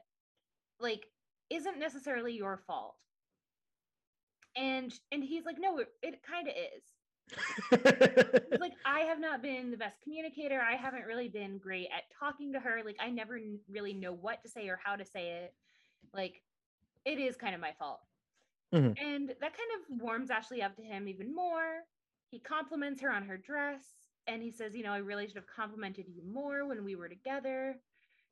[0.80, 1.06] like
[1.50, 2.96] isn't necessarily your fault.
[4.56, 6.84] And and he's like, no, it, it kind of is.
[8.60, 10.60] Like, I have not been the best communicator.
[10.62, 12.82] I haven't really been great at talking to her.
[12.84, 13.40] Like, I never
[13.70, 15.54] really know what to say or how to say it.
[16.14, 16.42] Like,
[17.06, 18.02] it is kind of my fault.
[18.74, 18.96] Mhm.
[19.02, 21.84] And that kind of warms Ashley up to him even more.
[22.30, 23.84] He compliments her on her dress
[24.28, 27.10] and he says, You know, I really should have complimented you more when we were
[27.10, 27.82] together.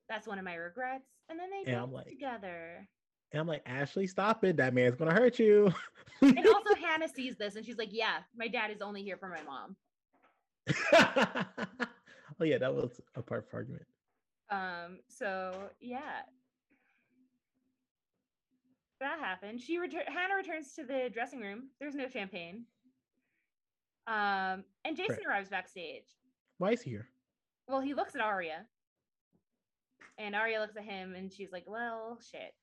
[0.09, 1.09] That's one of my regrets.
[1.29, 2.87] And then they dance like- together.
[3.31, 4.57] And I'm like, Ashley, stop it.
[4.57, 5.73] That man's gonna hurt you.
[6.21, 9.27] And also, Hanna sees this and she's like, Yeah, my dad is only here for
[9.29, 9.75] my mom.
[12.39, 13.85] oh yeah, that was a part of argument.
[14.49, 16.21] Um, so yeah.
[18.99, 19.61] That happened.
[19.61, 21.65] She return Hanna returns to the dressing room.
[21.79, 22.63] There's no champagne.
[24.07, 25.27] Um, and Jason Right.
[25.27, 26.05] arrives backstage.
[26.57, 27.07] Why is he here?
[27.67, 28.65] Well, he looks at Aria.
[30.17, 32.55] And Aria looks at him and she's like, well, shit.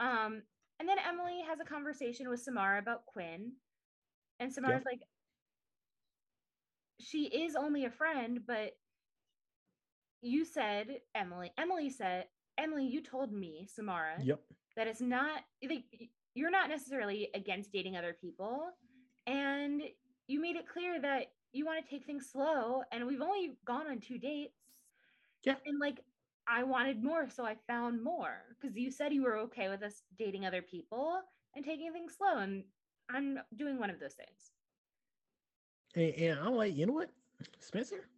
[0.00, 0.42] Um,
[0.80, 3.52] and then Emily has a conversation with Samara about Quinn.
[4.40, 5.02] And Samara's like,
[6.98, 8.72] she is only a friend, but
[10.22, 12.24] you said, Emily, Emily said,
[12.58, 14.40] Emily, you told me, Samara, Yep.
[14.76, 15.84] that it's not like
[16.34, 18.70] you're not necessarily against dating other people
[19.26, 19.82] and
[20.26, 23.86] you made it clear that you want to take things slow and we've only gone
[23.88, 24.54] on two dates
[25.44, 25.56] Yeah.
[25.66, 26.00] and like
[26.50, 30.02] i wanted more so i found more because you said you were okay with us
[30.18, 31.20] dating other people
[31.56, 32.64] and taking things slow and
[33.10, 34.52] i'm doing one of those things
[35.94, 37.10] And, and I'm like, you know what,
[37.60, 38.08] Spencer,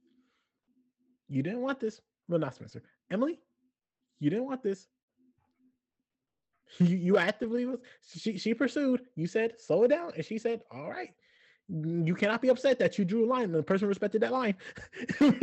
[1.29, 2.01] you didn't want this.
[2.29, 2.83] Well, not Spencer.
[3.11, 3.41] Emily,
[4.21, 4.89] you didn't want this.
[6.81, 9.03] You you actively was she she pursued.
[9.17, 11.11] You said slow it down, and she said, "All right."
[11.69, 14.57] You cannot be upset that you drew a line and the person respected that line.
[15.21, 15.37] and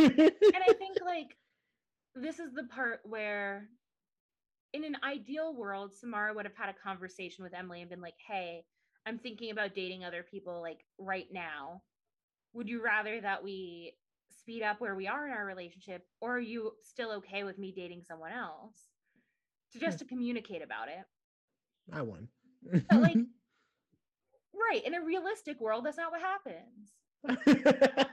[0.67, 1.37] i think like
[2.21, 3.69] this is the part where
[4.73, 8.15] in an ideal world samara would have had a conversation with emily and been like
[8.27, 8.63] hey
[9.05, 11.81] i'm thinking about dating other people like right now.
[12.53, 13.93] Would you rather that we
[14.29, 17.71] speed up where we are in our relationship or are you still okay with me
[17.75, 18.75] dating someone else?
[19.73, 21.05] To just to communicate about it.
[21.93, 22.27] I won.
[22.89, 23.17] But, like-
[24.53, 26.93] right in a realistic world that's not what happens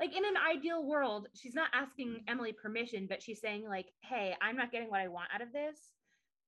[0.00, 2.28] like in an ideal world she's not asking mm-hmm.
[2.28, 5.52] emily permission but she's saying like hey i'm not getting what i want out of
[5.52, 5.76] this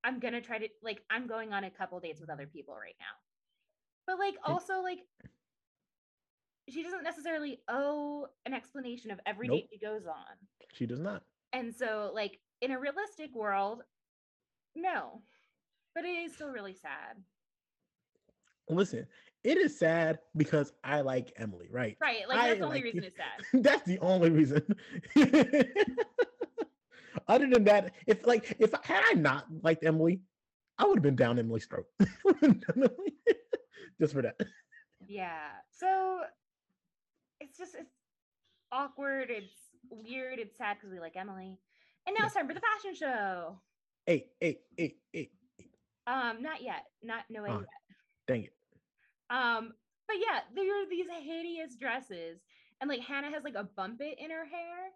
[0.05, 2.97] i'm gonna try to like i'm going on a couple dates with other people right
[3.01, 3.07] now
[4.07, 5.01] but like also like
[6.69, 9.61] she doesn't necessarily owe an explanation of every Nope.
[9.61, 10.37] date she goes on
[10.73, 11.23] she does not.
[11.53, 13.83] and so like in a realistic world
[14.77, 15.23] no
[15.95, 17.17] But it is still really sad.
[18.69, 19.07] Listen,
[19.49, 21.97] it is sad because I like Emily, right?
[22.03, 22.29] Right.
[22.29, 23.07] Like I that's the only like reason it.
[23.07, 23.45] it's sad.
[23.65, 24.63] That's the only reason.
[27.29, 30.21] Other than that, if like if had I not liked Emily,
[30.77, 31.87] I would have been down Emily's throat.
[34.01, 34.39] Just for that.
[35.07, 35.49] Yeah.
[35.73, 36.21] So
[37.41, 37.91] it's just it's
[38.71, 39.31] awkward.
[39.31, 39.55] It's
[39.91, 40.39] weird.
[40.39, 41.59] It's sad because we like Emily.
[42.07, 43.59] And now it's time for the fashion show.
[44.05, 45.31] Hey, hey, hey, hey.
[46.07, 46.85] Um, not yet.
[47.03, 47.61] Not no way Oh.
[47.61, 47.69] yet.
[48.27, 48.53] Dang it.
[49.31, 49.73] Um,
[50.07, 52.41] but yeah, there are these hideous dresses,
[52.81, 54.91] and like Hanna has like a bump it in her hair.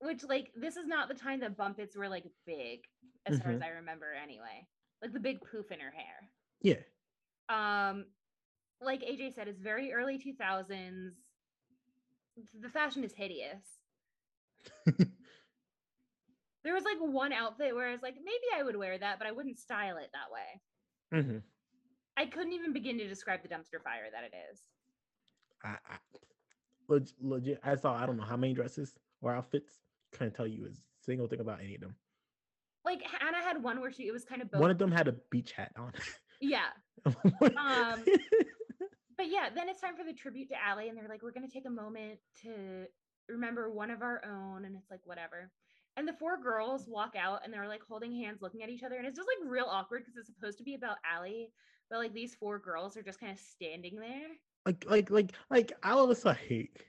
[0.00, 2.80] Which like this is not the time that bumpets were like big,
[3.26, 3.64] as far as Mhm.
[3.64, 4.66] I remember anyway.
[5.02, 6.30] Like the big poof in her hair.
[6.62, 6.82] Yeah.
[7.48, 8.04] um
[8.80, 11.14] like aj said it's very early 2000s
[12.60, 13.64] the fashion is hideous
[16.64, 19.26] there was like one outfit where i was like maybe i would wear that but
[19.26, 21.38] i wouldn't style it that way hmm
[22.18, 24.60] i couldn't even begin to describe the dumpster fire that it is
[25.64, 25.96] I, I
[26.88, 27.60] leg- legit.
[27.64, 29.80] I saw I don't know how many dresses or outfits.
[30.16, 30.70] Can't tell you a
[31.04, 31.94] single thing about any of them.
[32.84, 35.08] like hanna had one where she it was kind of both One of them had
[35.08, 35.92] a beach hat on.
[36.40, 36.68] yeah
[37.06, 38.04] um,
[39.16, 41.46] but yeah then it's time for the tribute to Ali, and they're like we're going
[41.46, 42.84] to take a moment to
[43.28, 45.50] remember one of our own and it's like whatever
[45.96, 48.96] and the four girls walk out and they're like holding hands looking at each other
[48.96, 51.50] and it's just like real awkward because it's supposed to be about Ali,
[51.90, 54.28] but like these four girls are just kind of standing there
[54.66, 56.86] like like like like all of us like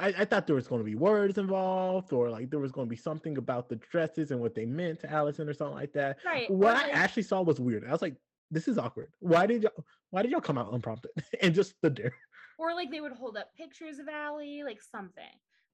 [0.00, 2.88] I, I thought there was going to be words involved or like there was going
[2.88, 5.92] to be something about the dresses and what they meant to Alison or something like
[5.92, 6.18] that.
[6.24, 7.86] right What I actually saw was weird.
[7.86, 8.16] I was like,
[8.50, 9.12] this is awkward.
[9.20, 11.12] Why did y'all why did y'all come out unprompted
[11.42, 12.12] and just stood there?
[12.58, 15.22] or like they would hold up pictures of Ali, like something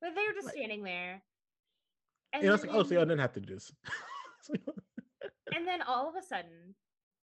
[0.03, 0.57] but they were just Right.
[0.57, 1.23] standing there
[2.33, 3.73] And I was like, oh, so y'all didn't have to do this.
[5.55, 6.75] And then all of a sudden,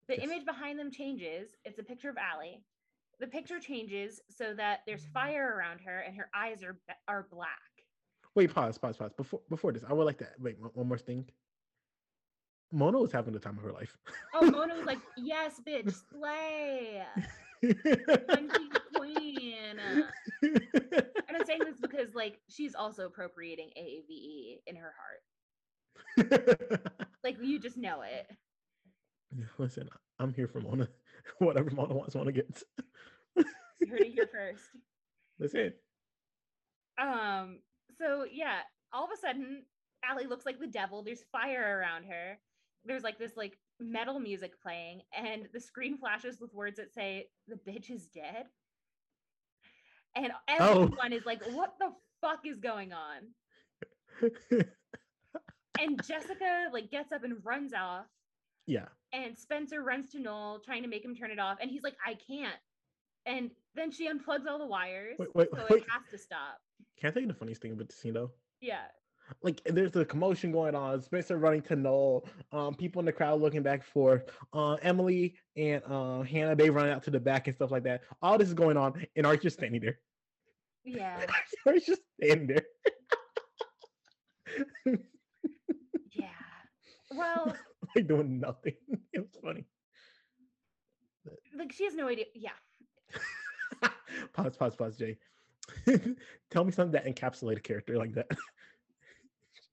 [0.08, 0.24] the Yes.
[0.24, 1.54] image behind them changes.
[1.64, 2.64] It's a picture of Ali.
[3.20, 6.78] The picture changes so that there's fire around her and her eyes are
[7.08, 7.84] are black.
[8.34, 9.12] Wait, pause, pause, pause.
[9.14, 11.28] Before before this, I would like to wait one, more thing.
[12.70, 13.96] Mona was having the time of her life.
[14.34, 17.02] Oh, Mona was like, "Yes, bitch, slay,
[18.94, 25.22] queen." And I'm saying this because like she's also appropriating AAVE in her heart.
[27.24, 28.30] Like you just know it.
[29.58, 29.88] Listen,
[30.18, 30.88] I'm here for Mona.
[31.38, 32.64] Whatever Mona wants, Mona gets.
[33.36, 33.44] You
[33.90, 34.62] heard it here first.
[35.38, 35.72] Listen.
[37.00, 37.58] Um,
[37.98, 38.60] so yeah,
[38.92, 39.64] all of a sudden,
[40.08, 41.02] Ali looks like the devil.
[41.02, 42.38] There's fire around her.
[42.84, 47.28] There's like this like metal music playing, and the screen flashes with words that say,
[47.46, 48.46] the bitch is dead.
[50.16, 50.82] And Oh.
[50.84, 51.90] everyone is like, what the
[52.20, 53.28] fuck is going on?
[55.80, 58.06] And Jessica like gets up and runs off,
[58.66, 58.86] yeah.
[59.12, 61.96] And Spencer runs to Noel trying to make him turn it off, and he's like,
[62.06, 62.54] I can't.
[63.26, 65.82] And then she unplugs all the wires, Wait, wait, so wait.
[65.82, 66.58] it has to stop.
[66.98, 68.30] Can I tell you the funniest thing about the scene though?
[68.60, 68.84] Yeah.
[69.42, 71.02] like there's a commotion going on.
[71.02, 72.26] Spencer running to Noel.
[72.52, 74.24] Um, people in the crowd looking back for.
[74.52, 78.02] Uh, Emily and uh, Hanna they run out to the back and stuff like that.
[78.22, 79.98] All this is going on, and Art's just standing there.
[80.84, 81.24] Yeah.
[81.66, 82.64] Art's just standing there.
[86.12, 86.28] Yeah.
[87.14, 87.54] Well,
[87.96, 88.74] like doing nothing.
[89.12, 89.64] It was funny.
[91.56, 92.26] like she has no idea.
[92.34, 92.50] Yeah.
[94.32, 95.18] pause, pause, pause, Jay.
[96.50, 98.28] Tell me something that encapsulate a character like that.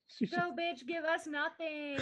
[0.07, 1.99] She So, bitch, give us nothing.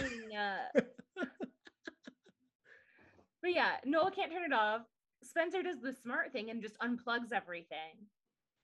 [3.42, 4.82] But yeah, Noel can't turn it off.
[5.22, 8.06] Spencer does the smart thing and just unplugs everything.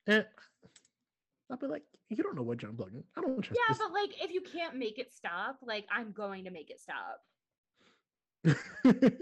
[0.07, 0.25] And
[1.51, 3.03] I'll be like, you don't know what you're unplugging.
[3.17, 3.77] I don't trust Yeah, this.
[3.77, 7.21] but like if you can't make it stop, like I'm going to make it stop.
[8.43, 8.55] The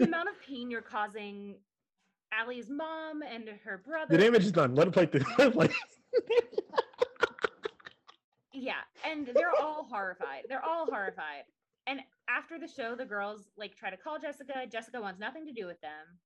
[0.00, 1.56] amount of pain you're causing
[2.38, 4.16] Ali's mom and her brother.
[4.16, 4.74] the damage is done.
[4.74, 5.24] Let it play through.
[5.38, 5.68] Let it play.
[8.52, 10.44] Yeah, and they're all horrified.
[10.48, 11.44] They're all horrified.
[11.86, 14.66] And after the show, the girls like try to call Jessica.
[14.70, 16.18] Jessica wants nothing to do with them.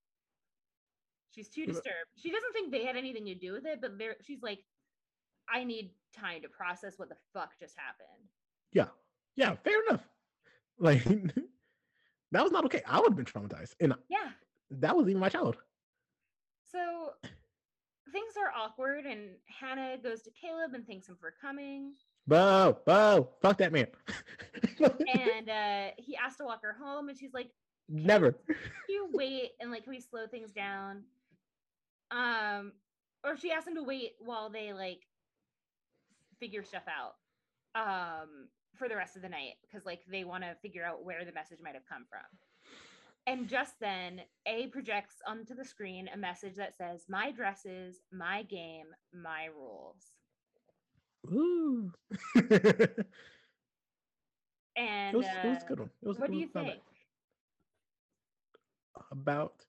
[1.35, 2.11] She's too disturbed.
[2.17, 4.61] She doesn't think they had anything to do with it, but they're, she's like,
[5.53, 8.29] I need time to process what the fuck just happened.
[8.73, 8.87] yeah,
[9.37, 10.03] yeah, fair enough.
[10.79, 11.05] Like
[12.35, 12.83] that was not okay.
[12.87, 14.31] I would have been traumatized, and Yeah.
[14.71, 15.57] that was even my child.
[16.71, 17.13] So
[18.13, 21.95] things are awkward, and Hanna goes to Caleb and thanks him for coming.
[22.27, 23.87] Bo, Bo, fuck that man.
[24.81, 27.51] And uh, he asked to walk her home, and she's like,
[27.89, 28.33] Never.
[28.33, 28.57] Can
[28.89, 31.03] you wait and like can we slow things down?
[32.11, 32.73] Um,
[33.25, 35.01] or she asked him to wait while they like
[36.41, 37.15] figure stuff out.
[37.75, 41.25] Um, for the rest of the night because like they want to figure out where
[41.25, 42.21] the message might have come from.
[43.27, 48.43] And just then, A projects onto the screen a message that says, My dresses, my
[48.43, 50.13] game, my rules.
[51.33, 51.91] Ooh.
[54.77, 55.91] And it was, it was uh, good one.
[56.03, 56.73] It was, what it do you was not bad.
[56.73, 56.83] think?
[59.11, 59.65] about?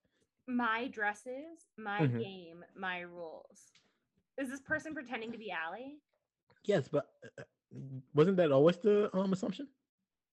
[0.47, 2.19] My dresses, my Mhm.
[2.19, 3.71] game, my rules.
[4.37, 5.99] Is this person pretending to be Ali?
[6.65, 7.43] Yes, but uh,
[8.13, 9.67] wasn't that always the um assumption?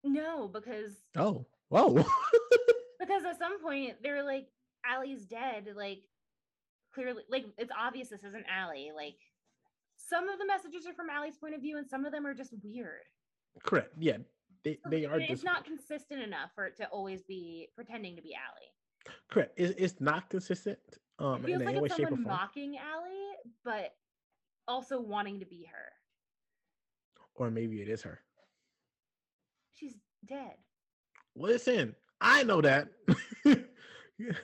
[0.03, 1.93] No, because Oh, whoa.
[2.99, 4.47] because at some point they were like,
[4.89, 5.69] Ali's dead.
[5.75, 6.03] Like
[6.93, 8.91] clearly, like it's obvious this isn't Ali.
[8.95, 9.15] Like
[9.97, 12.33] some of the messages are from Ali's point of view, and some of them are
[12.33, 13.01] just weird.
[13.63, 13.93] Correct.
[13.97, 14.17] Yeah,
[14.63, 15.19] they So they are.
[15.19, 19.13] it's Just, not consistent enough for it to always be pretending to be Ali.
[19.29, 19.53] correct.
[19.57, 20.77] It's, it's not consistent.
[21.19, 23.95] Um, It feels in like way, someone mocking Ali, but
[24.67, 25.91] also wanting to be her.
[27.35, 28.19] Or maybe it is her.
[29.73, 29.95] She's
[30.27, 30.53] dead.
[31.35, 32.87] Listen, I know that.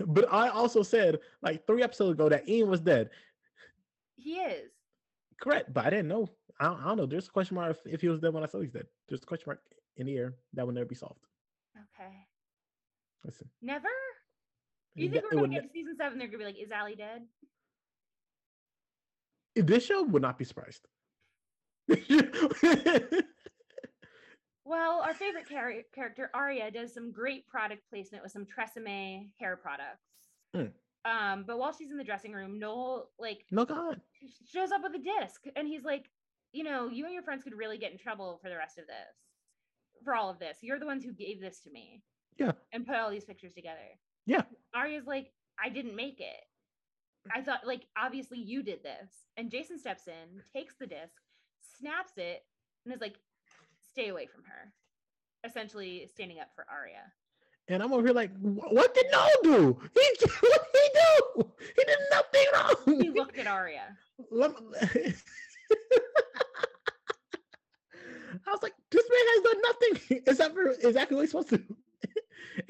[0.06, 3.10] but I also said like three episodes ago that Ian was dead.
[4.18, 4.70] He is.
[5.42, 6.30] Correct, but I didn't know.
[6.60, 7.06] I don't, I don't know.
[7.06, 8.86] There's a question mark if, if he was dead when I saw he's dead.
[9.10, 9.62] There's a question mark
[9.98, 11.26] in the air that will never be solved.
[11.76, 12.14] Okay.
[13.24, 13.88] Listen, Never?
[14.96, 16.20] You think we're gonna get to season seven?
[16.20, 17.26] They're gonna be like, "Is Ali dead?"
[19.56, 20.88] this show would not be surprised.
[24.72, 29.58] Well, our favorite char- character Aria does some great product placement with some Tresemme hair
[29.58, 30.08] products.
[30.56, 30.72] Mm.
[31.04, 34.00] Um, but while she's in the dressing room, Noel like no God.
[34.50, 36.10] shows up with a disc, and he's like,
[36.54, 38.86] "You know, you and your friends could really get in trouble for the rest of
[38.88, 40.60] this, for all of this.
[40.62, 42.02] You're the ones who gave this to me."
[42.38, 42.54] Yeah.
[42.72, 43.80] And put all these pictures together.
[44.26, 44.44] Yeah.
[44.74, 46.46] Aria's like, "I didn't make it.
[47.36, 51.22] I thought like obviously you did this." And Jason steps in, takes the disc,
[51.82, 52.44] snaps it,
[52.86, 53.18] and is like,
[53.92, 54.72] "Stay away from her."
[55.44, 57.12] Essentially standing up for Aria.
[57.68, 59.80] And I'm over here like, what did Noel do?
[59.94, 60.06] He
[60.42, 61.52] what did he do?
[61.76, 63.02] He did nothing wrong.
[63.02, 63.98] He looked at Aria.
[68.48, 71.62] I was like, this man has done nothing except for exactly what he's supposed to.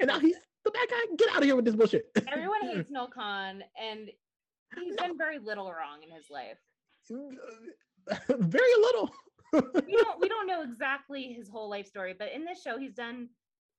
[0.00, 0.96] and now he's the bad guy.
[1.16, 2.06] Get out of here with this bullshit.
[2.30, 4.10] Everyone hates Noel Kahn, and
[4.78, 5.08] he's No.
[5.08, 6.58] done very little wrong in his life.
[8.28, 9.10] Very little.
[9.52, 12.94] we don't we don't know exactly his whole life story, but in this show, he's
[12.94, 13.28] done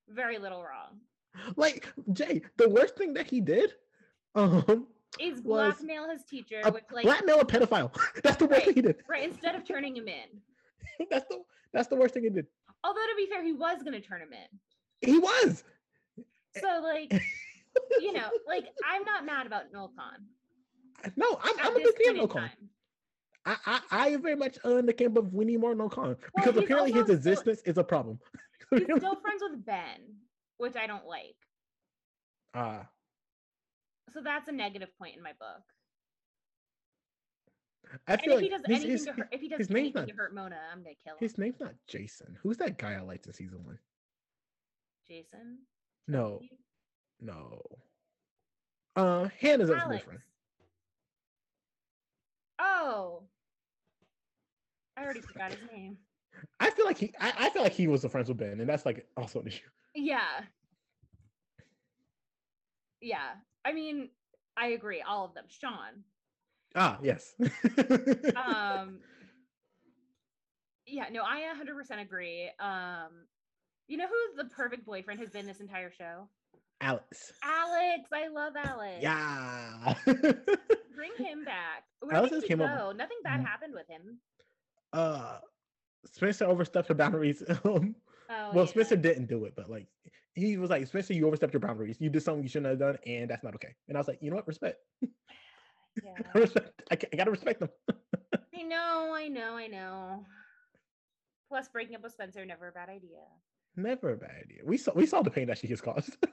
[0.09, 0.99] very little wrong.
[1.55, 3.73] like Jay, the worst thing that he did,
[4.35, 4.85] um,
[5.19, 7.91] Is blackmail his teacher, a which like blackmail a pedophile.
[8.23, 8.65] That's the worst Right.
[8.65, 8.97] thing he did.
[9.09, 11.07] right instead of turning him in.
[11.09, 11.41] that's the
[11.73, 12.45] that's the worst thing he did.
[12.83, 15.09] Although to be fair, he was gonna turn him in.
[15.09, 15.63] He was.
[16.61, 17.11] So like
[17.99, 21.11] you know, like I'm not mad about Noel Kahn.
[21.15, 22.41] No, I'm, I'm a big fan of Noel Kahn.
[22.43, 22.69] time.
[23.45, 25.89] I, I I am very much uh, in the camp of we need more Noel
[25.89, 28.19] Kahn because he's apparently his also still- existence is a problem.
[28.71, 29.99] He's still friends with Ben,
[30.57, 31.35] which I don't like.
[32.55, 32.87] Ah,
[34.13, 35.61] So that's a negative point in my book.
[38.07, 39.69] I And if like he does his, anything his, to hurt, if he does his
[39.69, 41.17] anything not to hurt Mona, I'm gonna kill him.
[41.19, 42.35] his name's not Jason.
[42.41, 43.77] Who's that guy I liked in season one?
[45.07, 45.59] Jason.
[46.07, 46.39] No,
[47.19, 47.61] no.
[48.95, 50.03] Uh, Hanna's ex Alex.
[50.03, 50.21] boyfriend.
[52.59, 53.23] Oh.
[54.97, 55.97] I already forgot his name.
[56.59, 57.13] I feel like he.
[57.19, 59.47] I, I feel like he was the friends with Ben, and that's like also an
[59.47, 59.67] issue.
[59.95, 60.41] Yeah.
[63.01, 63.31] Yeah.
[63.65, 64.09] I mean,
[64.57, 65.01] I agree.
[65.01, 65.45] All of them.
[65.47, 66.03] Sean.
[66.75, 67.35] Ah, yes.
[68.35, 68.99] Um
[70.87, 72.49] Yeah, no, I 100% agree.
[72.59, 73.09] Um
[73.87, 76.27] you know who the perfect boyfriend has been this entire show?
[76.81, 77.33] Alex.
[77.43, 78.09] Alex.
[78.11, 78.97] I love Alex.
[79.01, 79.93] Yeah.
[80.05, 81.83] Bring him back.
[81.99, 82.65] Where Alex did he came go?
[82.65, 83.45] up- Nothing bad Mm.
[83.45, 84.17] happened with him.
[84.93, 85.39] Uh,
[86.05, 87.43] Spencer overstepped her boundaries.
[87.65, 87.95] Um,
[88.29, 88.71] Oh, well, yeah.
[88.71, 89.87] Spencer didn't do it, but like
[90.33, 91.97] he was like, Spencer, you overstepped your boundaries.
[91.99, 93.75] You did something you shouldn't have done, and that's not okay.
[93.87, 94.47] And I was like, you know what?
[94.47, 94.79] Respect.
[96.03, 96.23] Yeah.
[96.33, 96.81] I respect.
[96.89, 97.69] I, I gotta respect them.
[98.57, 100.25] I know, I know, I know.
[101.49, 103.19] Plus, breaking up with Spencer never a bad idea.
[103.75, 104.61] Never a bad idea.
[104.65, 106.17] We saw we saw the pain that she has caused.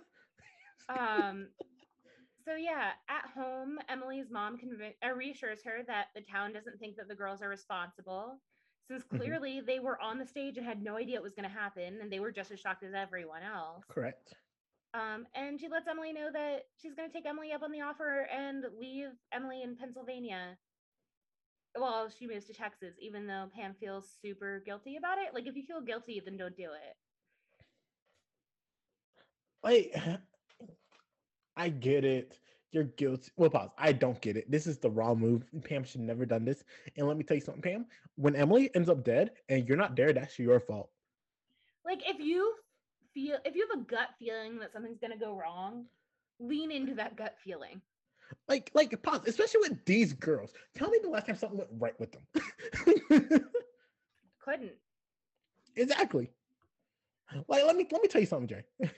[0.88, 1.48] Um.
[2.51, 6.97] So yeah, at home, Emily's mom conv- uh, reassures her that the town doesn't think
[6.97, 8.43] that the girls are responsible,
[8.89, 9.18] since Mhm.
[9.18, 12.01] clearly they were on the stage and had no idea it was going to happen,
[12.01, 13.86] and they were just as shocked as everyone else.
[13.89, 14.35] Correct.
[14.94, 17.82] Um, and she lets Emily know that she's going to take Emily up on the
[17.82, 20.59] offer and leave Emily in Pennsylvania.
[21.77, 25.35] Well, she moves to Texas, even though Pam feels super guilty about it.
[25.35, 26.97] Like, if you feel guilty, then don't do it.
[29.62, 29.94] Like,
[31.60, 32.38] I get it.
[32.72, 33.30] You're guilty.
[33.36, 33.68] Well, pause.
[33.76, 34.50] I don't get it.
[34.50, 35.44] This is the wrong move.
[35.64, 36.64] Pam should never done this.
[36.96, 37.84] And let me tell you something, Pam.
[38.16, 40.88] When Emily ends up dead and you're not there, that's your fault.
[41.84, 42.54] Like if you
[43.12, 45.84] feel if you have a gut feeling that something's gonna go wrong,
[46.38, 47.82] lean into that gut feeling.
[48.48, 50.52] Like, like, pause, especially with these girls.
[50.76, 52.22] Tell me the last time something went right with them.
[54.44, 54.72] Couldn't.
[55.76, 56.30] exactly.
[57.48, 58.64] Like, let me let me tell you something, Jay.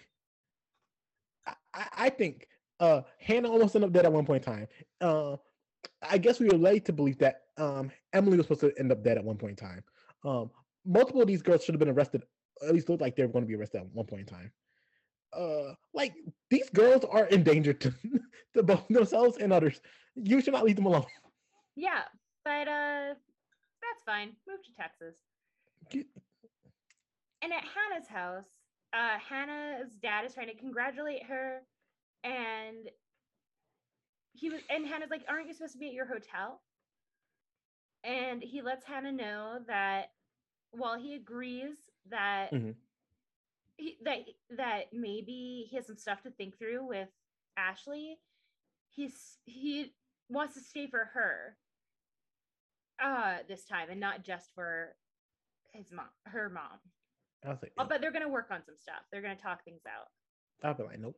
[1.47, 2.47] I, I, I think
[2.83, 4.67] uh Hanna almost ended up dead at one point in time.
[5.01, 5.37] Uh,
[6.03, 9.03] I guess we were led to believe that um Emily was supposed to end up
[9.03, 9.83] dead at one point in time.
[10.25, 10.51] Um,
[10.85, 12.23] multiple of these girls should have been arrested.
[12.67, 14.53] At least looked like they were going to be arrested at one point in time.
[15.33, 16.13] Uh, like
[16.51, 17.95] these girls are endangered to,
[18.55, 19.81] to both themselves and others.
[20.15, 21.07] You should not leave them alone.
[21.75, 22.03] Yeah,
[22.45, 23.15] but uh,
[23.83, 24.33] that's fine.
[24.47, 25.15] Move to Texas.
[25.91, 26.07] Get-
[27.43, 28.45] And at Hanna's house,
[28.93, 31.63] uh, Hanna's dad is trying to congratulate her,
[32.24, 32.89] and
[34.35, 36.62] he was, and Hanna's like, "Aren't you supposed to be at your hotel?"
[38.05, 40.12] And he lets Hanna know that
[40.73, 41.77] while he agrees
[42.07, 42.74] that Mhm.
[43.77, 44.20] he, that
[44.51, 47.11] that maybe he has some stuff to think through with
[47.57, 48.19] Ashley,
[48.89, 49.94] he's he
[50.28, 51.59] wants to stay for her
[52.99, 54.97] uh this time and not just for
[55.73, 56.78] his mom her mom
[57.44, 60.09] I like, oh, but they're gonna work on some stuff they're gonna talk things out
[60.62, 61.16] I'll be like, nope.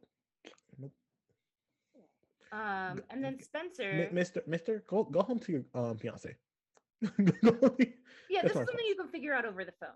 [2.53, 6.35] Um and then spencer Mister, Mister, go go home to your um fiance.
[7.03, 9.91] yeah this is something you can figure out over the phone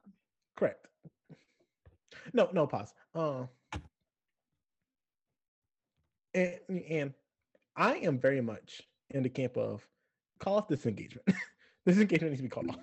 [0.58, 0.88] Correct.
[2.32, 2.92] No, no pause.
[3.14, 3.44] Uh,
[6.34, 6.58] and,
[6.90, 7.14] and
[7.76, 9.86] I am very much in the camp of
[10.40, 11.28] call off this engagement.
[11.86, 12.76] this engagement needs to be called off.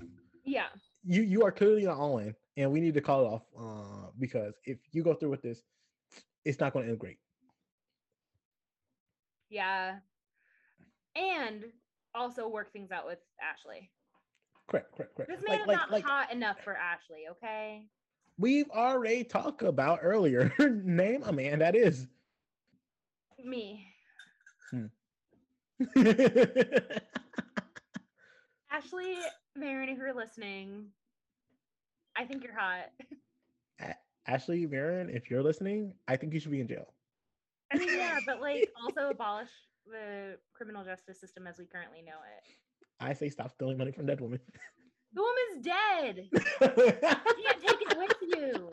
[0.45, 0.67] yeah
[1.03, 4.09] You you are clearly not all in, and we need to call it off uh,
[4.17, 5.61] because if you go through with this,
[6.45, 7.17] it's not going to end great.
[9.49, 9.95] Yeah
[11.15, 11.65] and
[12.13, 13.89] also work things out with ashley
[14.67, 15.31] Correct, correct, correct.
[15.31, 17.83] this man Like, is like, not like hot enough for ashley okay
[18.37, 20.51] we've already talked about earlier.
[20.59, 22.07] Name a man that is.
[23.43, 23.85] me
[24.71, 24.85] Hmm.
[28.71, 29.15] ashley
[29.55, 30.87] Marin, if you're listening
[32.17, 32.85] i think you're hot
[34.27, 36.94] Ashley Marin, if you're listening, I think you should be in jail.
[37.71, 39.49] I mean, yeah, but like also abolish
[39.85, 42.55] the criminal justice system as we currently know it.
[42.99, 44.39] I say stop stealing money from dead women.
[45.13, 46.29] The woman's dead.
[46.33, 48.69] You can't take it with you.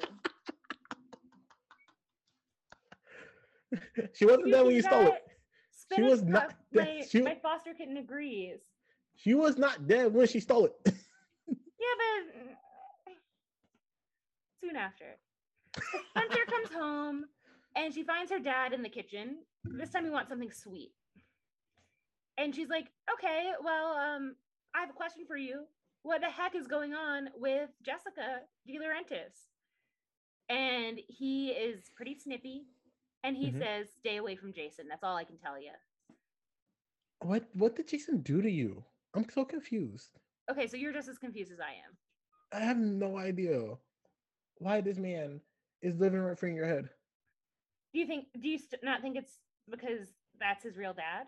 [4.15, 5.23] she wasn't You dead when you stole it.
[5.95, 6.99] She was not dead.
[6.99, 8.59] My, She- my foster kitten agrees.
[9.15, 10.75] She was not dead when she stole it.
[10.85, 13.15] Yeah, but mm,
[14.61, 15.17] soon after.
[16.11, 17.25] Spencer comes home
[17.77, 19.39] and she finds her dad in the kitchen.
[19.65, 20.93] This time he wants something sweet.
[22.39, 24.37] And she's like, okay, well, um,
[24.75, 25.65] I have a question for you.
[26.03, 29.49] What the heck is going on with Jessica DiLaurentis?
[30.49, 32.65] And he is pretty snippy.
[33.25, 33.59] And he Mhm.
[33.59, 34.89] says, stay away from Jason.
[34.89, 35.73] That's all I can tell you.
[37.21, 38.85] what what did Jason do to you?
[39.15, 40.19] I'm so confused.
[40.51, 41.97] Okay, so you're just as confused as I am.
[42.53, 43.79] I have no idea
[44.59, 45.41] why this man
[45.83, 46.91] is living right free in your head.
[47.93, 49.39] Do you think, do you st- not think it's
[49.71, 50.09] because
[50.41, 51.27] that's his real dad?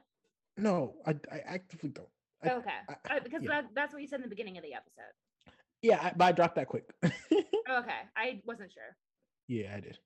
[0.56, 2.08] No, I, I actively don't.
[2.42, 2.70] I- okay.
[2.88, 3.50] I- Uh, because yeah.
[3.62, 5.12] that, that's what you said in the beginning of the episode.
[5.82, 6.84] Yeah, I, but I dropped that quick.
[7.66, 8.00] Okay.
[8.14, 8.94] I wasn't sure.
[9.48, 9.98] Yeah, I did.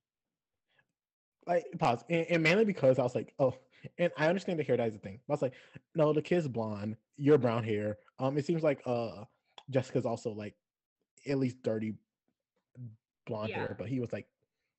[1.47, 3.55] Like pause, and, and mainly because I was like, oh,
[3.99, 5.19] and I understand the hair dye is a thing.
[5.27, 5.55] But I was like,
[5.97, 7.99] no, the kid's blonde, you're brown hair.
[8.21, 9.25] Um, it seems like uh,
[9.71, 10.55] Jessica's also like
[11.29, 11.95] at least dirty
[13.27, 13.57] blonde Yeah.
[13.59, 13.77] hair.
[13.77, 14.27] But he was like,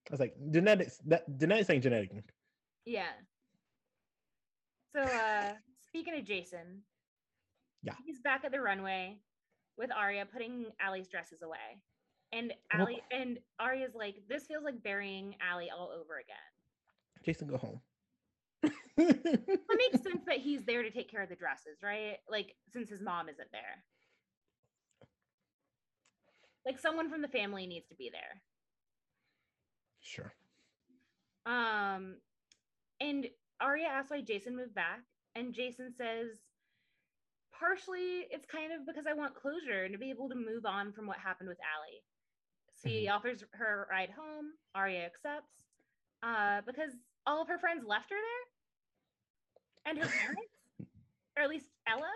[0.09, 0.97] I was like, genetics.
[1.05, 2.11] That genetics ain't genetic.
[2.85, 3.11] Yeah.
[4.95, 5.53] So uh
[5.87, 6.81] speaking of Jason,
[7.83, 7.93] Yeah.
[8.05, 9.19] he's back at the runway
[9.77, 11.81] with Aria putting Ali's dresses away.
[12.31, 16.37] And Well- Ali and Aria's like, this feels like burying Ali all over again.
[17.23, 17.81] Jason, go home.
[18.97, 22.17] It makes sense that he's there to take care of the dresses, right?
[22.29, 23.83] Like since his mom isn't there.
[26.65, 28.41] Like someone from the family needs to be there.
[30.01, 30.33] Sure.
[31.45, 32.15] Um,
[32.99, 33.27] and
[33.59, 35.01] Aria asks why Jason moved back,
[35.35, 36.27] and Jason says,
[37.57, 40.93] partially it's kind of because I want closure and to be able to move on
[40.93, 42.01] from what happened with Ali.
[42.75, 44.51] So he offers her a ride home.
[44.73, 45.51] Aria accepts,
[46.23, 46.93] uh, because
[47.27, 48.15] all of her friends left her
[49.85, 50.53] there, and her parents,
[51.37, 52.09] or at least Ella.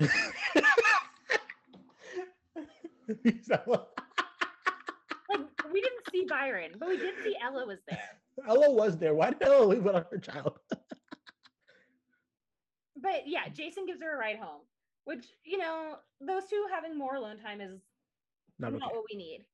[5.32, 8.20] Like we didn't see Byron, but we did see Ella was there.
[8.48, 9.14] Ella was there.
[9.14, 10.58] Why did Ella leave without her child?
[12.96, 14.62] but yeah, Jason gives her a ride home,
[15.04, 17.80] which you know, those two having more alone time is
[18.58, 18.94] Not not okay.
[18.94, 19.44] what we need.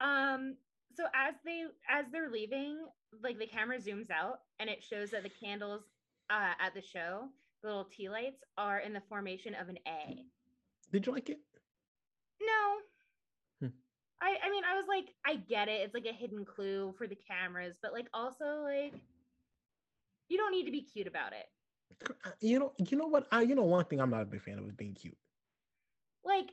[0.00, 0.56] Um,
[0.94, 2.78] so as they as they're leaving,
[3.22, 5.82] like the camera zooms out and it shows that the candles
[6.30, 7.28] uh, at the show,
[7.62, 10.24] the little tea lights, are in the formation of an A.
[10.92, 11.40] Did you like it?
[12.40, 12.78] No.
[14.20, 15.80] I I mean I was like I get it.
[15.82, 18.94] It's like a hidden clue for the cameras, but like also like
[20.28, 21.46] you don't need to be cute about it.
[22.24, 23.26] Uh, You know, you know what?
[23.30, 25.16] I you know one thing I'm not a big fan of is being cute.
[26.24, 26.50] Like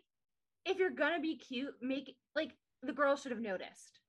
[0.65, 2.51] if you're gonna be cute, make like
[2.83, 3.99] the girl should have noticed.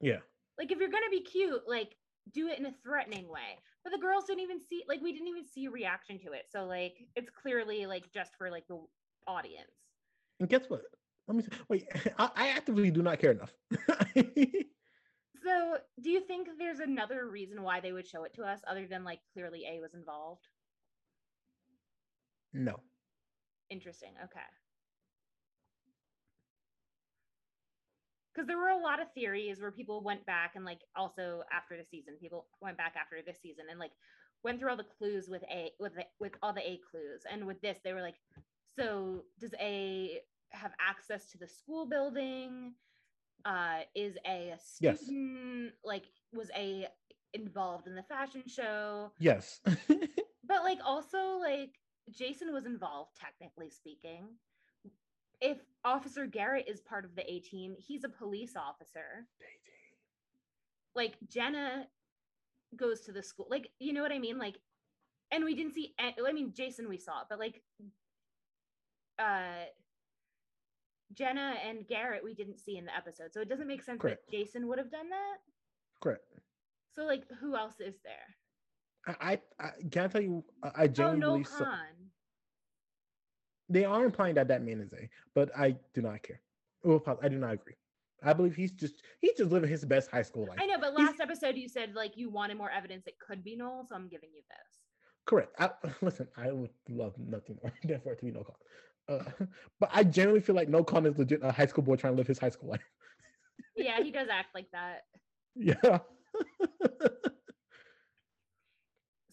[0.00, 0.18] Yeah.
[0.58, 1.96] Like if you're gonna be cute, like
[2.32, 3.58] do it in a threatening way.
[3.84, 6.46] But the girls didn't even see like we didn't even see a reaction to it.
[6.50, 8.78] So like it's clearly like just for like the
[9.26, 9.72] audience.
[10.40, 10.82] And guess what?
[11.28, 11.86] Let me wait.
[12.18, 13.52] I, I actively do not care enough.
[15.44, 18.86] So do you think there's another reason why they would show it to us other
[18.86, 20.48] than like clearly A was involved?
[22.52, 22.82] no.
[23.70, 24.14] Interesting.
[24.24, 24.40] Okay.
[28.34, 31.76] Because there were a lot of theories where people went back and like also after
[31.76, 33.92] the season, people went back after this season and like
[34.42, 37.22] went through all the clues with A with the, with all the A clues.
[37.30, 38.16] And with this, they were like,
[38.78, 40.20] so does A
[40.52, 42.74] have access to the school building?
[43.44, 45.00] Uh, is A a Yes.
[45.00, 45.72] student?
[45.84, 46.86] Like, was A
[47.34, 49.12] involved in the fashion show?
[49.18, 49.60] Yes.
[50.44, 51.78] but like also like
[52.10, 54.28] Jason was involved technically speaking.
[55.40, 59.26] If Officer Garrett is part of the A team, he's a police officer.
[60.94, 61.86] Like Jenna
[62.76, 63.46] goes to the school.
[63.50, 64.38] Like you know what I mean?
[64.38, 64.56] Like
[65.32, 67.62] and we didn't see I mean Jason we saw, but like
[69.18, 69.64] uh
[71.14, 73.32] Jenna and Garrett we didn't see in the episode.
[73.32, 74.22] So it doesn't make sense Correct.
[74.30, 75.36] that Jason would have done that.
[76.00, 76.22] Correct.
[76.94, 79.16] So like who else is there?
[79.20, 82.10] I, I, I can I tell you, I, I Oh genuinely no believe so- Kahn.
[83.68, 86.40] they are implying that that man is A, but I do not care.
[86.84, 87.74] Well, I do not agree.
[88.24, 90.58] I believe he's just he's just living his best high school life.
[90.60, 93.42] I know, but He's- last episode you said like you wanted more evidence it could
[93.42, 94.78] be Noel, so I'm giving you this.
[95.26, 95.54] Correct.
[95.58, 95.70] I,
[96.02, 98.54] listen, I would love nothing more than for it to be Noel Kahn.
[99.08, 99.24] Uh,
[99.80, 102.16] but I genuinely feel like Noel Kahn is legit a high school boy trying to
[102.18, 102.84] live his high school life.
[103.76, 105.02] Yeah, he does act like that.
[105.54, 105.98] Yeah.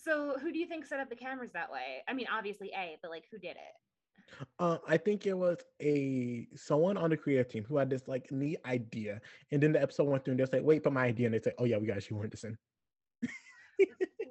[0.01, 2.03] So who do you think set up the cameras that way?
[2.07, 4.45] I mean, obviously A, but like who did it?
[4.57, 8.31] Uh, I think it was a someone on the creative team who had this like
[8.31, 9.19] neat idea,
[9.51, 11.41] and then the episode went through and they're like, "Wait, but my idea," and they
[11.41, 12.57] say, "Oh yeah, we got you weren't this in."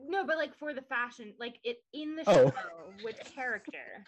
[0.07, 2.51] No, but like for the fashion, like it in the Oh.
[2.51, 4.05] show with character.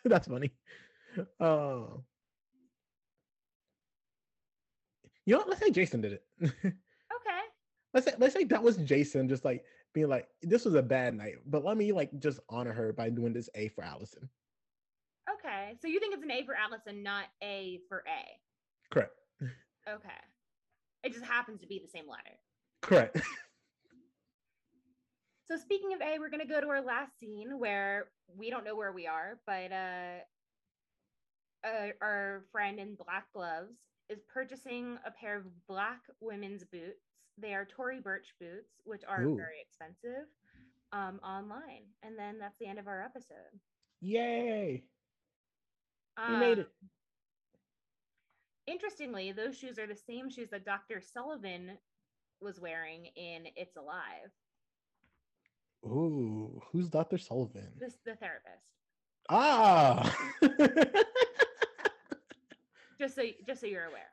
[0.04, 0.52] That's funny.
[1.38, 1.82] Uh,
[5.26, 5.48] you know, what?
[5.48, 6.24] let's say Jason did it.
[7.12, 7.40] Okay.
[7.92, 11.14] let's say let's say that was Jason just like being like, "This was a bad
[11.14, 14.28] night," but let me like just honor her by doing this A for Alison.
[15.30, 15.76] Okay.
[15.82, 18.92] So you think it's an A for Alison, not A for A.
[18.94, 19.12] Correct.
[19.88, 20.08] Okay.
[21.02, 22.38] It just happens to be the same letter.
[22.82, 23.20] Correct.
[25.50, 28.76] So speaking of A, we're gonna go to our last scene where we don't know
[28.76, 30.18] where we are, but uh,
[31.66, 33.74] uh our friend in black gloves
[34.08, 37.02] is purchasing a pair of black women's boots.
[37.36, 39.34] They are Tory Burch boots, which are Ooh.
[39.34, 40.28] very expensive,
[40.92, 41.82] um, online.
[42.04, 43.58] And then that's the end of our episode.
[44.02, 44.84] Yay!
[46.28, 46.70] We made Um, it.
[48.68, 51.00] Interestingly, those shoes are the same shoes that Dr.
[51.00, 51.76] Sullivan
[52.40, 54.30] was wearing in It's Alive.
[55.84, 57.18] Ooh, who's Dr.
[57.18, 57.68] Sullivan?
[57.78, 58.64] This the therapist.
[59.30, 60.14] Ah,
[62.98, 64.10] Just so just so you're aware.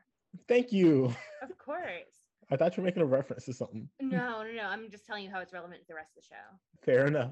[0.47, 1.13] thank you.
[1.41, 2.25] Of course.
[2.49, 3.89] I thought you were making a reference to something.
[3.99, 4.63] No, no, no.
[4.63, 6.57] I'm just telling you how it's relevant to the rest of the show.
[6.85, 7.31] Fair enough.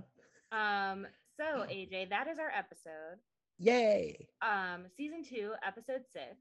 [0.51, 1.07] Um,
[1.37, 3.19] so AJ, that is our episode.
[3.57, 4.27] Yay!
[4.41, 6.35] Um, season two, episode six.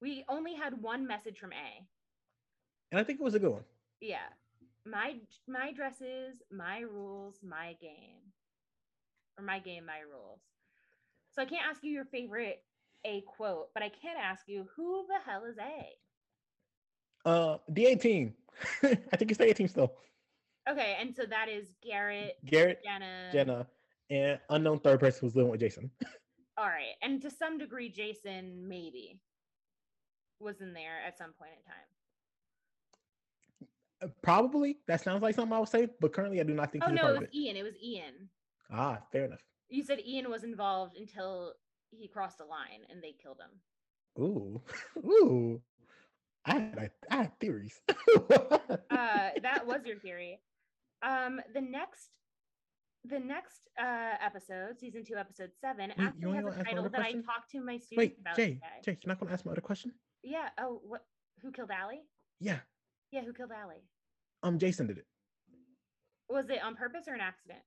[0.00, 1.84] We only had one message from A.
[2.92, 3.64] And I think it was a good one.
[4.00, 4.18] Yeah.
[4.86, 5.14] My
[5.48, 8.32] my dresses, my rules, my game.
[9.38, 10.40] Or my game, my rules.
[11.34, 12.62] So I can't ask you your favorite
[13.04, 17.28] A quote, but I can ask you who the hell is A?
[17.28, 18.32] Uh, the 18.
[18.82, 19.94] I think it's the 18 still.
[20.70, 23.30] Okay, and so that is Garrett, Garrett, Jenna.
[23.32, 23.66] Jenna,
[24.10, 25.90] and unknown third person who's living with Jason.
[26.56, 26.94] All right.
[27.02, 29.18] And to some degree, Jason maybe
[30.40, 31.93] was in there at some point in time.
[34.22, 36.90] Probably that sounds like something I would say, but currently I do not think Oh
[36.90, 37.28] no, it was.
[37.34, 37.56] Ian.
[37.56, 38.28] It was Ian.
[38.70, 39.42] Ah, fair enough.
[39.68, 41.54] You said Ian was involved until
[41.90, 44.22] he crossed a line and they killed him.
[44.22, 44.62] Ooh,
[45.04, 45.60] ooh.
[46.46, 47.80] I had, I had theories.
[48.90, 50.40] Uh, that was your theory.
[51.02, 52.10] Um, the next
[53.04, 57.12] the next uh, episode, season two, episode seven, you actually has a title that I
[57.12, 58.66] talked to my students Wait, about Jay, today.
[58.84, 59.92] Jay, you're not gonna ask my other question?
[60.22, 60.48] Yeah.
[60.58, 61.04] Oh, what?
[61.42, 62.02] Who killed Ali?
[62.40, 62.58] Yeah.
[63.10, 63.82] Yeah, who killed Ali?
[64.44, 65.06] Um, Jason did it.
[66.28, 67.60] Was it on purpose or an accident?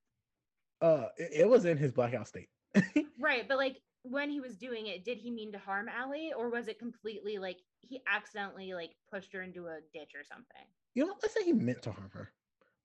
[0.80, 2.48] Uh, it, it was in his blackout state.
[3.20, 6.50] Right, but like when he was doing it, did he mean to harm Ali, or
[6.50, 10.62] was it completely like he accidentally like pushed her into a ditch or something?
[10.94, 12.32] you know, let's say he meant to harm her,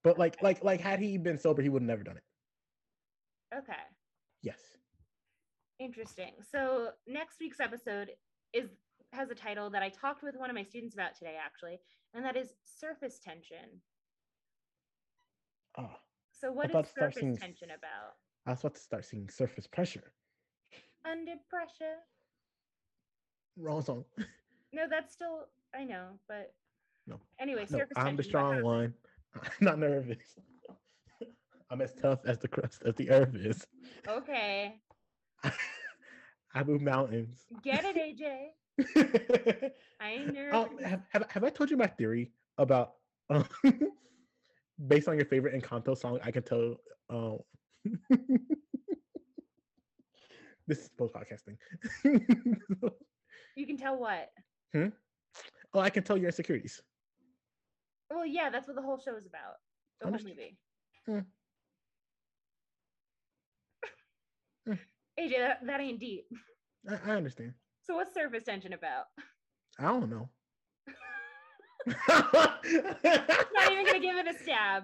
[0.04, 2.24] but like, like, like, had he been sober, he would have never done it.
[3.56, 3.74] Okay,
[4.42, 4.60] Yes.
[5.80, 6.34] interesting.
[6.52, 8.12] So next week's episode
[8.54, 8.70] is
[9.14, 11.80] has a title that I talked with one of my students about today, actually,
[12.14, 13.82] and that is surface tension.
[15.78, 15.90] Oh.
[16.32, 18.16] So what is surface seeing tension about?
[18.46, 20.12] I was about to start seeing surface pressure.
[21.06, 21.98] Under pressure.
[23.58, 24.06] Wrong song.
[24.74, 26.54] No, that's still I know, but
[27.08, 28.94] No, anyway, No, surface I'm the tension, what strong one.
[29.36, 30.40] I'm not nervous.
[31.70, 33.66] I'm as tough as the crust as the earth is.
[34.08, 34.76] Okay,
[36.54, 37.46] I move mountains.
[37.64, 38.48] get it, AJ.
[40.00, 40.26] I.
[40.52, 42.94] Um, have, have, have I told you my theory about
[43.30, 43.46] um,
[44.88, 46.20] based on your favorite Encanto song?
[46.24, 46.76] I can tell.
[47.10, 47.40] Um,
[50.68, 51.58] this is post podcasting.
[53.56, 54.30] you can tell what.
[55.74, 56.82] oh, I can tell your insecurities.
[58.10, 59.56] Well, yeah, that's what the whole show is about.
[60.02, 60.58] The whole movie.
[61.06, 61.20] Hmm.
[64.68, 64.74] Hmm.
[65.20, 66.26] AJ, that, that ain't deep.
[66.90, 67.54] I, I understand.
[67.84, 69.06] So what's surface tension about?
[69.80, 70.30] I don't know.
[72.08, 72.66] Not
[73.72, 74.84] even gonna give it a stab.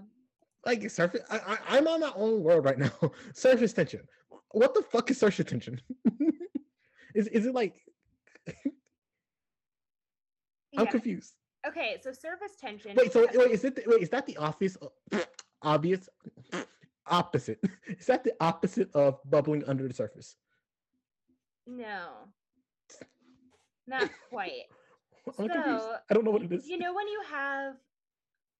[0.66, 1.22] like surface.
[1.30, 2.92] I, I, I'm on my own world right now.
[3.34, 4.02] surface tension.
[4.52, 5.80] What the fuck is surface tension?
[7.16, 7.82] is is it like
[10.78, 10.92] I'm Yeah.
[10.92, 11.34] confused.
[11.68, 12.96] Okay, so surface tension.
[12.96, 14.02] Wait, so wait, is it the, wait?
[14.02, 14.78] Is that the obvious,
[15.62, 16.08] obvious,
[17.08, 17.60] opposite?
[17.88, 20.36] Is that the opposite of bubbling under the surface?
[21.68, 22.28] no,
[23.90, 24.64] not quite.
[25.38, 25.44] So,
[26.10, 26.68] I don't know what it is.
[26.68, 27.76] You know when you have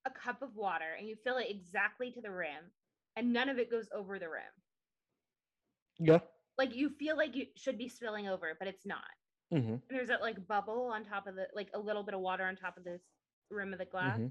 [0.06, 2.70] a cup of water and you fill it exactly to the rim,
[3.16, 4.42] and none of it goes over the rim.
[5.98, 6.18] Yeah.
[6.58, 9.02] Like you feel like you should be spilling over, but it's not.
[9.52, 9.72] Mm-hmm.
[9.72, 12.44] And there's that like bubble on top of the like a little bit of water
[12.44, 13.02] on top of this
[13.50, 14.18] rim of the glass.
[14.18, 14.30] Mhm.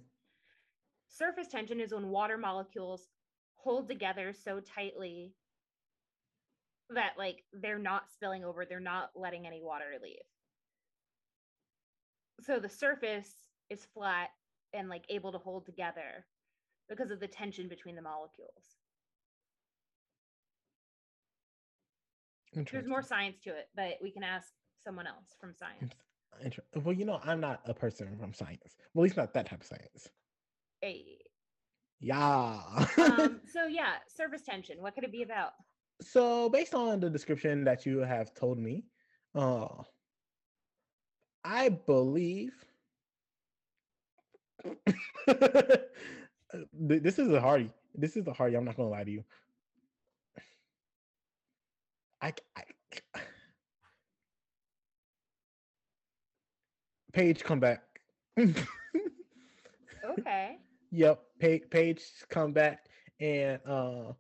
[1.09, 3.09] Surface tension is when water molecules
[3.55, 5.33] hold together so tightly
[6.89, 10.15] that like they're not spilling over, they're not letting any water leave.
[12.41, 13.31] So the surface
[13.69, 14.29] is flat
[14.73, 16.25] and like able to hold together
[16.87, 18.75] because of the tension between the molecules.
[22.71, 24.47] There's more science to it, but we can ask
[24.83, 25.93] someone else from science.
[26.75, 28.75] Well, you know, I'm not a person from science.
[28.93, 30.09] Well, at least not that type of science.
[30.81, 31.17] Hey.
[31.99, 32.61] Yeah.
[32.97, 34.81] Um, so yeah, surface tension.
[34.81, 35.51] What could it be about?
[36.01, 38.85] so, based on the description that you have told me,
[39.35, 39.67] uh,
[41.49, 42.53] I believe
[46.73, 47.71] this is a hardy.
[47.95, 48.55] This is a hardy.
[48.55, 49.23] I'm not gonna lie to you.
[52.21, 52.63] I, I
[57.13, 57.81] Paige come back.
[58.37, 58.63] Okay.
[60.91, 62.85] Yep, Paige, Paige come back,
[63.19, 64.13] and uh,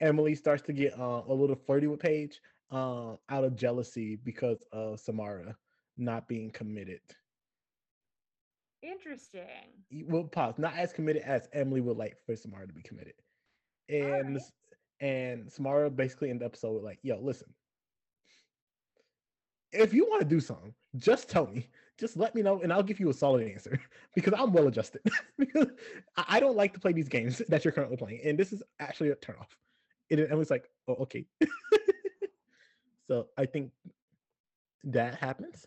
[0.00, 4.62] Emily starts to get uh, a little flirty with Paige uh, out of jealousy because
[4.72, 5.56] of Samara
[5.96, 7.00] not being committed.
[8.82, 9.84] Interesting.
[10.06, 10.58] Well, pause.
[10.58, 13.14] Not as committed as Emily would like for Samara to be committed,
[13.88, 14.36] and Alright.
[14.36, 14.52] s-
[15.00, 17.54] and Samara basically in the episode like, "Yo, listen,
[19.72, 21.68] if you want to do something, just tell me.
[21.98, 23.78] Just let me know, and I'll give you a solid answer
[24.14, 25.02] because I'm well adjusted.
[25.38, 25.68] because
[26.16, 29.10] I don't like to play these games that you're currently playing, and this is actually
[29.10, 29.50] a turnoff.
[30.10, 31.26] And Emily's like, "Oh, okay."
[33.06, 33.70] so I think
[34.84, 35.66] that happens.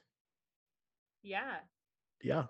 [1.26, 1.56] Yeah.
[2.24, 2.44] Yeah.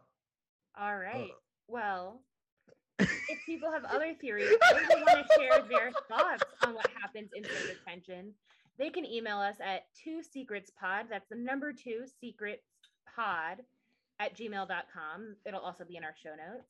[0.80, 1.32] All right.
[1.32, 2.22] Uh, well,
[3.00, 7.30] if people have other theories or they want to share their thoughts on what happens
[7.36, 8.34] in surface tension,
[8.78, 11.06] they can email us at two secrets pod.
[11.10, 12.64] That's the number two secrets
[13.16, 13.62] pod
[14.20, 15.36] at gmail.com.
[15.46, 16.68] It'll also be in our show notes.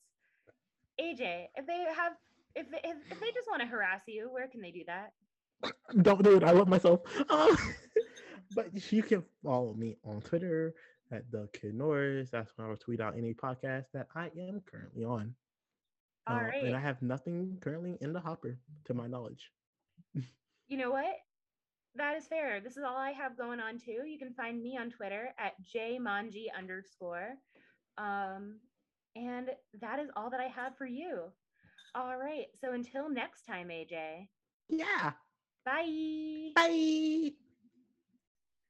[1.02, 2.14] AJ, if they have
[2.56, 5.12] if they, if, if they just want to harass you, where can they do that?
[6.02, 6.44] don't do it.
[6.44, 7.02] I love myself.
[7.30, 7.58] Um,
[8.56, 10.74] but you can follow me on Twitter
[11.12, 12.30] at the Kid Norris.
[12.32, 15.36] That's when I will tweet out any podcast that I am currently on.
[16.28, 16.64] All Uh, right.
[16.64, 19.52] And I have nothing currently in the hopper, to my knowledge.
[20.68, 21.16] you know what?
[21.96, 22.60] That is fair.
[22.60, 24.04] This is all I have going on too.
[24.06, 27.36] You can find me on Twitter at jmanji underscore.
[27.98, 28.60] Um,
[29.16, 29.50] and
[29.80, 31.32] that is all that I have for you.
[31.94, 32.48] All right.
[32.60, 34.28] So until next time, AJ.
[34.68, 35.14] Yeah.
[35.64, 36.52] Bye.
[36.56, 37.32] Bye.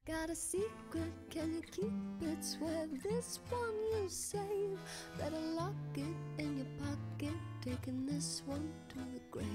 [0.06, 2.44] Got a secret, can you keep it?
[2.44, 4.78] Swear this one you save.
[5.18, 6.04] Better lock it
[6.38, 9.46] in your pocket, taking this one to the grave.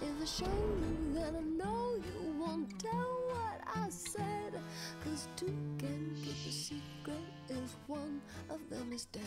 [0.00, 4.58] If I show you, then I know you won't tell what I said.
[5.04, 9.22] Cause two can keep a secret if one of them is dead.